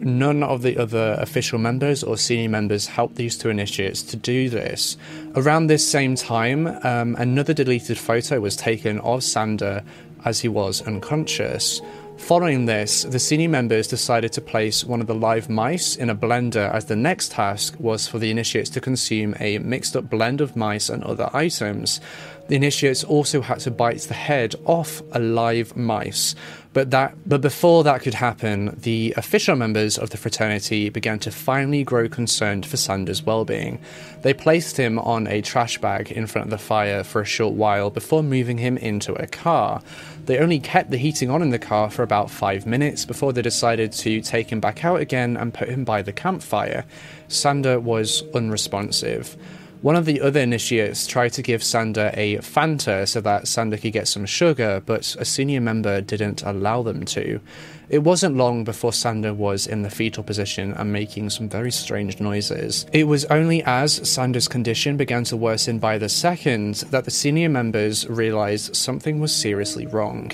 none 0.00 0.42
of 0.42 0.62
the 0.62 0.76
other 0.76 1.16
official 1.18 1.58
members 1.58 2.02
or 2.02 2.16
senior 2.16 2.48
members 2.48 2.86
helped 2.86 3.16
these 3.16 3.36
two 3.36 3.50
initiates 3.50 4.02
to 4.02 4.16
do 4.16 4.48
this. 4.48 4.96
Around 5.34 5.66
this 5.66 5.88
same 5.88 6.14
time, 6.14 6.66
um, 6.84 7.16
another 7.18 7.54
deleted 7.54 7.98
photo 7.98 8.40
was 8.40 8.56
taken 8.56 8.98
of 9.00 9.20
Sanda 9.20 9.84
as 10.24 10.40
he 10.40 10.48
was 10.48 10.82
unconscious. 10.82 11.80
Following 12.18 12.66
this, 12.66 13.04
the 13.04 13.18
senior 13.18 13.48
members 13.48 13.86
decided 13.86 14.32
to 14.32 14.42
place 14.42 14.84
one 14.84 15.00
of 15.00 15.06
the 15.06 15.14
live 15.14 15.48
mice 15.48 15.96
in 15.96 16.10
a 16.10 16.14
blender 16.14 16.70
as 16.74 16.84
the 16.84 16.96
next 16.96 17.32
task 17.32 17.74
was 17.78 18.06
for 18.06 18.18
the 18.18 18.30
initiates 18.30 18.68
to 18.70 18.82
consume 18.82 19.34
a 19.40 19.58
mixed 19.58 19.96
up 19.96 20.10
blend 20.10 20.42
of 20.42 20.54
mice 20.54 20.90
and 20.90 21.02
other 21.04 21.30
items. 21.32 22.00
The 22.48 22.56
initiates 22.56 23.04
also 23.04 23.40
had 23.40 23.60
to 23.60 23.70
bite 23.70 24.00
the 24.00 24.14
head 24.14 24.54
off 24.64 25.00
a 25.12 25.18
live 25.18 25.76
mice. 25.76 26.34
But 26.72 26.90
that 26.90 27.16
but 27.26 27.40
before 27.40 27.82
that 27.84 28.02
could 28.02 28.14
happen, 28.14 28.78
the 28.82 29.14
official 29.16 29.56
members 29.56 29.98
of 29.98 30.10
the 30.10 30.16
fraternity 30.16 30.90
began 30.90 31.18
to 31.20 31.30
finally 31.30 31.82
grow 31.82 32.08
concerned 32.08 32.66
for 32.66 32.76
Sanda's 32.76 33.22
well-being. 33.22 33.80
They 34.22 34.34
placed 34.34 34.76
him 34.76 34.98
on 34.98 35.26
a 35.26 35.40
trash 35.40 35.78
bag 35.78 36.12
in 36.12 36.26
front 36.26 36.46
of 36.46 36.50
the 36.50 36.58
fire 36.58 37.04
for 37.04 37.20
a 37.20 37.26
short 37.26 37.54
while 37.54 37.90
before 37.90 38.22
moving 38.22 38.58
him 38.58 38.76
into 38.76 39.14
a 39.14 39.26
car. 39.26 39.82
They 40.28 40.38
only 40.40 40.60
kept 40.60 40.90
the 40.90 40.98
heating 40.98 41.30
on 41.30 41.40
in 41.40 41.48
the 41.48 41.58
car 41.58 41.88
for 41.88 42.02
about 42.02 42.30
5 42.30 42.66
minutes 42.66 43.06
before 43.06 43.32
they 43.32 43.40
decided 43.40 43.92
to 43.92 44.20
take 44.20 44.52
him 44.52 44.60
back 44.60 44.84
out 44.84 45.00
again 45.00 45.38
and 45.38 45.54
put 45.54 45.70
him 45.70 45.84
by 45.84 46.02
the 46.02 46.12
campfire. 46.12 46.84
Sanda 47.30 47.80
was 47.80 48.22
unresponsive. 48.34 49.38
One 49.80 49.96
of 49.96 50.04
the 50.04 50.20
other 50.20 50.40
initiates 50.40 51.06
tried 51.06 51.32
to 51.32 51.40
give 51.40 51.62
Sanda 51.62 52.14
a 52.14 52.36
Fanta 52.38 53.08
so 53.08 53.22
that 53.22 53.44
Sanda 53.44 53.80
could 53.80 53.94
get 53.94 54.06
some 54.06 54.26
sugar, 54.26 54.82
but 54.84 55.16
a 55.18 55.24
senior 55.24 55.62
member 55.62 56.02
didn't 56.02 56.42
allow 56.42 56.82
them 56.82 57.06
to. 57.06 57.40
It 57.90 58.00
wasn't 58.00 58.36
long 58.36 58.64
before 58.64 58.90
Sanda 58.90 59.34
was 59.34 59.66
in 59.66 59.80
the 59.80 59.88
fetal 59.88 60.22
position 60.22 60.74
and 60.74 60.92
making 60.92 61.30
some 61.30 61.48
very 61.48 61.72
strange 61.72 62.20
noises. 62.20 62.84
It 62.92 63.04
was 63.04 63.24
only 63.26 63.62
as 63.64 64.00
Sanda's 64.00 64.46
condition 64.46 64.98
began 64.98 65.24
to 65.24 65.38
worsen 65.38 65.78
by 65.78 65.96
the 65.96 66.10
second 66.10 66.74
that 66.90 67.06
the 67.06 67.10
senior 67.10 67.48
members 67.48 68.06
realized 68.06 68.76
something 68.76 69.20
was 69.20 69.34
seriously 69.34 69.86
wrong. 69.86 70.32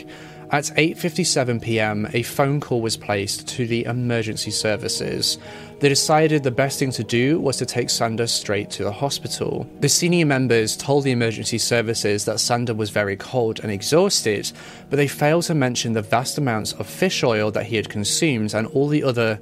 At 0.50 0.64
8:57 0.76 1.62
p.m., 1.62 2.08
a 2.12 2.22
phone 2.22 2.60
call 2.60 2.80
was 2.80 2.96
placed 2.96 3.46
to 3.48 3.66
the 3.66 3.84
emergency 3.84 4.50
services. 4.50 5.38
They 5.80 5.88
decided 5.88 6.42
the 6.42 6.50
best 6.50 6.78
thing 6.78 6.92
to 6.92 7.04
do 7.04 7.38
was 7.40 7.56
to 7.58 7.66
take 7.66 7.88
Sanda 7.88 8.28
straight 8.28 8.70
to 8.70 8.84
the 8.84 8.92
hospital. 8.92 9.68
The 9.80 9.88
senior 9.88 10.24
members 10.24 10.76
told 10.76 11.04
the 11.04 11.10
emergency 11.10 11.58
services 11.58 12.24
that 12.24 12.36
Sanda 12.36 12.74
was 12.74 12.90
very 12.90 13.16
cold 13.16 13.60
and 13.60 13.70
exhausted, 13.70 14.50
but 14.88 14.96
they 14.96 15.08
failed 15.08 15.44
to 15.44 15.54
mention 15.54 15.92
the 15.92 16.02
vast 16.02 16.38
amounts 16.38 16.72
of 16.72 16.86
fish 16.86 17.22
oil 17.22 17.50
that 17.50 17.66
he 17.66 17.76
had 17.76 17.88
consumed 17.88 18.54
and 18.54 18.66
all 18.68 18.88
the 18.88 19.04
other 19.04 19.40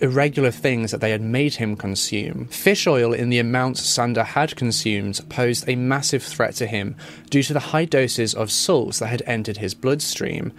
irregular 0.00 0.50
things 0.50 0.90
that 0.90 1.00
they 1.00 1.10
had 1.10 1.20
made 1.20 1.54
him 1.54 1.76
consume. 1.76 2.46
Fish 2.46 2.86
oil 2.86 3.12
in 3.12 3.28
the 3.28 3.38
amount 3.38 3.76
Sanda 3.76 4.24
had 4.24 4.56
consumed 4.56 5.20
posed 5.28 5.68
a 5.68 5.76
massive 5.76 6.22
threat 6.22 6.54
to 6.56 6.66
him 6.66 6.96
due 7.28 7.42
to 7.42 7.52
the 7.52 7.60
high 7.60 7.84
doses 7.84 8.34
of 8.34 8.50
salts 8.50 8.98
that 8.98 9.08
had 9.08 9.22
entered 9.26 9.58
his 9.58 9.74
bloodstream. 9.74 10.52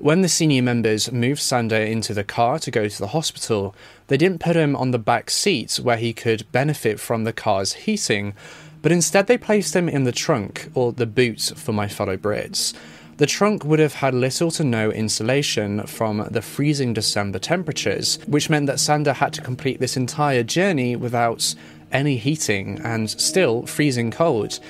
When 0.00 0.22
the 0.22 0.28
senior 0.28 0.62
members 0.62 1.10
moved 1.10 1.40
Sanda 1.40 1.84
into 1.84 2.14
the 2.14 2.22
car 2.22 2.60
to 2.60 2.70
go 2.70 2.86
to 2.86 2.98
the 2.98 3.08
hospital, 3.08 3.74
they 4.06 4.16
didn't 4.16 4.38
put 4.38 4.54
him 4.54 4.76
on 4.76 4.92
the 4.92 4.98
back 4.98 5.28
seat 5.28 5.80
where 5.82 5.96
he 5.96 6.12
could 6.12 6.50
benefit 6.52 7.00
from 7.00 7.24
the 7.24 7.32
car's 7.32 7.72
heating, 7.72 8.34
but 8.80 8.92
instead 8.92 9.26
they 9.26 9.36
placed 9.36 9.74
him 9.74 9.88
in 9.88 10.04
the 10.04 10.12
trunk, 10.12 10.70
or 10.72 10.92
the 10.92 11.04
boot 11.04 11.52
for 11.56 11.72
my 11.72 11.88
fellow 11.88 12.16
Brits. 12.16 12.74
The 13.16 13.26
trunk 13.26 13.64
would 13.64 13.80
have 13.80 13.94
had 13.94 14.14
little 14.14 14.52
to 14.52 14.62
no 14.62 14.92
insulation 14.92 15.84
from 15.88 16.28
the 16.30 16.42
freezing 16.42 16.92
December 16.92 17.40
temperatures, 17.40 18.20
which 18.28 18.48
meant 18.48 18.66
that 18.68 18.76
Sanda 18.76 19.14
had 19.14 19.32
to 19.32 19.42
complete 19.42 19.80
this 19.80 19.96
entire 19.96 20.44
journey 20.44 20.94
without 20.94 21.56
any 21.90 22.18
heating 22.18 22.80
and 22.84 23.10
still 23.10 23.66
freezing 23.66 24.12
cold. 24.12 24.60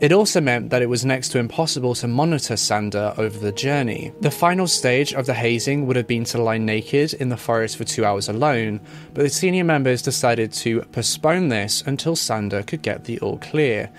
It 0.00 0.12
also 0.12 0.40
meant 0.40 0.70
that 0.70 0.80
it 0.80 0.88
was 0.88 1.04
next 1.04 1.30
to 1.30 1.40
impossible 1.40 1.92
to 1.96 2.06
monitor 2.06 2.54
Sanda 2.54 3.18
over 3.18 3.36
the 3.36 3.50
journey. 3.50 4.12
The 4.20 4.30
final 4.30 4.68
stage 4.68 5.12
of 5.12 5.26
the 5.26 5.34
hazing 5.34 5.86
would 5.86 5.96
have 5.96 6.06
been 6.06 6.22
to 6.26 6.40
lie 6.40 6.58
naked 6.58 7.14
in 7.14 7.30
the 7.30 7.36
forest 7.36 7.76
for 7.76 7.82
two 7.82 8.04
hours 8.04 8.28
alone, 8.28 8.80
but 9.12 9.22
the 9.22 9.28
senior 9.28 9.64
members 9.64 10.00
decided 10.00 10.52
to 10.52 10.82
postpone 10.92 11.48
this 11.48 11.82
until 11.84 12.14
Sanda 12.14 12.64
could 12.64 12.82
get 12.82 13.06
the 13.06 13.18
all 13.18 13.38
clear. 13.38 13.90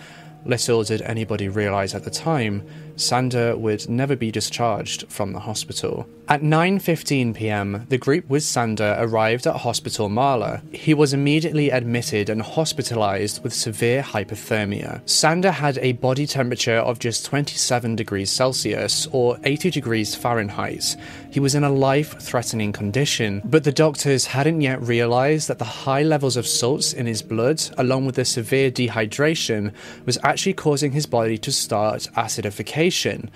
Little 0.46 0.84
did 0.84 1.02
anybody 1.02 1.50
realise 1.50 1.94
at 1.94 2.06
the 2.06 2.10
time, 2.10 2.64
Sanda 2.96 3.58
would 3.58 3.90
never 3.90 4.16
be 4.16 4.32
discharged 4.32 5.06
from 5.10 5.34
the 5.34 5.40
hospital. 5.42 6.08
At 6.30 6.44
9:15 6.44 7.34
p.m., 7.34 7.88
the 7.90 7.98
group 7.98 8.30
with 8.30 8.44
Sanda 8.44 8.96
arrived 9.00 9.48
at 9.48 9.56
Hospital 9.56 10.10
Marla. 10.10 10.62
He 10.72 10.94
was 10.94 11.12
immediately 11.12 11.72
admitted 11.72 12.30
and 12.30 12.44
hospitalized 12.44 13.44
with 13.44 13.52
severe 13.52 14.04
hypothermia. 14.04 15.02
Sanda 15.06 15.52
had 15.52 15.80
a 15.80 15.94
body 15.94 16.28
temperature 16.28 16.76
of 16.76 17.00
just 17.00 17.26
27 17.26 17.96
degrees 17.96 18.30
Celsius 18.30 19.08
or 19.12 19.40
80 19.44 19.72
degrees 19.72 20.14
Fahrenheit. 20.14 20.96
He 21.32 21.40
was 21.40 21.56
in 21.56 21.64
a 21.64 21.72
life-threatening 21.72 22.74
condition, 22.74 23.42
but 23.44 23.64
the 23.64 23.72
doctors 23.72 24.28
hadn't 24.28 24.62
yet 24.62 24.80
realized 24.84 25.48
that 25.48 25.58
the 25.58 25.66
high 25.66 26.04
levels 26.04 26.38
of 26.38 26.46
salts 26.46 26.94
in 26.94 27.08
his 27.08 27.24
blood 27.24 27.60
along 27.76 28.06
with 28.06 28.14
the 28.14 28.26
severe 28.26 28.70
dehydration 28.70 29.74
was 30.06 30.20
actually 30.22 30.54
causing 30.54 30.92
his 30.92 31.08
body 31.08 31.40
to 31.40 31.52
start 31.52 32.08
acidification 32.16 33.30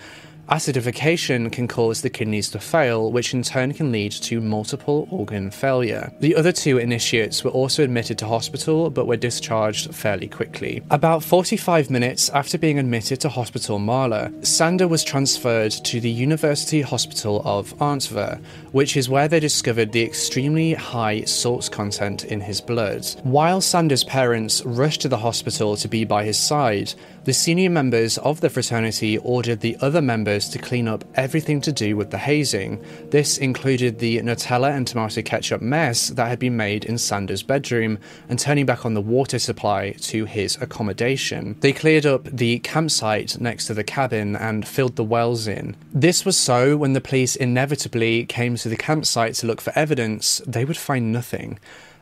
Acidification 0.50 1.50
can 1.52 1.70
cause 1.70 2.02
the 2.02 2.10
kidneys 2.10 2.50
to 2.50 2.60
fail, 2.60 3.12
which 3.12 3.34
in 3.34 3.44
turn 3.44 3.74
can 3.74 3.94
lead 3.94 4.12
to 4.12 4.42
multiple 4.42 5.08
organ 5.10 5.50
failure. 5.50 6.12
The 6.20 6.36
other 6.36 6.52
two 6.52 6.78
initiates 6.80 7.44
were 7.46 7.52
also 7.52 7.82
admitted 7.84 8.18
to 8.18 8.28
hospital 8.28 8.90
but 8.90 9.08
were 9.08 9.16
discharged 9.16 9.96
fairly 9.96 10.28
quickly. 10.28 10.84
About 10.92 11.24
45 11.24 11.90
minutes 11.90 12.30
after 12.30 12.58
being 12.58 12.78
admitted 12.78 13.22
to 13.22 13.30
Hospital 13.30 13.80
Marla, 13.80 14.32
Sanda 14.42 14.88
was 14.88 15.04
transferred 15.04 15.72
to 15.72 16.02
the 16.02 16.10
University 16.10 16.82
Hospital 16.82 17.42
of 17.46 17.74
Antwerp, 17.82 18.44
which 18.74 18.98
is 18.98 19.08
where 19.08 19.30
they 19.30 19.40
discovered 19.40 19.94
the 19.94 20.04
extremely 20.04 20.74
high 20.74 21.24
salt 21.24 21.72
content 21.72 22.26
in 22.26 22.42
his 22.42 22.60
blood. 22.60 23.06
While 23.24 23.62
Sanda's 23.62 24.04
parents 24.04 24.62
rushed 24.66 25.02
to 25.02 25.10
the 25.10 25.18
hospital 25.18 25.78
to 25.78 25.88
be 25.88 26.04
by 26.04 26.26
his 26.26 26.38
side, 26.38 26.94
the 27.26 27.34
senior 27.34 27.70
members 27.70 28.18
of 28.18 28.42
the 28.42 28.50
fraternity 28.50 29.18
ordered 29.20 29.62
the 29.62 29.78
other 29.80 30.02
members 30.02 30.50
to 30.50 30.60
clean 30.60 30.88
up 30.88 31.06
everything 31.16 31.62
to 31.62 31.72
do 31.72 31.96
with 31.96 32.12
the 32.12 32.18
hazing. 32.18 32.84
This 33.12 33.38
included 33.38 34.00
the 34.00 34.20
Nutella 34.20 34.76
and 34.76 34.86
tomato 34.86 35.22
ketchup 35.22 35.62
mess 35.62 36.10
that 36.10 36.28
had 36.28 36.40
been 36.40 36.58
made 36.58 36.84
in 36.84 36.98
Sanda's 36.98 37.42
bedroom 37.42 37.98
and 38.28 38.38
turning 38.38 38.66
back 38.66 38.86
on 38.86 38.94
the 38.94 39.02
water 39.02 39.40
supply 39.40 39.92
to 39.92 40.26
his 40.26 40.58
accommodation. 40.62 41.56
They 41.62 41.72
cleared 41.72 42.06
up 42.06 42.26
the 42.26 42.60
campsite 42.60 43.40
next 43.40 43.68
to 43.68 43.74
the 43.74 43.84
cabin 43.84 44.36
and 44.36 44.68
filled 44.68 44.98
the 44.98 45.04
wells 45.04 45.48
in. 45.48 45.78
This 45.94 46.26
was 46.26 46.36
so 46.36 46.76
when 46.76 46.94
the 46.94 47.02
police 47.02 47.36
inevitably 47.36 48.26
came 48.26 48.56
to 48.58 48.68
the 48.68 48.76
campsite 48.76 49.36
to 49.36 49.48
look 49.48 49.62
for 49.62 49.72
evidence, 49.78 50.42
they 50.46 50.66
would 50.66 50.78
find 50.78 51.14
nothing. 51.14 51.60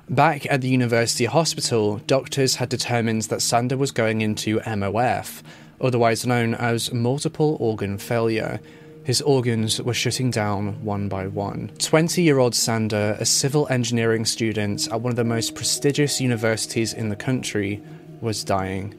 Back 0.09 0.45
at 0.51 0.61
the 0.61 0.69
university 0.69 1.25
hospital, 1.25 1.97
doctors 2.07 2.55
had 2.55 2.69
determined 2.69 3.23
that 3.23 3.39
Sanda 3.39 3.77
was 3.77 3.91
going 3.91 4.21
into 4.21 4.59
MOF, 4.59 5.41
otherwise 5.79 6.25
known 6.25 6.53
as 6.53 6.91
multiple 6.91 7.55
organ 7.59 7.97
failure. 7.97 8.59
His 9.03 9.21
organs 9.21 9.81
were 9.81 9.93
shutting 9.93 10.29
down 10.29 10.83
one 10.83 11.07
by 11.07 11.27
one. 11.27 11.71
20 11.79 12.21
year 12.21 12.39
old 12.39 12.53
Sanda, 12.53 13.19
a 13.19 13.25
civil 13.25 13.67
engineering 13.69 14.25
student 14.25 14.87
at 14.91 15.01
one 15.01 15.11
of 15.11 15.15
the 15.15 15.23
most 15.23 15.55
prestigious 15.55 16.19
universities 16.19 16.93
in 16.93 17.09
the 17.09 17.15
country, 17.15 17.81
was 18.21 18.43
dying. 18.43 18.93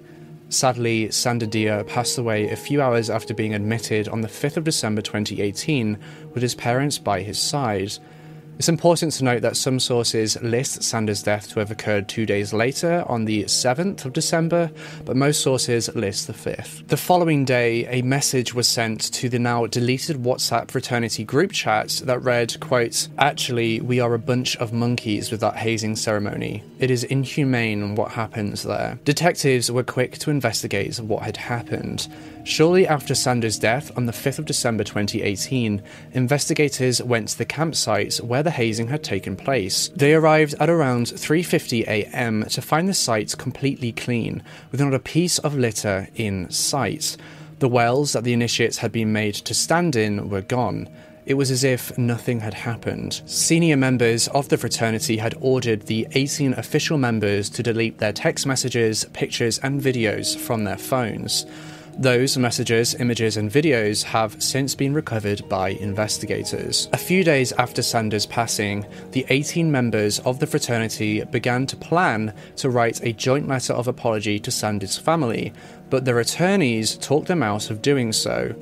Sadly, 0.49 1.09
Sanda 1.09 1.49
Dia 1.49 1.85
passed 1.85 2.19
away 2.19 2.51
a 2.51 2.57
few 2.57 2.83
hours 2.83 3.09
after 3.09 3.33
being 3.33 3.55
admitted 3.55 4.09
on 4.09 4.21
the 4.21 4.29
5th 4.29 4.59
of 4.59 4.65
December 4.65 5.01
2018 5.01 5.99
with 6.35 6.43
his 6.43 6.55
parents 6.55 6.99
by 6.99 7.23
his 7.23 7.41
side. 7.41 7.93
It's 8.59 8.69
important 8.69 9.13
to 9.15 9.25
note 9.25 9.43
that 9.43 9.57
some 9.57 9.81
sources 9.81 10.41
list 10.43 10.83
Sanda's 10.83 11.23
death 11.23 11.49
to 11.51 11.59
have 11.59 11.71
occurred 11.71 12.09
two 12.09 12.27
days 12.27 12.53
later, 12.53 13.03
on 13.07 13.25
the 13.25 13.45
7th 13.45 14.05
of 14.05 14.13
December, 14.13 14.71
but 15.05 15.17
most 15.17 15.41
sources 15.41 15.93
list 15.97 16.27
the 16.27 16.33
5th. 16.33 16.87
The 16.87 16.97
following 16.97 17.45
day, 17.45 17.87
a 17.87 18.03
message 18.03 18.55
was 18.55 18.69
sent 18.69 19.13
to 19.15 19.29
the 19.29 19.39
now 19.39 19.67
deleted 19.67 20.19
WhatsApp 20.19 20.71
fraternity 20.71 21.25
group 21.25 21.53
chat 21.53 22.03
that 22.05 22.21
read, 22.21 22.61
quote, 22.61 23.09
Actually, 23.19 23.81
we 23.81 24.01
are 24.01 24.15
a 24.15 24.19
bunch 24.19 24.57
of 24.59 24.73
monkeys 24.73 25.31
with 25.31 25.41
that 25.41 25.57
hazing 25.57 25.97
ceremony. 25.97 26.63
It 26.79 26.91
is 26.91 27.05
inhumane 27.05 27.95
what 27.95 28.13
happens 28.13 28.63
there. 28.63 28.99
Detectives 29.05 29.73
were 29.73 29.83
quick 29.83 30.19
to 30.19 30.31
investigate 30.31 31.01
what 31.01 31.23
had 31.23 31.37
happened. 31.37 32.07
Shortly 32.45 32.89
after 32.89 33.15
Sanda's 33.15 33.59
death 33.59 33.97
on 33.97 34.07
the 34.07 34.13
5th 34.13 34.41
of 34.41 34.47
December 34.47 34.83
2018, 34.83 35.81
investigators 36.13 37.01
went 37.01 37.29
to 37.29 37.39
the 37.39 37.45
campsite 37.45 38.17
where 38.17 38.42
the 38.43 38.51
hazing 38.51 38.89
had 38.89 39.03
taken 39.03 39.37
place. 39.37 39.91
They 39.95 40.15
arrived 40.15 40.55
at 40.61 40.71
around 40.71 41.07
3:50 41.07 41.87
a.m. 41.87 42.45
to 42.51 42.63
find 42.63 42.89
the 42.89 42.95
site 42.95 43.37
completely 43.39 43.93
clean, 43.93 44.43
with 44.71 44.81
not 44.81 44.95
a 44.95 44.99
piece 44.99 45.39
of 45.39 45.57
litter 45.57 46.09
in 46.15 46.51
sight. 46.51 47.17
The 47.59 47.69
wells 47.69 48.13
that 48.13 48.25
the 48.25 48.33
initiates 48.33 48.79
had 48.79 48.93
been 48.93 49.13
made 49.13 49.35
to 49.35 49.55
stand 49.55 49.95
in 49.95 50.29
were 50.29 50.43
gone. 50.43 50.89
It 51.25 51.35
was 51.35 51.53
as 51.53 51.63
if 51.63 51.97
nothing 51.97 52.41
had 52.41 52.55
happened. 52.55 53.23
Senior 53.27 53.77
members 53.77 54.27
of 54.29 54.49
the 54.49 54.59
fraternity 54.59 55.19
had 55.19 55.37
ordered 55.41 55.83
the 55.83 56.09
18 56.13 56.55
official 56.55 56.99
members 56.99 57.49
to 57.51 57.63
delete 57.63 57.99
their 57.99 58.13
text 58.13 58.45
messages, 58.45 59.05
pictures, 59.13 59.61
and 59.61 59.81
videos 59.81 60.37
from 60.37 60.65
their 60.65 60.77
phones. 60.77 61.47
Those 61.99 62.39
messages, 62.39 62.95
images, 62.95 63.37
and 63.37 63.51
videos 63.51 64.03
have 64.03 64.43
since 64.43 64.75
been 64.75 64.95
recovered 64.95 65.47
by 65.49 65.71
investigators. 65.71 66.89
A 66.93 66.99
few 66.99 67.23
days 67.23 67.53
after 67.53 67.83
Sanda's 67.83 68.27
passing, 68.27 68.87
the 69.11 69.27
18 69.29 69.71
members 69.71 70.19
of 70.21 70.39
the 70.39 70.47
fraternity 70.47 71.23
began 71.25 71.67
to 71.67 71.77
plan 71.77 72.33
to 72.57 72.71
write 72.71 73.03
a 73.03 73.13
joint 73.13 73.47
letter 73.47 73.75
of 73.75 73.89
apology 73.89 74.39
to 74.41 74.51
Sanda's 74.51 74.97
family, 74.97 75.53
but 75.91 76.05
their 76.05 76.19
attorneys 76.19 76.97
talked 76.97 77.29
them 77.29 77.43
out 77.43 77.71
of 77.71 77.83
doing 77.83 78.13
so. 78.13 78.55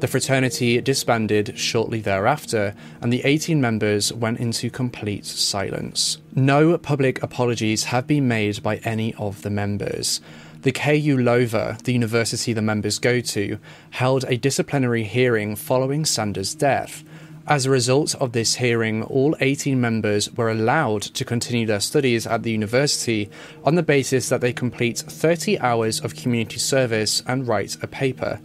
The 0.00 0.08
fraternity 0.08 0.80
disbanded 0.80 1.58
shortly 1.58 2.00
thereafter, 2.00 2.74
and 3.02 3.12
the 3.12 3.22
18 3.26 3.60
members 3.60 4.10
went 4.10 4.40
into 4.40 4.70
complete 4.70 5.26
silence. 5.26 6.16
No 6.34 6.78
public 6.78 7.22
apologies 7.22 7.84
have 7.84 8.06
been 8.06 8.26
made 8.26 8.62
by 8.62 8.76
any 8.76 9.12
of 9.16 9.42
the 9.42 9.50
members. 9.50 10.22
The 10.62 10.72
KU 10.72 11.16
Leuven, 11.16 11.80
the 11.84 11.94
university 11.94 12.52
the 12.52 12.60
members 12.60 12.98
go 12.98 13.20
to, 13.20 13.58
held 13.92 14.24
a 14.28 14.36
disciplinary 14.36 15.04
hearing 15.04 15.56
following 15.56 16.02
Sanda's 16.02 16.54
death. 16.54 17.02
As 17.46 17.64
a 17.64 17.70
result 17.70 18.14
of 18.16 18.32
this 18.32 18.56
hearing, 18.56 19.02
all 19.04 19.34
18 19.40 19.80
members 19.80 20.30
were 20.32 20.50
allowed 20.50 21.00
to 21.00 21.24
continue 21.24 21.66
their 21.66 21.80
studies 21.80 22.26
at 22.26 22.42
the 22.42 22.50
university 22.50 23.30
on 23.64 23.76
the 23.76 23.82
basis 23.82 24.28
that 24.28 24.42
they 24.42 24.52
complete 24.52 24.98
30 24.98 25.58
hours 25.60 25.98
of 25.98 26.14
community 26.14 26.58
service 26.58 27.22
and 27.26 27.48
write 27.48 27.82
a 27.82 27.86
paper. 27.86 28.38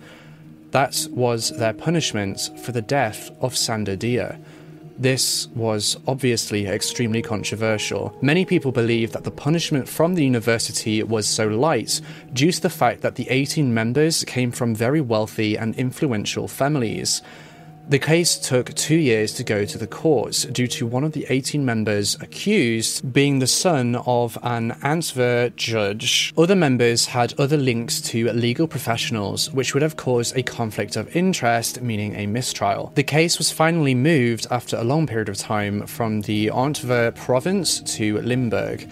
That 0.72 1.08
was 1.12 1.50
their 1.58 1.74
punishment 1.74 2.50
for 2.64 2.72
the 2.72 2.82
death 2.82 3.30
of 3.42 3.56
Sanda 3.56 4.00
Dia. 4.00 4.40
This 4.98 5.50
was 5.50 5.98
obviously 6.08 6.68
extremely 6.68 7.22
controversial. 7.22 8.18
Many 8.22 8.46
people 8.46 8.72
believe 8.72 9.12
that 9.12 9.26
the 9.26 9.32
punishment 9.32 9.90
from 9.90 10.16
the 10.16 10.24
university 10.24 11.04
was 11.04 11.28
so 11.28 11.48
light 11.48 12.00
due 12.32 12.52
to 12.54 12.62
the 12.62 12.70
fact 12.70 13.02
that 13.02 13.16
the 13.16 13.30
18 13.30 13.74
members 13.74 14.24
came 14.24 14.52
from 14.52 14.74
very 14.74 15.02
wealthy 15.02 15.58
and 15.58 15.76
influential 15.76 16.48
families. 16.48 17.22
The 17.88 18.00
case 18.00 18.40
took 18.40 18.74
two 18.74 18.96
years 18.96 19.32
to 19.34 19.44
go 19.44 19.64
to 19.64 19.78
the 19.78 19.86
courts 19.86 20.46
due 20.46 20.66
to 20.70 20.88
one 20.88 21.04
of 21.04 21.12
the 21.12 21.28
18 21.30 21.64
members 21.64 22.16
accused 22.20 23.14
being 23.14 23.38
the 23.38 23.46
son 23.46 23.96
of 24.08 24.40
an 24.42 24.72
Antwerp 24.82 25.56
judge. 25.56 26.34
Other 26.36 26.56
members 26.56 27.06
had 27.06 27.40
other 27.40 27.58
links 27.58 28.02
to 28.02 28.32
legal 28.32 28.68
professionals, 28.68 29.52
which 29.52 29.76
would 29.76 29.84
have 29.84 29.98
caused 29.98 30.36
a 30.36 30.42
conflict 30.42 30.96
of 30.96 31.16
interest, 31.16 31.80
meaning 31.80 32.16
a 32.16 32.26
mistrial. 32.26 32.92
The 32.96 33.04
case 33.04 33.38
was 33.38 33.52
finally 33.52 33.94
moved 33.94 34.48
after 34.50 34.78
a 34.78 34.84
long 34.84 35.06
period 35.06 35.30
of 35.30 35.38
time 35.38 35.86
from 35.86 36.22
the 36.22 36.50
Antwerp 36.50 37.16
province 37.16 37.82
to 37.98 38.20
Limburg. 38.22 38.90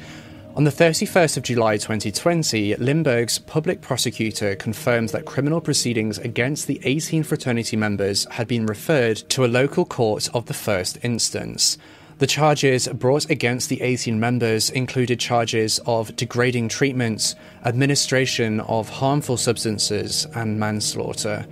On 0.56 0.66
the 0.66 0.70
31st 0.70 1.38
of 1.38 1.42
July 1.42 1.78
2020, 1.78 2.76
Limburg's 2.76 3.40
public 3.40 3.82
prosecutor 3.82 4.56
confirmed 4.56 5.10
that 5.10 5.26
criminal 5.26 5.60
proceedings 5.60 6.20
against 6.20 6.68
the 6.68 6.80
18 6.84 7.24
fraternity 7.24 7.76
members 7.76 8.28
had 8.30 8.48
been 8.48 8.68
referred 8.68 9.18
to 9.30 9.46
a 9.46 9.48
local 9.48 9.84
court 9.84 10.30
of 10.32 10.46
the 10.46 10.54
first 10.54 11.00
instance. 11.02 11.80
The 12.20 12.28
charges 12.28 12.88
brought 12.88 13.32
against 13.32 13.70
the 13.70 13.82
18 13.82 14.20
members 14.20 14.70
included 14.70 15.20
charges 15.20 15.80
of 15.88 16.16
degrading 16.16 16.70
treatments, 16.70 17.34
administration 17.66 18.60
of 18.60 18.90
harmful 18.90 19.38
substances, 19.38 20.28
and 20.36 20.60
manslaughter. 20.60 21.48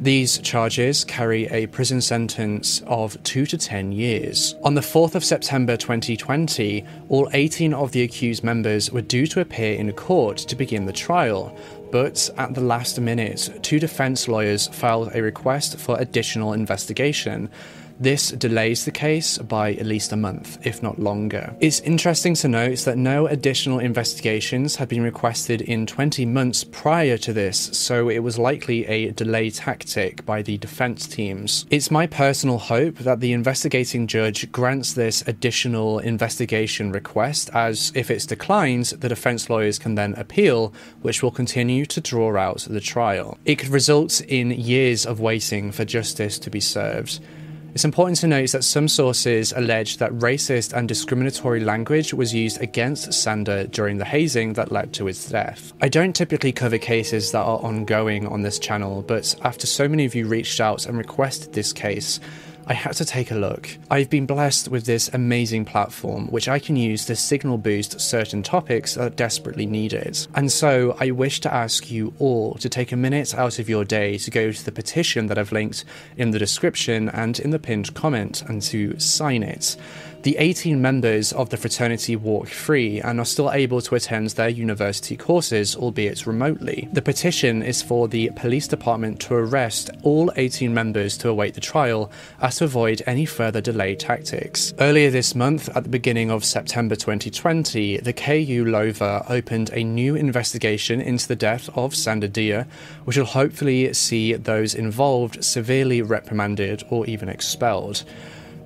These 0.00 0.38
charges 0.38 1.04
carry 1.04 1.46
a 1.46 1.66
prison 1.68 2.02
sentence 2.02 2.82
of 2.86 3.20
2 3.22 3.46
to 3.46 3.56
10 3.56 3.92
years. 3.92 4.54
On 4.62 4.74
the 4.74 4.82
4th 4.82 5.14
of 5.14 5.24
September 5.24 5.74
2020, 5.74 6.84
all 7.08 7.30
18 7.32 7.72
of 7.72 7.92
the 7.92 8.02
accused 8.02 8.44
members 8.44 8.92
were 8.92 9.00
due 9.00 9.26
to 9.28 9.40
appear 9.40 9.74
in 9.74 9.90
court 9.92 10.36
to 10.36 10.54
begin 10.54 10.84
the 10.84 10.92
trial, 10.92 11.56
but 11.90 12.28
at 12.36 12.52
the 12.52 12.60
last 12.60 13.00
minute, 13.00 13.58
two 13.62 13.78
defense 13.78 14.28
lawyers 14.28 14.66
filed 14.66 15.14
a 15.14 15.22
request 15.22 15.78
for 15.78 15.98
additional 15.98 16.52
investigation. 16.52 17.48
This 17.98 18.30
delays 18.30 18.84
the 18.84 18.90
case 18.90 19.38
by 19.38 19.72
at 19.72 19.86
least 19.86 20.12
a 20.12 20.16
month, 20.16 20.58
if 20.66 20.82
not 20.82 20.98
longer. 20.98 21.56
It's 21.60 21.80
interesting 21.80 22.34
to 22.34 22.48
note 22.48 22.80
that 22.80 22.98
no 22.98 23.26
additional 23.26 23.78
investigations 23.78 24.76
had 24.76 24.88
been 24.88 25.02
requested 25.02 25.62
in 25.62 25.86
20 25.86 26.26
months 26.26 26.62
prior 26.62 27.16
to 27.18 27.32
this, 27.32 27.58
so 27.72 28.10
it 28.10 28.18
was 28.18 28.38
likely 28.38 28.86
a 28.86 29.12
delay 29.12 29.50
tactic 29.50 30.26
by 30.26 30.42
the 30.42 30.58
defense 30.58 31.06
teams. 31.06 31.64
It's 31.70 31.90
my 31.90 32.06
personal 32.06 32.58
hope 32.58 32.98
that 32.98 33.20
the 33.20 33.32
investigating 33.32 34.06
judge 34.06 34.52
grants 34.52 34.92
this 34.92 35.22
additional 35.26 35.98
investigation 35.98 36.92
request, 36.92 37.48
as 37.54 37.92
if 37.94 38.10
it's 38.10 38.26
declined, 38.26 38.86
the 38.86 39.08
defense 39.08 39.48
lawyers 39.48 39.78
can 39.78 39.94
then 39.94 40.14
appeal, 40.14 40.74
which 41.00 41.22
will 41.22 41.30
continue 41.30 41.86
to 41.86 42.00
draw 42.00 42.36
out 42.36 42.66
the 42.68 42.80
trial. 42.80 43.38
It 43.46 43.56
could 43.56 43.68
result 43.70 44.20
in 44.20 44.50
years 44.50 45.06
of 45.06 45.18
waiting 45.20 45.72
for 45.72 45.84
justice 45.84 46.38
to 46.40 46.50
be 46.50 46.60
served. 46.60 47.20
It's 47.76 47.84
important 47.84 48.16
to 48.20 48.26
note 48.26 48.52
that 48.52 48.64
some 48.64 48.88
sources 48.88 49.52
allege 49.52 49.98
that 49.98 50.10
racist 50.12 50.72
and 50.72 50.88
discriminatory 50.88 51.60
language 51.60 52.14
was 52.14 52.32
used 52.32 52.62
against 52.62 53.10
Sanda 53.10 53.70
during 53.70 53.98
the 53.98 54.04
hazing 54.06 54.54
that 54.54 54.72
led 54.72 54.94
to 54.94 55.04
his 55.04 55.26
death. 55.26 55.74
I 55.82 55.90
don't 55.90 56.16
typically 56.16 56.52
cover 56.52 56.78
cases 56.78 57.32
that 57.32 57.42
are 57.42 57.58
ongoing 57.58 58.28
on 58.28 58.40
this 58.40 58.58
channel, 58.58 59.02
but 59.02 59.36
after 59.42 59.66
so 59.66 59.88
many 59.88 60.06
of 60.06 60.14
you 60.14 60.26
reached 60.26 60.58
out 60.58 60.86
and 60.86 60.96
requested 60.96 61.52
this 61.52 61.74
case, 61.74 62.18
I 62.68 62.74
had 62.74 62.94
to 62.94 63.04
take 63.04 63.30
a 63.30 63.36
look. 63.36 63.68
I've 63.90 64.10
been 64.10 64.26
blessed 64.26 64.68
with 64.68 64.86
this 64.86 65.08
amazing 65.12 65.66
platform, 65.66 66.26
which 66.28 66.48
I 66.48 66.58
can 66.58 66.74
use 66.74 67.04
to 67.06 67.14
signal 67.14 67.58
boost 67.58 68.00
certain 68.00 68.42
topics 68.42 68.94
that 68.94 69.14
desperately 69.14 69.66
need 69.66 69.92
it. 69.92 70.26
And 70.34 70.50
so 70.50 70.96
I 70.98 71.12
wish 71.12 71.40
to 71.42 71.54
ask 71.54 71.92
you 71.92 72.12
all 72.18 72.54
to 72.54 72.68
take 72.68 72.90
a 72.90 72.96
minute 72.96 73.36
out 73.36 73.60
of 73.60 73.68
your 73.68 73.84
day 73.84 74.18
to 74.18 74.30
go 74.32 74.50
to 74.50 74.64
the 74.64 74.72
petition 74.72 75.28
that 75.28 75.38
I've 75.38 75.52
linked 75.52 75.84
in 76.16 76.32
the 76.32 76.40
description 76.40 77.08
and 77.10 77.38
in 77.38 77.50
the 77.50 77.60
pinned 77.60 77.94
comment 77.94 78.42
and 78.42 78.60
to 78.62 78.98
sign 78.98 79.44
it. 79.44 79.76
The 80.26 80.38
18 80.38 80.82
members 80.82 81.32
of 81.32 81.50
the 81.50 81.56
fraternity 81.56 82.16
walk 82.16 82.48
free 82.48 83.00
and 83.00 83.20
are 83.20 83.24
still 83.24 83.52
able 83.52 83.80
to 83.82 83.94
attend 83.94 84.30
their 84.30 84.48
university 84.48 85.16
courses, 85.16 85.76
albeit 85.76 86.26
remotely. 86.26 86.88
The 86.92 87.00
petition 87.00 87.62
is 87.62 87.80
for 87.80 88.08
the 88.08 88.32
police 88.34 88.66
department 88.66 89.20
to 89.20 89.34
arrest 89.34 89.90
all 90.02 90.32
18 90.34 90.74
members 90.74 91.16
to 91.18 91.28
await 91.28 91.54
the 91.54 91.60
trial 91.60 92.10
as 92.40 92.56
to 92.56 92.64
avoid 92.64 93.04
any 93.06 93.24
further 93.24 93.60
delay 93.60 93.94
tactics. 93.94 94.74
Earlier 94.80 95.10
this 95.10 95.36
month, 95.36 95.68
at 95.76 95.84
the 95.84 95.88
beginning 95.88 96.32
of 96.32 96.44
September 96.44 96.96
2020, 96.96 97.98
the 97.98 98.12
KU 98.12 98.64
Leuven 98.64 99.24
opened 99.30 99.70
a 99.74 99.84
new 99.84 100.16
investigation 100.16 101.00
into 101.00 101.28
the 101.28 101.36
death 101.36 101.68
of 101.76 101.92
Sanda 101.92 102.32
Dia, 102.32 102.66
which 103.04 103.16
will 103.16 103.26
hopefully 103.26 103.94
see 103.94 104.32
those 104.32 104.74
involved 104.74 105.44
severely 105.44 106.02
reprimanded 106.02 106.82
or 106.90 107.06
even 107.06 107.28
expelled. 107.28 108.02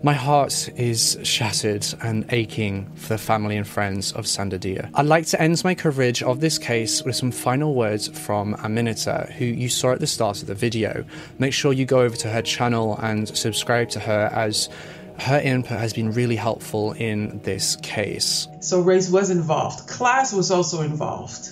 My 0.03 0.15
heart 0.15 0.71
is 0.77 1.19
shattered 1.25 1.87
and 2.03 2.25
aching 2.33 2.91
for 2.95 3.09
the 3.09 3.19
family 3.19 3.59
and 3.59 3.69
friends 3.69 4.13
of 4.13 4.25
Sanda 4.25 4.59
Dia. 4.59 4.91
I'd 4.95 5.05
like 5.05 5.27
to 5.27 5.43
end 5.43 5.63
my 5.63 5.75
coverage 5.75 6.23
of 6.23 6.41
this 6.41 6.57
case 6.57 7.03
with 7.03 7.17
some 7.17 7.31
final 7.31 7.75
words 7.75 8.09
from 8.09 8.55
Aminata, 8.55 9.31
who 9.33 9.45
you 9.45 9.69
saw 9.69 9.93
at 9.93 10.01
the 10.01 10.07
start 10.07 10.41
of 10.41 10.49
the 10.49 10.55
video. 10.55 11.05
Make 11.39 11.53
sure 11.53 11.75
you 11.75 11.85
go 11.85 12.01
over 12.01 12.17
to 12.17 12.31
her 12.31 12.41
channel 12.41 12.99
and 13.03 13.29
subscribe 13.37 13.91
to 13.91 14.01
her 14.01 14.31
as 14.33 14.71
her 15.19 15.39
input 15.39 15.79
has 15.79 15.93
been 15.93 16.13
really 16.13 16.37
helpful 16.37 16.93
in 16.93 17.43
this 17.43 17.77
case. 17.77 18.49
So 18.63 18.81
race 18.81 19.11
was 19.11 19.29
involved. 19.29 19.87
Class 19.87 20.33
was 20.33 20.51
also 20.51 20.81
involved. 20.81 21.47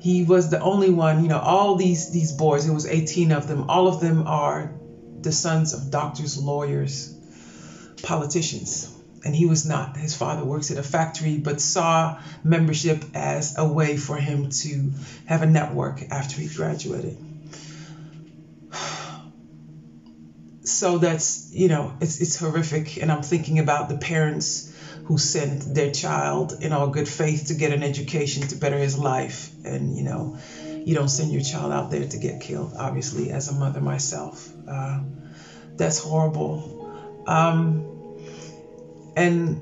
He 0.00 0.22
was 0.22 0.50
the 0.50 0.60
only 0.60 0.90
one, 0.90 1.22
you 1.22 1.30
know, 1.30 1.40
all 1.40 1.76
these 1.76 2.10
these 2.10 2.32
boys, 2.32 2.68
it 2.68 2.74
was 2.74 2.86
18 2.86 3.32
of 3.32 3.48
them, 3.48 3.70
all 3.70 3.88
of 3.88 4.00
them 4.00 4.26
are 4.26 4.74
the 5.22 5.32
sons 5.32 5.72
of 5.72 5.90
doctors, 5.90 6.36
lawyers, 6.36 7.15
politicians. 8.02 8.92
And 9.24 9.34
he 9.34 9.46
was 9.46 9.64
not. 9.66 9.96
His 9.96 10.14
father 10.14 10.44
works 10.44 10.70
at 10.70 10.78
a 10.78 10.82
factory, 10.82 11.36
but 11.38 11.60
saw 11.60 12.18
membership 12.44 13.04
as 13.14 13.54
a 13.58 13.66
way 13.66 13.96
for 13.96 14.16
him 14.16 14.50
to 14.50 14.92
have 15.24 15.42
a 15.42 15.46
network 15.46 16.02
after 16.10 16.40
he 16.40 16.48
graduated. 16.48 17.16
So 20.62 20.98
that's, 20.98 21.48
you 21.52 21.68
know, 21.68 21.94
it's, 22.00 22.20
it's 22.20 22.34
horrific. 22.34 23.00
And 23.00 23.12
I'm 23.12 23.22
thinking 23.22 23.60
about 23.60 23.88
the 23.88 23.98
parents 23.98 24.68
who 25.04 25.16
sent 25.16 25.72
their 25.72 25.92
child 25.92 26.54
in 26.60 26.72
all 26.72 26.88
good 26.88 27.08
faith 27.08 27.46
to 27.46 27.54
get 27.54 27.70
an 27.70 27.84
education 27.84 28.48
to 28.48 28.56
better 28.56 28.76
his 28.76 28.98
life. 28.98 29.48
And, 29.64 29.96
you 29.96 30.02
know, 30.02 30.36
you 30.84 30.94
don't 30.94 31.08
send 31.08 31.32
your 31.32 31.42
child 31.42 31.72
out 31.72 31.90
there 31.90 32.04
to 32.04 32.16
get 32.16 32.40
killed, 32.40 32.74
obviously, 32.76 33.30
as 33.30 33.48
a 33.48 33.52
mother 33.52 33.80
myself. 33.80 34.52
Uh, 34.68 35.00
that's 35.76 35.98
horrible. 35.98 36.75
Um, 37.26 37.82
and 39.16 39.60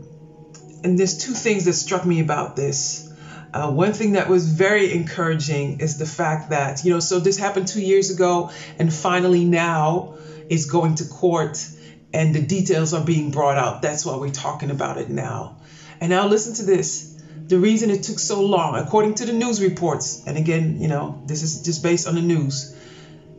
and 0.82 0.98
there's 0.98 1.16
two 1.16 1.32
things 1.32 1.64
that 1.64 1.72
struck 1.72 2.04
me 2.04 2.20
about 2.20 2.56
this. 2.56 3.08
Uh, 3.54 3.70
one 3.70 3.92
thing 3.92 4.12
that 4.12 4.28
was 4.28 4.48
very 4.48 4.92
encouraging 4.92 5.80
is 5.80 5.96
the 5.96 6.04
fact 6.04 6.50
that 6.50 6.84
you 6.84 6.92
know, 6.92 7.00
so 7.00 7.20
this 7.20 7.36
happened 7.36 7.68
two 7.68 7.80
years 7.80 8.10
ago, 8.10 8.50
and 8.78 8.92
finally 8.92 9.44
now 9.44 10.14
it's 10.50 10.66
going 10.66 10.96
to 10.96 11.04
court, 11.04 11.66
and 12.12 12.34
the 12.34 12.40
details 12.40 12.92
are 12.92 13.00
being 13.00 13.30
brought 13.30 13.56
out. 13.56 13.80
That's 13.80 14.04
why 14.04 14.16
we're 14.16 14.30
talking 14.30 14.70
about 14.70 14.98
it 14.98 15.08
now. 15.08 15.56
And 16.00 16.10
now 16.10 16.26
listen 16.26 16.54
to 16.54 16.64
this. 16.64 17.10
The 17.46 17.58
reason 17.58 17.90
it 17.90 18.02
took 18.02 18.18
so 18.18 18.42
long, 18.42 18.74
according 18.74 19.14
to 19.16 19.24
the 19.24 19.32
news 19.32 19.60
reports, 19.62 20.22
and 20.26 20.36
again, 20.36 20.80
you 20.80 20.88
know, 20.88 21.22
this 21.26 21.42
is 21.42 21.62
just 21.62 21.82
based 21.82 22.06
on 22.06 22.14
the 22.14 22.22
news, 22.22 22.74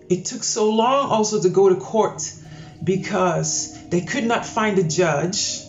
it 0.09 0.25
took 0.25 0.43
so 0.43 0.69
long 0.69 1.09
also 1.09 1.41
to 1.41 1.49
go 1.49 1.69
to 1.69 1.75
court 1.75 2.31
because 2.83 3.74
they 3.89 4.01
could 4.01 4.25
not 4.25 4.45
find 4.45 4.77
a 4.79 4.83
judge 4.83 5.61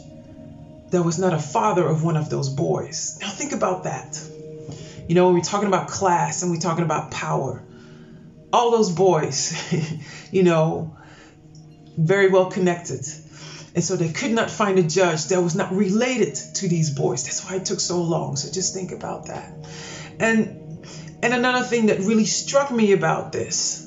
that 0.90 1.02
was 1.02 1.18
not 1.18 1.32
a 1.32 1.38
father 1.38 1.86
of 1.86 2.02
one 2.04 2.16
of 2.16 2.30
those 2.30 2.48
boys. 2.48 3.18
Now 3.20 3.28
think 3.28 3.52
about 3.52 3.84
that. 3.84 4.20
You 5.08 5.14
know, 5.14 5.26
when 5.26 5.34
we're 5.34 5.40
talking 5.42 5.68
about 5.68 5.88
class 5.88 6.42
and 6.42 6.50
we're 6.50 6.60
talking 6.60 6.84
about 6.84 7.10
power, 7.10 7.62
all 8.52 8.70
those 8.70 8.90
boys, 8.92 9.54
you 10.30 10.42
know, 10.42 10.96
very 11.96 12.28
well 12.28 12.50
connected. 12.50 13.04
And 13.74 13.84
so 13.84 13.96
they 13.96 14.08
could 14.08 14.30
not 14.30 14.50
find 14.50 14.78
a 14.78 14.82
judge 14.82 15.26
that 15.26 15.42
was 15.42 15.54
not 15.54 15.72
related 15.72 16.34
to 16.54 16.68
these 16.68 16.90
boys. 16.90 17.24
That's 17.24 17.44
why 17.44 17.56
it 17.56 17.66
took 17.66 17.80
so 17.80 18.02
long. 18.02 18.36
So 18.36 18.50
just 18.50 18.72
think 18.72 18.92
about 18.92 19.26
that. 19.26 19.52
And 20.18 20.62
and 21.22 21.34
another 21.34 21.64
thing 21.64 21.86
that 21.86 22.00
really 22.00 22.24
struck 22.24 22.70
me 22.70 22.92
about 22.92 23.32
this 23.32 23.86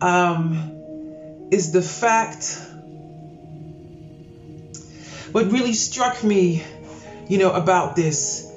um, 0.00 1.48
is 1.50 1.72
the 1.72 1.82
fact 1.82 2.60
what 5.32 5.50
really 5.50 5.72
struck 5.72 6.22
me, 6.22 6.62
you 7.28 7.38
know, 7.38 7.52
about 7.52 7.96
this, 7.96 8.50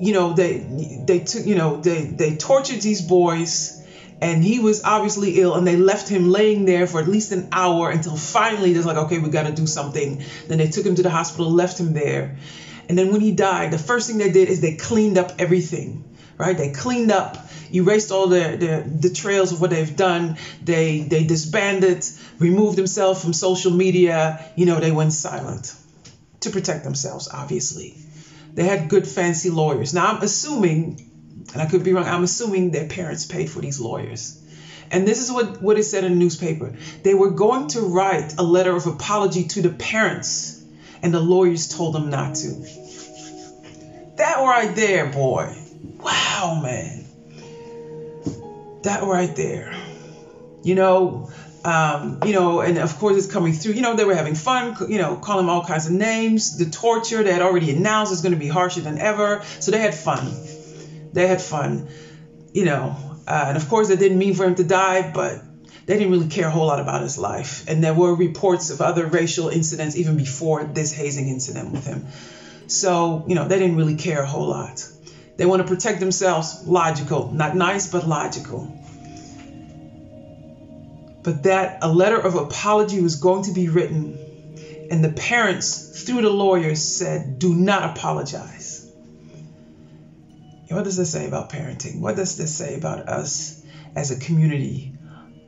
you 0.00 0.12
know, 0.12 0.32
they 0.32 0.58
they 1.06 1.20
took, 1.20 1.46
you 1.46 1.54
know, 1.54 1.76
they 1.76 2.04
they 2.04 2.36
tortured 2.36 2.80
these 2.80 3.02
boys 3.02 3.80
and 4.20 4.44
he 4.44 4.58
was 4.58 4.84
obviously 4.84 5.40
ill 5.40 5.54
and 5.54 5.66
they 5.66 5.76
left 5.76 6.08
him 6.08 6.28
laying 6.28 6.64
there 6.64 6.86
for 6.86 7.00
at 7.00 7.08
least 7.08 7.32
an 7.32 7.48
hour 7.52 7.90
until 7.90 8.16
finally 8.16 8.72
they're 8.72 8.82
like 8.82 8.96
okay 8.96 9.18
we 9.18 9.30
got 9.30 9.46
to 9.46 9.52
do 9.52 9.66
something. 9.66 10.22
Then 10.48 10.58
they 10.58 10.68
took 10.68 10.84
him 10.84 10.96
to 10.96 11.02
the 11.02 11.10
hospital 11.10 11.50
left 11.50 11.78
him 11.78 11.92
there. 11.92 12.36
And 12.88 12.98
then 12.98 13.12
when 13.12 13.20
he 13.20 13.32
died 13.32 13.70
the 13.70 13.78
first 13.78 14.08
thing 14.08 14.18
they 14.18 14.32
did 14.32 14.48
is 14.48 14.60
they 14.60 14.74
cleaned 14.74 15.16
up 15.16 15.32
everything 15.38 16.04
right? 16.38 16.56
They 16.56 16.72
cleaned 16.72 17.12
up 17.12 17.36
erased 17.70 18.10
all 18.10 18.26
the, 18.26 18.56
the, 18.58 19.08
the 19.08 19.14
trails 19.14 19.52
of 19.52 19.60
what 19.60 19.68
they've 19.70 19.94
done. 19.94 20.38
They 20.64 21.00
they 21.00 21.24
disbanded 21.24 22.04
removed 22.38 22.76
themselves 22.76 23.22
from 23.22 23.34
social 23.34 23.72
media. 23.72 24.44
You 24.56 24.66
know 24.66 24.80
they 24.80 24.90
went 24.90 25.12
silent 25.12 25.74
to 26.40 26.50
protect 26.50 26.84
themselves, 26.84 27.28
obviously. 27.32 27.94
They 28.54 28.64
had 28.64 28.88
good, 28.88 29.06
fancy 29.06 29.50
lawyers. 29.50 29.94
Now, 29.94 30.06
I'm 30.06 30.22
assuming, 30.22 31.06
and 31.52 31.62
I 31.62 31.66
could 31.66 31.84
be 31.84 31.92
wrong, 31.92 32.06
I'm 32.06 32.24
assuming 32.24 32.70
their 32.70 32.86
parents 32.86 33.26
paid 33.26 33.48
for 33.50 33.60
these 33.60 33.78
lawyers. 33.80 34.36
And 34.90 35.06
this 35.06 35.20
is 35.20 35.30
what, 35.30 35.62
what 35.62 35.78
it 35.78 35.84
said 35.84 36.04
in 36.04 36.12
the 36.12 36.18
newspaper. 36.18 36.74
They 37.02 37.14
were 37.14 37.30
going 37.30 37.68
to 37.68 37.82
write 37.82 38.34
a 38.38 38.42
letter 38.42 38.74
of 38.74 38.86
apology 38.86 39.44
to 39.48 39.62
the 39.62 39.70
parents, 39.70 40.60
and 41.02 41.14
the 41.14 41.20
lawyers 41.20 41.68
told 41.68 41.94
them 41.94 42.10
not 42.10 42.34
to. 42.36 42.48
That 44.16 44.38
right 44.38 44.74
there, 44.74 45.06
boy. 45.06 45.56
Wow, 45.98 46.60
man. 46.62 47.06
That 48.82 49.02
right 49.02 49.34
there. 49.36 49.74
You 50.62 50.74
know, 50.74 51.30
um, 51.64 52.20
you 52.24 52.32
know, 52.32 52.60
and 52.60 52.78
of 52.78 52.98
course 52.98 53.16
it's 53.16 53.30
coming 53.30 53.52
through. 53.52 53.74
You 53.74 53.82
know, 53.82 53.94
they 53.94 54.04
were 54.04 54.14
having 54.14 54.34
fun, 54.34 54.76
you 54.88 54.98
know, 54.98 55.16
calling 55.16 55.48
all 55.48 55.64
kinds 55.64 55.86
of 55.86 55.92
names. 55.92 56.56
The 56.56 56.70
torture 56.70 57.22
they 57.22 57.32
had 57.32 57.42
already 57.42 57.70
announced 57.70 58.12
is 58.12 58.22
going 58.22 58.32
to 58.32 58.38
be 58.38 58.48
harsher 58.48 58.80
than 58.80 58.98
ever. 58.98 59.42
So 59.60 59.70
they 59.70 59.80
had 59.80 59.94
fun. 59.94 60.32
They 61.12 61.26
had 61.26 61.42
fun, 61.42 61.88
you 62.52 62.64
know. 62.64 62.96
Uh, 63.26 63.46
and 63.48 63.56
of 63.56 63.68
course, 63.68 63.88
they 63.88 63.96
didn't 63.96 64.18
mean 64.18 64.34
for 64.34 64.46
him 64.46 64.54
to 64.56 64.64
die, 64.64 65.10
but 65.12 65.42
they 65.86 65.96
didn't 65.96 66.10
really 66.10 66.28
care 66.28 66.48
a 66.48 66.50
whole 66.50 66.66
lot 66.66 66.80
about 66.80 67.02
his 67.02 67.18
life. 67.18 67.64
And 67.68 67.84
there 67.84 67.94
were 67.94 68.14
reports 68.14 68.70
of 68.70 68.80
other 68.80 69.06
racial 69.06 69.48
incidents 69.48 69.96
even 69.96 70.16
before 70.16 70.64
this 70.64 70.92
hazing 70.92 71.28
incident 71.28 71.72
with 71.72 71.84
him. 71.84 72.06
So, 72.68 73.24
you 73.26 73.34
know, 73.34 73.46
they 73.46 73.58
didn't 73.58 73.76
really 73.76 73.96
care 73.96 74.22
a 74.22 74.26
whole 74.26 74.46
lot. 74.46 74.86
They 75.36 75.46
want 75.46 75.62
to 75.62 75.68
protect 75.68 76.00
themselves, 76.00 76.62
logical, 76.64 77.30
not 77.32 77.56
nice, 77.56 77.90
but 77.90 78.06
logical 78.06 78.76
but 81.22 81.42
that 81.44 81.78
a 81.82 81.90
letter 81.90 82.18
of 82.18 82.34
apology 82.34 83.00
was 83.00 83.16
going 83.16 83.44
to 83.44 83.52
be 83.52 83.68
written, 83.68 84.18
and 84.90 85.04
the 85.04 85.10
parents, 85.10 86.02
through 86.04 86.22
the 86.22 86.30
lawyers, 86.30 86.82
said, 86.82 87.38
Do 87.38 87.54
not 87.54 87.96
apologize. 87.96 88.86
What 90.68 90.84
does 90.84 90.96
this 90.96 91.10
say 91.10 91.26
about 91.26 91.50
parenting? 91.50 92.00
What 92.00 92.16
does 92.16 92.36
this 92.36 92.54
say 92.54 92.76
about 92.76 93.08
us 93.08 93.60
as 93.96 94.10
a 94.10 94.16
community? 94.16 94.92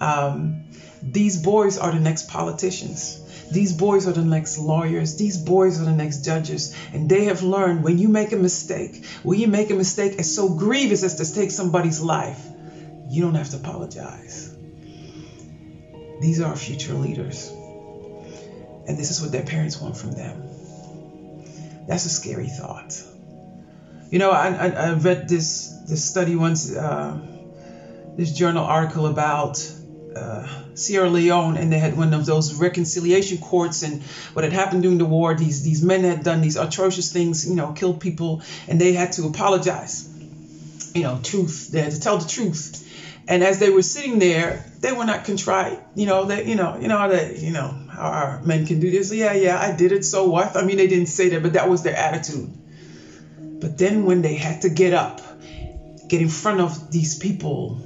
Um, 0.01 0.65
these 1.03 1.41
boys 1.41 1.79
are 1.79 1.93
the 1.93 2.01
next 2.01 2.29
politicians. 2.29 3.21
These 3.53 3.73
boys 3.73 4.07
are 4.07 4.13
the 4.13 4.25
next 4.25 4.59
lawyers. 4.59 5.17
These 5.17 5.37
boys 5.37 5.81
are 5.81 5.85
the 5.85 5.93
next 5.93 6.25
judges. 6.25 6.75
And 6.93 7.09
they 7.09 7.25
have 7.25 7.43
learned 7.43 7.85
when 7.85 7.99
you 7.99 8.09
make 8.09 8.33
a 8.33 8.37
mistake, 8.37 9.05
when 9.23 9.39
you 9.39 9.47
make 9.47 9.71
a 9.71 9.75
mistake 9.75 10.19
as 10.19 10.35
so 10.35 10.49
grievous 10.49 11.03
as 11.05 11.17
to 11.17 11.35
take 11.35 11.51
somebody's 11.51 12.01
life, 12.01 12.45
you 13.09 13.23
don't 13.23 13.35
have 13.35 13.51
to 13.51 13.57
apologize. 13.57 14.52
These 16.23 16.41
are 16.41 16.51
our 16.51 16.57
future 16.57 16.95
leaders. 16.95 17.51
and 18.87 18.97
this 18.99 19.11
is 19.11 19.21
what 19.21 19.33
their 19.33 19.43
parents 19.43 19.81
want 19.81 19.97
from 19.97 20.13
them. 20.13 20.43
That's 21.87 22.05
a 22.05 22.09
scary 22.09 22.49
thought. 22.49 23.01
You 24.11 24.19
know, 24.19 24.31
I, 24.31 24.49
I, 24.49 24.69
I 24.69 24.93
read 24.95 25.29
this 25.29 25.69
this 25.89 26.05
study 26.05 26.37
once, 26.37 26.75
uh, 26.75 27.19
this 28.17 28.33
journal 28.33 28.65
article 28.65 29.07
about 29.07 29.57
uh, 30.15 30.47
Sierra 30.75 31.09
Leone, 31.09 31.57
and 31.57 31.73
they 31.73 31.79
had 31.79 31.97
one 31.97 32.13
of 32.15 32.27
those 32.27 32.55
reconciliation 32.55 33.39
courts, 33.39 33.83
and 33.83 34.03
what 34.35 34.45
had 34.45 34.53
happened 34.53 34.83
during 34.83 34.99
the 34.99 35.07
war. 35.07 35.35
These 35.35 35.63
these 35.63 35.83
men 35.83 36.05
had 36.05 36.23
done 36.23 36.41
these 36.41 36.57
atrocious 36.57 37.13
things, 37.13 37.49
you 37.49 37.57
know, 37.57 37.73
killed 37.73 38.01
people, 38.01 38.43
and 38.69 38.81
they 38.81 38.93
had 38.93 39.13
to 39.13 39.27
apologize. 39.27 40.09
You 40.95 41.03
know, 41.03 41.19
truth. 41.23 41.69
They 41.73 41.81
had 41.81 41.93
to 41.93 42.01
tell 42.01 42.19
the 42.19 42.29
truth. 42.29 42.82
And 43.33 43.43
as 43.43 43.59
they 43.61 43.71
were 43.71 43.81
sitting 43.81 44.19
there, 44.19 44.63
they 44.81 44.93
were 44.93 45.07
not 45.07 45.25
contrite. 45.25 45.81
You 45.95 46.05
know, 46.05 46.27
they, 46.27 46.47
you 46.47 46.55
know, 46.55 46.77
you 46.79 46.87
know 46.87 47.09
they, 47.09 47.39
you 47.39 47.51
know, 47.51 47.75
our 47.97 48.39
men 48.43 48.67
can 48.67 48.79
do 48.79 48.91
this. 48.91 49.11
Yeah, 49.11 49.33
yeah, 49.33 49.59
I 49.59 49.75
did 49.75 49.91
it. 49.91 50.05
So 50.05 50.29
what? 50.29 50.55
I 50.55 50.65
mean, 50.65 50.77
they 50.77 50.87
didn't 50.87 51.07
say 51.07 51.31
that, 51.31 51.43
but 51.43 51.55
that 51.55 51.67
was 51.67 51.83
their 51.83 51.97
attitude. 51.97 52.53
But 53.59 53.79
then 53.79 54.05
when 54.05 54.21
they 54.21 54.35
had 54.35 54.61
to 54.63 54.69
get 54.69 54.93
up, 54.93 55.23
get 56.09 56.21
in 56.21 56.29
front 56.29 56.61
of 56.61 56.91
these 56.91 57.19
people, 57.19 57.81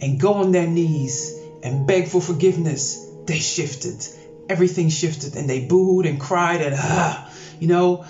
and 0.00 0.20
go 0.20 0.34
on 0.34 0.52
their 0.52 0.68
knees 0.68 1.34
and 1.64 1.88
beg 1.88 2.06
for 2.06 2.20
forgiveness, 2.20 3.04
they 3.26 3.40
shifted. 3.40 4.06
Everything 4.48 4.90
shifted, 4.90 5.34
and 5.34 5.50
they 5.50 5.66
booed 5.66 6.06
and 6.06 6.20
cried 6.20 6.60
and 6.60 6.76
ah, 6.78 7.28
you 7.58 7.66
know. 7.66 8.04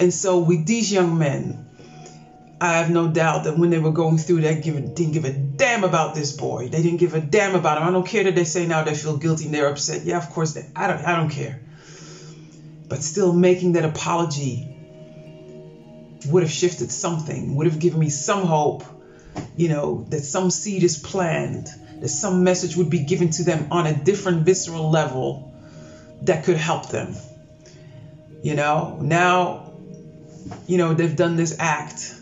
And 0.00 0.12
so 0.12 0.40
with 0.40 0.66
these 0.66 0.92
young 0.92 1.16
men, 1.16 1.61
I 2.62 2.74
have 2.78 2.90
no 2.90 3.08
doubt 3.08 3.42
that 3.42 3.58
when 3.58 3.70
they 3.70 3.80
were 3.80 3.90
going 3.90 4.18
through 4.18 4.42
that, 4.42 4.62
didn't 4.62 5.10
give 5.10 5.24
a 5.24 5.32
damn 5.32 5.82
about 5.82 6.14
this 6.14 6.30
boy. 6.30 6.68
They 6.68 6.80
didn't 6.80 7.00
give 7.00 7.12
a 7.12 7.18
damn 7.18 7.56
about 7.56 7.78
him. 7.78 7.88
I 7.88 7.90
don't 7.90 8.06
care 8.06 8.22
that 8.22 8.36
they 8.36 8.44
say 8.44 8.66
now 8.66 8.84
they 8.84 8.94
feel 8.94 9.16
guilty 9.16 9.46
and 9.46 9.54
they're 9.54 9.66
upset. 9.66 10.04
Yeah, 10.04 10.16
of 10.18 10.30
course 10.30 10.52
they. 10.52 10.64
I 10.76 10.86
don't. 10.86 11.04
I 11.04 11.16
don't 11.16 11.28
care. 11.28 11.60
But 12.88 13.02
still, 13.02 13.32
making 13.32 13.72
that 13.72 13.84
apology 13.84 14.68
would 16.28 16.44
have 16.44 16.52
shifted 16.52 16.92
something. 16.92 17.56
Would 17.56 17.66
have 17.66 17.80
given 17.80 17.98
me 17.98 18.10
some 18.10 18.44
hope. 18.44 18.84
You 19.56 19.66
know 19.66 20.06
that 20.10 20.20
some 20.20 20.48
seed 20.48 20.84
is 20.84 20.96
planted. 20.96 21.66
That 22.00 22.10
some 22.10 22.44
message 22.44 22.76
would 22.76 22.90
be 22.90 23.00
given 23.00 23.30
to 23.30 23.42
them 23.42 23.72
on 23.72 23.86
a 23.86 23.92
different 23.92 24.44
visceral 24.44 24.88
level 24.88 25.52
that 26.22 26.44
could 26.44 26.58
help 26.58 26.90
them. 26.90 27.16
You 28.40 28.54
know 28.54 29.00
now. 29.02 29.72
You 30.68 30.76
know 30.76 30.94
they've 30.94 31.16
done 31.16 31.34
this 31.34 31.56
act 31.58 32.21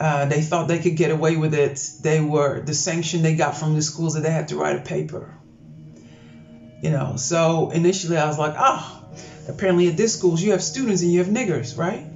uh, 0.00 0.24
they 0.24 0.40
thought 0.40 0.66
they 0.66 0.78
could 0.78 0.96
get 0.96 1.10
away 1.10 1.36
with 1.36 1.52
it. 1.52 1.78
They 2.00 2.20
were 2.20 2.60
the 2.60 2.72
sanction 2.72 3.20
they 3.20 3.34
got 3.34 3.54
from 3.54 3.74
the 3.74 3.82
schools 3.82 4.14
that 4.14 4.22
they 4.22 4.30
had 4.30 4.48
to 4.48 4.56
write 4.56 4.76
a 4.76 4.80
paper. 4.80 5.36
You 6.82 6.90
know, 6.90 7.16
so 7.16 7.68
initially 7.68 8.16
I 8.16 8.26
was 8.26 8.38
like, 8.38 8.54
oh, 8.58 9.04
apparently 9.46 9.88
at 9.88 9.98
this 9.98 10.14
schools 10.14 10.42
you 10.42 10.52
have 10.52 10.62
students 10.62 11.02
and 11.02 11.12
you 11.12 11.18
have 11.18 11.28
niggers, 11.28 11.76
right? 11.76 12.06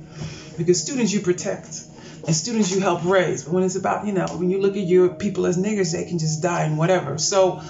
Because 0.57 0.81
students 0.81 1.13
you 1.13 1.21
protect 1.21 1.85
and 2.27 2.35
students 2.35 2.71
you 2.71 2.81
help 2.81 3.05
raise. 3.05 3.43
But 3.43 3.53
when 3.53 3.65
it's 3.65 3.77
about, 3.77 4.07
you 4.07 4.13
know, 4.13 4.29
when 4.29 4.49
you 4.49 4.59
look 4.59 4.77
at 4.79 4.87
your 4.87 5.11
people 5.11 5.45
as 5.45 5.59
niggers, 5.59 5.93
they 5.93 6.05
can 6.05 6.19
just 6.19 6.41
die 6.41 6.63
and 6.63 6.79
whatever. 6.79 7.19
So, 7.19 7.61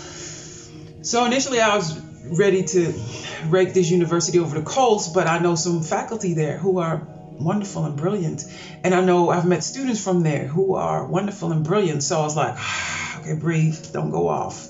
so 1.02 1.24
initially 1.24 1.60
I 1.60 1.74
was 1.74 1.98
ready 2.26 2.62
to 2.62 2.92
rake 3.46 3.74
this 3.74 3.90
university 3.90 4.38
over 4.38 4.60
the 4.60 4.64
coals, 4.64 5.08
but 5.08 5.26
I 5.26 5.38
know 5.38 5.56
some 5.56 5.82
faculty 5.82 6.34
there 6.34 6.56
who 6.56 6.78
are 6.78 7.13
wonderful 7.38 7.84
and 7.84 7.96
brilliant. 7.96 8.44
And 8.82 8.94
I 8.94 9.04
know 9.04 9.30
I've 9.30 9.46
met 9.46 9.62
students 9.62 10.02
from 10.02 10.22
there 10.22 10.46
who 10.46 10.74
are 10.74 11.06
wonderful 11.06 11.52
and 11.52 11.64
brilliant. 11.64 12.02
So 12.02 12.20
I 12.20 12.22
was 12.22 12.36
like, 12.36 12.56
okay, 13.18 13.34
breathe, 13.34 13.92
don't 13.92 14.10
go 14.10 14.28
off. 14.28 14.68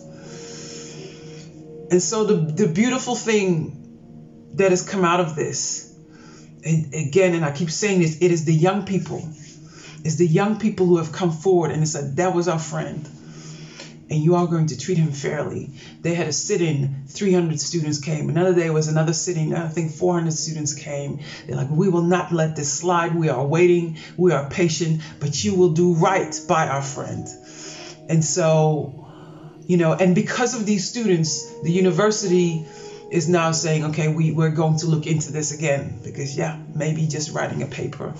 And 1.91 2.03
so 2.03 2.25
the, 2.25 2.35
the 2.35 2.67
beautiful 2.67 3.15
thing 3.15 4.51
that 4.55 4.71
has 4.71 4.89
come 4.89 5.05
out 5.05 5.21
of 5.21 5.37
this, 5.37 5.93
and 6.65 6.95
again, 6.95 7.35
and 7.35 7.45
I 7.45 7.53
keep 7.53 7.71
saying 7.71 8.01
this, 8.01 8.19
it 8.21 8.31
is 8.31 8.45
the 8.45 8.55
young 8.55 8.87
people. 8.87 9.29
It's 10.05 10.17
the 10.17 10.27
young 10.27 10.59
people 10.59 10.87
who 10.87 10.97
have 10.99 11.13
come 11.13 11.31
forward 11.31 11.71
and 11.71 11.87
said, 11.89 12.17
that 12.17 12.35
was 12.35 12.49
our 12.49 12.59
friend 12.59 13.09
and 14.15 14.23
you 14.23 14.37
are 14.37 14.47
going 14.47 14.69
to 14.69 14.79
treat 14.79 14.97
him 14.97 15.11
fairly. 15.11 15.73
They 16.01 16.15
had 16.15 16.29
a 16.29 16.33
sit-in, 16.33 17.03
300 17.09 17.59
students 17.59 17.99
came. 17.99 18.29
Another 18.29 18.55
day 18.55 18.71
was 18.71 18.87
another 18.87 19.13
sitting, 19.13 19.53
I 19.53 19.67
think 19.67 19.91
400 19.91 20.33
students 20.33 20.73
came. 20.73 21.19
They're 21.45 21.57
like, 21.57 21.69
we 21.69 21.89
will 21.89 22.03
not 22.03 22.31
let 22.31 22.55
this 22.55 22.73
slide. 22.73 23.17
We 23.17 23.29
are 23.29 23.45
waiting, 23.45 23.99
we 24.17 24.31
are 24.31 24.49
patient, 24.49 25.03
but 25.19 25.43
you 25.43 25.57
will 25.57 25.71
do 25.71 25.95
right 25.95 26.33
by 26.47 26.69
our 26.69 26.81
friend. 26.81 27.27
And 28.09 28.25
so, 28.25 29.05
you 29.67 29.79
know, 29.79 29.95
and 29.95 30.15
because 30.15 30.55
of 30.55 30.65
these 30.65 30.89
students, 30.89 31.51
the 31.63 31.73
university 31.73 32.65
is 33.11 33.29
now 33.29 33.51
saying, 33.51 33.87
okay, 33.87 34.07
we, 34.07 34.31
we're 34.31 34.51
going 34.51 34.79
to 34.79 34.87
look 34.87 35.09
into 35.09 35.33
this 35.33 35.51
again 35.51 35.99
because, 36.05 36.39
yeah, 36.39 36.57
maybe 36.73 37.09
just 37.09 37.33
writing 37.33 37.65
a 37.65 37.67
paper 37.67 38.15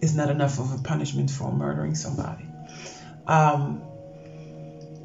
is 0.00 0.14
not 0.16 0.30
enough 0.30 0.58
of 0.58 0.72
a 0.72 0.78
punishment 0.78 1.30
for 1.30 1.52
murdering 1.52 1.94
somebody. 1.94 2.46
Um, 3.26 3.82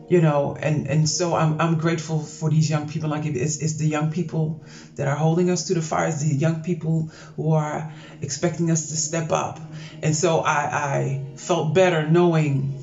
you 0.09 0.19
know 0.19 0.55
and 0.59 0.87
and 0.87 1.07
so 1.07 1.33
i'm, 1.33 1.59
I'm 1.59 1.77
grateful 1.77 2.21
for 2.21 2.49
these 2.49 2.69
young 2.69 2.85
people. 2.85 3.09
Like 3.09 3.25
it's, 3.25 3.57
it's 3.57 3.73
the 3.73 3.85
young 3.85 4.11
people 4.11 4.61
that 4.95 5.07
are 5.07 5.15
holding 5.15 5.49
us 5.49 5.63
to 5.63 5.73
the 5.73 5.81
fire. 5.81 6.07
It's 6.07 6.21
the 6.21 6.35
young 6.35 6.61
people 6.61 7.09
who 7.35 7.51
are 7.51 7.89
expecting 8.21 8.69
us 8.69 8.89
to 8.89 8.95
step 8.95 9.31
up. 9.31 9.59
And 10.01 10.15
so 10.15 10.39
i 10.39 10.67
i 10.71 11.21
felt 11.37 11.73
better 11.73 12.03
knowing 12.03 12.79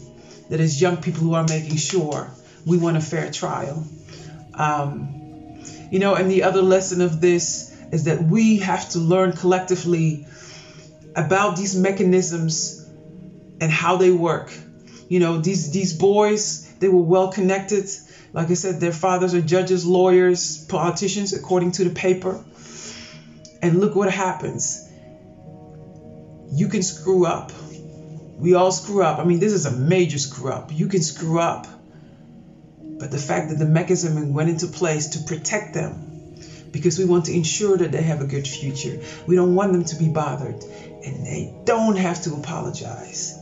that 0.48 0.60
it's 0.60 0.80
young 0.80 0.96
people 0.96 1.22
who 1.22 1.34
are 1.34 1.44
making 1.48 1.76
sure 1.76 2.30
we 2.66 2.76
want 2.76 2.96
a 2.96 3.00
fair 3.00 3.30
trial. 3.30 3.86
Um, 4.54 5.08
you 5.90 5.98
know 5.98 6.14
and 6.14 6.30
the 6.30 6.42
other 6.44 6.62
lesson 6.62 7.00
of 7.00 7.20
this 7.20 7.70
is 7.92 8.04
that 8.04 8.22
we 8.22 8.58
have 8.58 8.88
to 8.90 8.98
learn 8.98 9.32
collectively 9.32 10.24
about 11.16 11.56
these 11.56 11.74
mechanisms 11.74 12.80
and 13.60 13.70
how 13.70 13.96
they 13.96 14.10
work. 14.10 14.52
You 15.08 15.18
know 15.18 15.36
these 15.36 15.70
these 15.70 15.92
boys 15.92 16.69
they 16.80 16.88
were 16.88 17.02
well 17.02 17.28
connected. 17.28 17.88
Like 18.32 18.50
I 18.50 18.54
said, 18.54 18.80
their 18.80 18.92
fathers 18.92 19.34
are 19.34 19.40
judges, 19.40 19.84
lawyers, 19.84 20.64
politicians, 20.64 21.34
according 21.34 21.72
to 21.72 21.84
the 21.84 21.90
paper. 21.90 22.42
And 23.62 23.80
look 23.80 23.94
what 23.94 24.10
happens. 24.10 24.88
You 26.52 26.68
can 26.68 26.82
screw 26.82 27.26
up. 27.26 27.52
We 28.38 28.54
all 28.54 28.72
screw 28.72 29.02
up. 29.02 29.18
I 29.18 29.24
mean, 29.24 29.38
this 29.38 29.52
is 29.52 29.66
a 29.66 29.70
major 29.70 30.18
screw 30.18 30.50
up. 30.50 30.72
You 30.72 30.88
can 30.88 31.02
screw 31.02 31.38
up. 31.38 31.66
But 32.80 33.10
the 33.10 33.18
fact 33.18 33.50
that 33.50 33.58
the 33.58 33.66
mechanism 33.66 34.32
went 34.32 34.48
into 34.48 34.66
place 34.66 35.08
to 35.08 35.20
protect 35.20 35.74
them 35.74 36.34
because 36.72 36.98
we 36.98 37.04
want 37.04 37.26
to 37.26 37.34
ensure 37.34 37.76
that 37.76 37.92
they 37.92 38.02
have 38.02 38.22
a 38.22 38.26
good 38.26 38.48
future. 38.48 39.00
We 39.26 39.36
don't 39.36 39.54
want 39.54 39.72
them 39.72 39.84
to 39.84 39.96
be 39.96 40.08
bothered. 40.08 40.64
And 41.04 41.26
they 41.26 41.52
don't 41.64 41.96
have 41.96 42.22
to 42.22 42.34
apologize. 42.34 43.38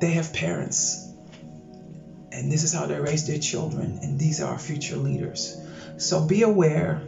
They 0.00 0.10
have 0.12 0.34
parents 0.34 1.01
and 2.32 2.50
this 2.50 2.64
is 2.64 2.72
how 2.72 2.86
they 2.86 2.98
raise 2.98 3.26
their 3.26 3.38
children 3.38 3.98
and 4.02 4.18
these 4.18 4.40
are 4.40 4.52
our 4.52 4.58
future 4.58 4.96
leaders. 4.96 5.56
So 5.98 6.20
be 6.20 6.42
aware 6.42 7.02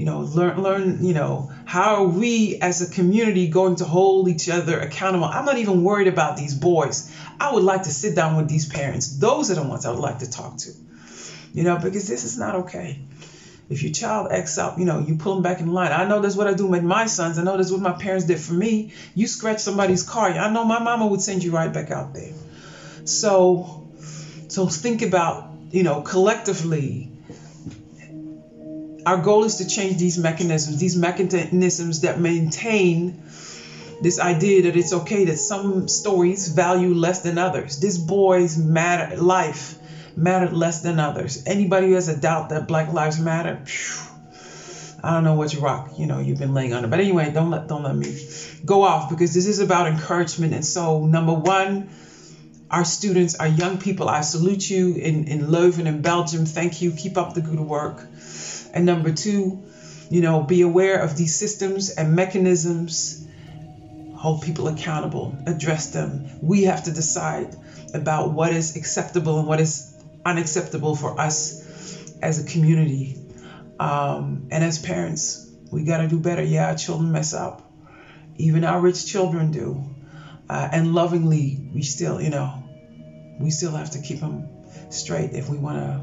you 0.00 0.06
know 0.06 0.20
learn 0.20 0.62
learn 0.62 1.04
you 1.04 1.12
know 1.12 1.50
how 1.66 1.96
are 1.96 2.06
we 2.06 2.58
as 2.62 2.80
a 2.80 2.90
community 2.90 3.48
going 3.48 3.76
to 3.76 3.84
hold 3.84 4.28
each 4.28 4.48
other 4.48 4.80
accountable. 4.80 5.26
I'm 5.26 5.44
not 5.44 5.58
even 5.58 5.82
worried 5.82 6.08
about 6.08 6.38
these 6.38 6.54
boys. 6.54 7.12
I 7.38 7.52
would 7.52 7.62
like 7.62 7.82
to 7.82 7.90
sit 7.90 8.14
down 8.16 8.36
with 8.36 8.48
these 8.48 8.64
parents. 8.64 9.08
Those 9.18 9.50
are 9.50 9.56
the 9.56 9.62
ones 9.62 9.84
i 9.84 9.90
would 9.90 10.00
like 10.00 10.20
to 10.20 10.30
talk 10.30 10.56
to 10.58 10.70
you 11.52 11.64
know 11.64 11.76
because 11.76 12.06
this 12.06 12.24
is 12.24 12.38
not 12.38 12.54
okay. 12.54 12.98
If 13.68 13.82
your 13.82 13.92
child 13.92 14.28
acts 14.30 14.56
up 14.56 14.78
you 14.78 14.86
know 14.86 15.00
you 15.00 15.16
pull 15.16 15.34
them 15.34 15.42
back 15.42 15.60
in 15.60 15.66
line. 15.66 15.92
I 15.92 16.06
know 16.06 16.20
that's 16.20 16.34
what 16.34 16.46
i 16.46 16.54
do 16.54 16.66
with 16.66 16.82
my 16.82 17.04
sons. 17.04 17.38
I 17.38 17.42
know 17.42 17.58
that's 17.58 17.70
what 17.70 17.82
my 17.82 17.92
parents 17.92 18.24
did 18.24 18.40
for 18.40 18.54
me. 18.54 18.92
You 19.14 19.26
scratch 19.26 19.58
somebody's 19.58 20.02
car. 20.02 20.30
I 20.30 20.50
know 20.50 20.64
my 20.64 20.78
mama 20.78 21.06
would 21.06 21.20
send 21.20 21.44
you 21.44 21.50
right 21.50 21.70
back 21.70 21.90
out 21.90 22.14
there. 22.14 22.32
So 23.04 23.79
so 24.50 24.66
think 24.66 25.02
about, 25.02 25.52
you 25.70 25.84
know, 25.84 26.02
collectively, 26.02 27.08
our 29.06 29.22
goal 29.22 29.44
is 29.44 29.56
to 29.56 29.68
change 29.68 29.98
these 29.98 30.18
mechanisms, 30.18 30.78
these 30.78 30.96
mechanisms 30.96 32.00
that 32.00 32.18
maintain 32.18 33.22
this 34.02 34.18
idea 34.18 34.62
that 34.62 34.76
it's 34.76 34.92
okay 34.92 35.26
that 35.26 35.36
some 35.36 35.86
stories 35.86 36.48
value 36.48 36.92
less 36.94 37.20
than 37.20 37.38
others. 37.38 37.78
This 37.78 37.96
boy's 37.96 38.58
matter 38.58 39.16
life 39.16 39.76
mattered 40.16 40.52
less 40.52 40.82
than 40.82 40.98
others. 40.98 41.44
Anybody 41.46 41.88
who 41.88 41.94
has 41.94 42.08
a 42.08 42.18
doubt 42.18 42.48
that 42.48 42.66
Black 42.66 42.92
Lives 42.92 43.20
Matter, 43.20 43.62
I 45.04 45.14
don't 45.14 45.22
know 45.24 45.34
what 45.34 45.52
you 45.52 45.60
rock. 45.60 45.92
You 45.96 46.06
know, 46.06 46.18
you've 46.18 46.38
been 46.38 46.54
laying 46.54 46.72
under. 46.72 46.88
But 46.88 46.98
anyway, 46.98 47.30
don't 47.30 47.50
let 47.50 47.68
don't 47.68 47.84
let 47.84 47.94
me 47.94 48.18
go 48.64 48.82
off 48.82 49.08
because 49.10 49.32
this 49.32 49.46
is 49.46 49.60
about 49.60 49.86
encouragement. 49.86 50.54
And 50.54 50.64
so 50.64 51.04
number 51.04 51.34
one, 51.34 51.88
our 52.70 52.84
students, 52.84 53.34
our 53.34 53.48
young 53.48 53.78
people. 53.78 54.08
I 54.08 54.20
salute 54.20 54.70
you 54.70 54.94
in, 54.94 55.24
in 55.24 55.40
Leuven 55.48 55.86
in 55.86 56.02
Belgium. 56.02 56.46
Thank 56.46 56.80
you. 56.80 56.92
Keep 56.92 57.16
up 57.18 57.34
the 57.34 57.40
good 57.40 57.60
work. 57.60 58.06
And 58.72 58.86
number 58.86 59.10
two, 59.10 59.64
you 60.10 60.20
know, 60.20 60.40
be 60.40 60.62
aware 60.62 61.00
of 61.00 61.16
these 61.16 61.36
systems 61.36 61.90
and 61.90 62.14
mechanisms. 62.14 63.26
Hold 64.16 64.42
people 64.42 64.68
accountable, 64.68 65.34
address 65.46 65.88
them. 65.88 66.26
We 66.42 66.64
have 66.64 66.84
to 66.84 66.92
decide 66.92 67.56
about 67.94 68.30
what 68.30 68.52
is 68.52 68.76
acceptable 68.76 69.38
and 69.38 69.48
what 69.48 69.60
is 69.60 69.92
unacceptable 70.24 70.94
for 70.94 71.18
us 71.18 71.62
as 72.22 72.38
a 72.38 72.44
community. 72.44 73.16
Um, 73.78 74.48
and 74.50 74.62
as 74.62 74.78
parents, 74.78 75.48
we 75.72 75.84
got 75.84 75.98
to 75.98 76.08
do 76.08 76.20
better. 76.20 76.42
Yeah, 76.42 76.66
our 76.66 76.74
children 76.74 77.12
mess 77.12 77.32
up. 77.32 77.62
Even 78.36 78.64
our 78.64 78.78
rich 78.78 79.06
children 79.06 79.50
do. 79.50 79.84
Uh, 80.48 80.68
and 80.72 80.92
lovingly, 80.94 81.70
we 81.72 81.82
still, 81.82 82.20
you 82.20 82.30
know, 82.30 82.59
we 83.40 83.50
still 83.50 83.72
have 83.72 83.90
to 83.90 84.00
keep 84.00 84.20
them 84.20 84.48
straight 84.90 85.32
if 85.32 85.48
we 85.48 85.58
want 85.58 85.78
to, 85.78 86.00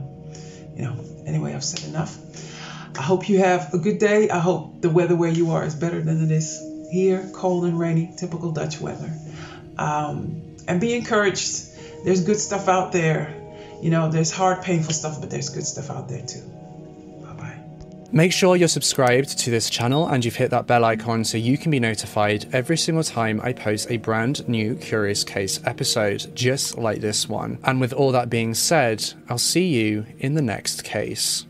you 0.76 0.84
know. 0.84 1.00
Anyway, 1.26 1.54
I've 1.54 1.64
said 1.64 1.88
enough. 1.90 2.18
I 2.98 3.02
hope 3.02 3.30
you 3.30 3.40
have 3.40 3.74
a 3.74 3.78
good 3.78 4.00
day. 4.00 4.30
I 4.30 4.40
hope 4.40 4.82
the 4.82 4.90
weather 4.90 5.16
where 5.16 5.30
you 5.30 5.52
are 5.52 5.64
is 5.64 5.76
better 5.76 6.02
than 6.02 6.24
it 6.24 6.32
is 6.32 6.60
here, 6.92 7.30
cold 7.34 7.66
and 7.66 7.78
rainy, 7.78 8.14
typical 8.18 8.52
Dutch 8.52 8.80
weather. 8.80 9.12
Um, 9.78 10.56
and 10.68 10.82
be 10.82 10.96
encouraged. 10.96 11.66
There's 12.04 12.22
good 12.22 12.40
stuff 12.40 12.68
out 12.68 12.92
there. 12.92 13.34
You 13.82 13.90
know, 13.90 14.10
there's 14.10 14.32
hard, 14.32 14.64
painful 14.64 14.94
stuff, 14.94 15.20
but 15.20 15.30
there's 15.30 15.50
good 15.50 15.66
stuff 15.66 15.92
out 15.92 16.10
there 16.10 16.26
too. 16.26 16.57
Make 18.12 18.32
sure 18.32 18.56
you're 18.56 18.70
subscribed 18.70 19.38
to 19.40 19.52
this 19.52 19.70
channel 19.70 20.08
and 20.08 20.24
you've 20.24 20.38
hit 20.38 20.52
that 20.52 20.66
bell 20.66 20.86
icon 20.86 21.26
so 21.26 21.38
you 21.38 21.58
can 21.58 21.72
be 21.72 21.80
notified 21.80 22.48
every 22.54 22.78
single 22.78 23.04
time 23.04 23.42
I 23.42 23.52
post 23.52 23.92
a 23.92 23.98
brand 23.98 24.48
new 24.48 24.76
Curious 24.76 25.26
Case 25.26 25.60
episode, 25.66 26.32
just 26.34 26.78
like 26.78 27.02
this 27.02 27.28
one. 27.28 27.60
And 27.64 27.82
with 27.82 27.92
all 27.92 28.14
that 28.14 28.30
being 28.30 28.54
said, 28.54 29.14
I'll 29.28 29.38
see 29.38 29.68
you 29.68 30.06
in 30.20 30.36
the 30.36 30.42
next 30.42 30.86
case. 30.86 31.47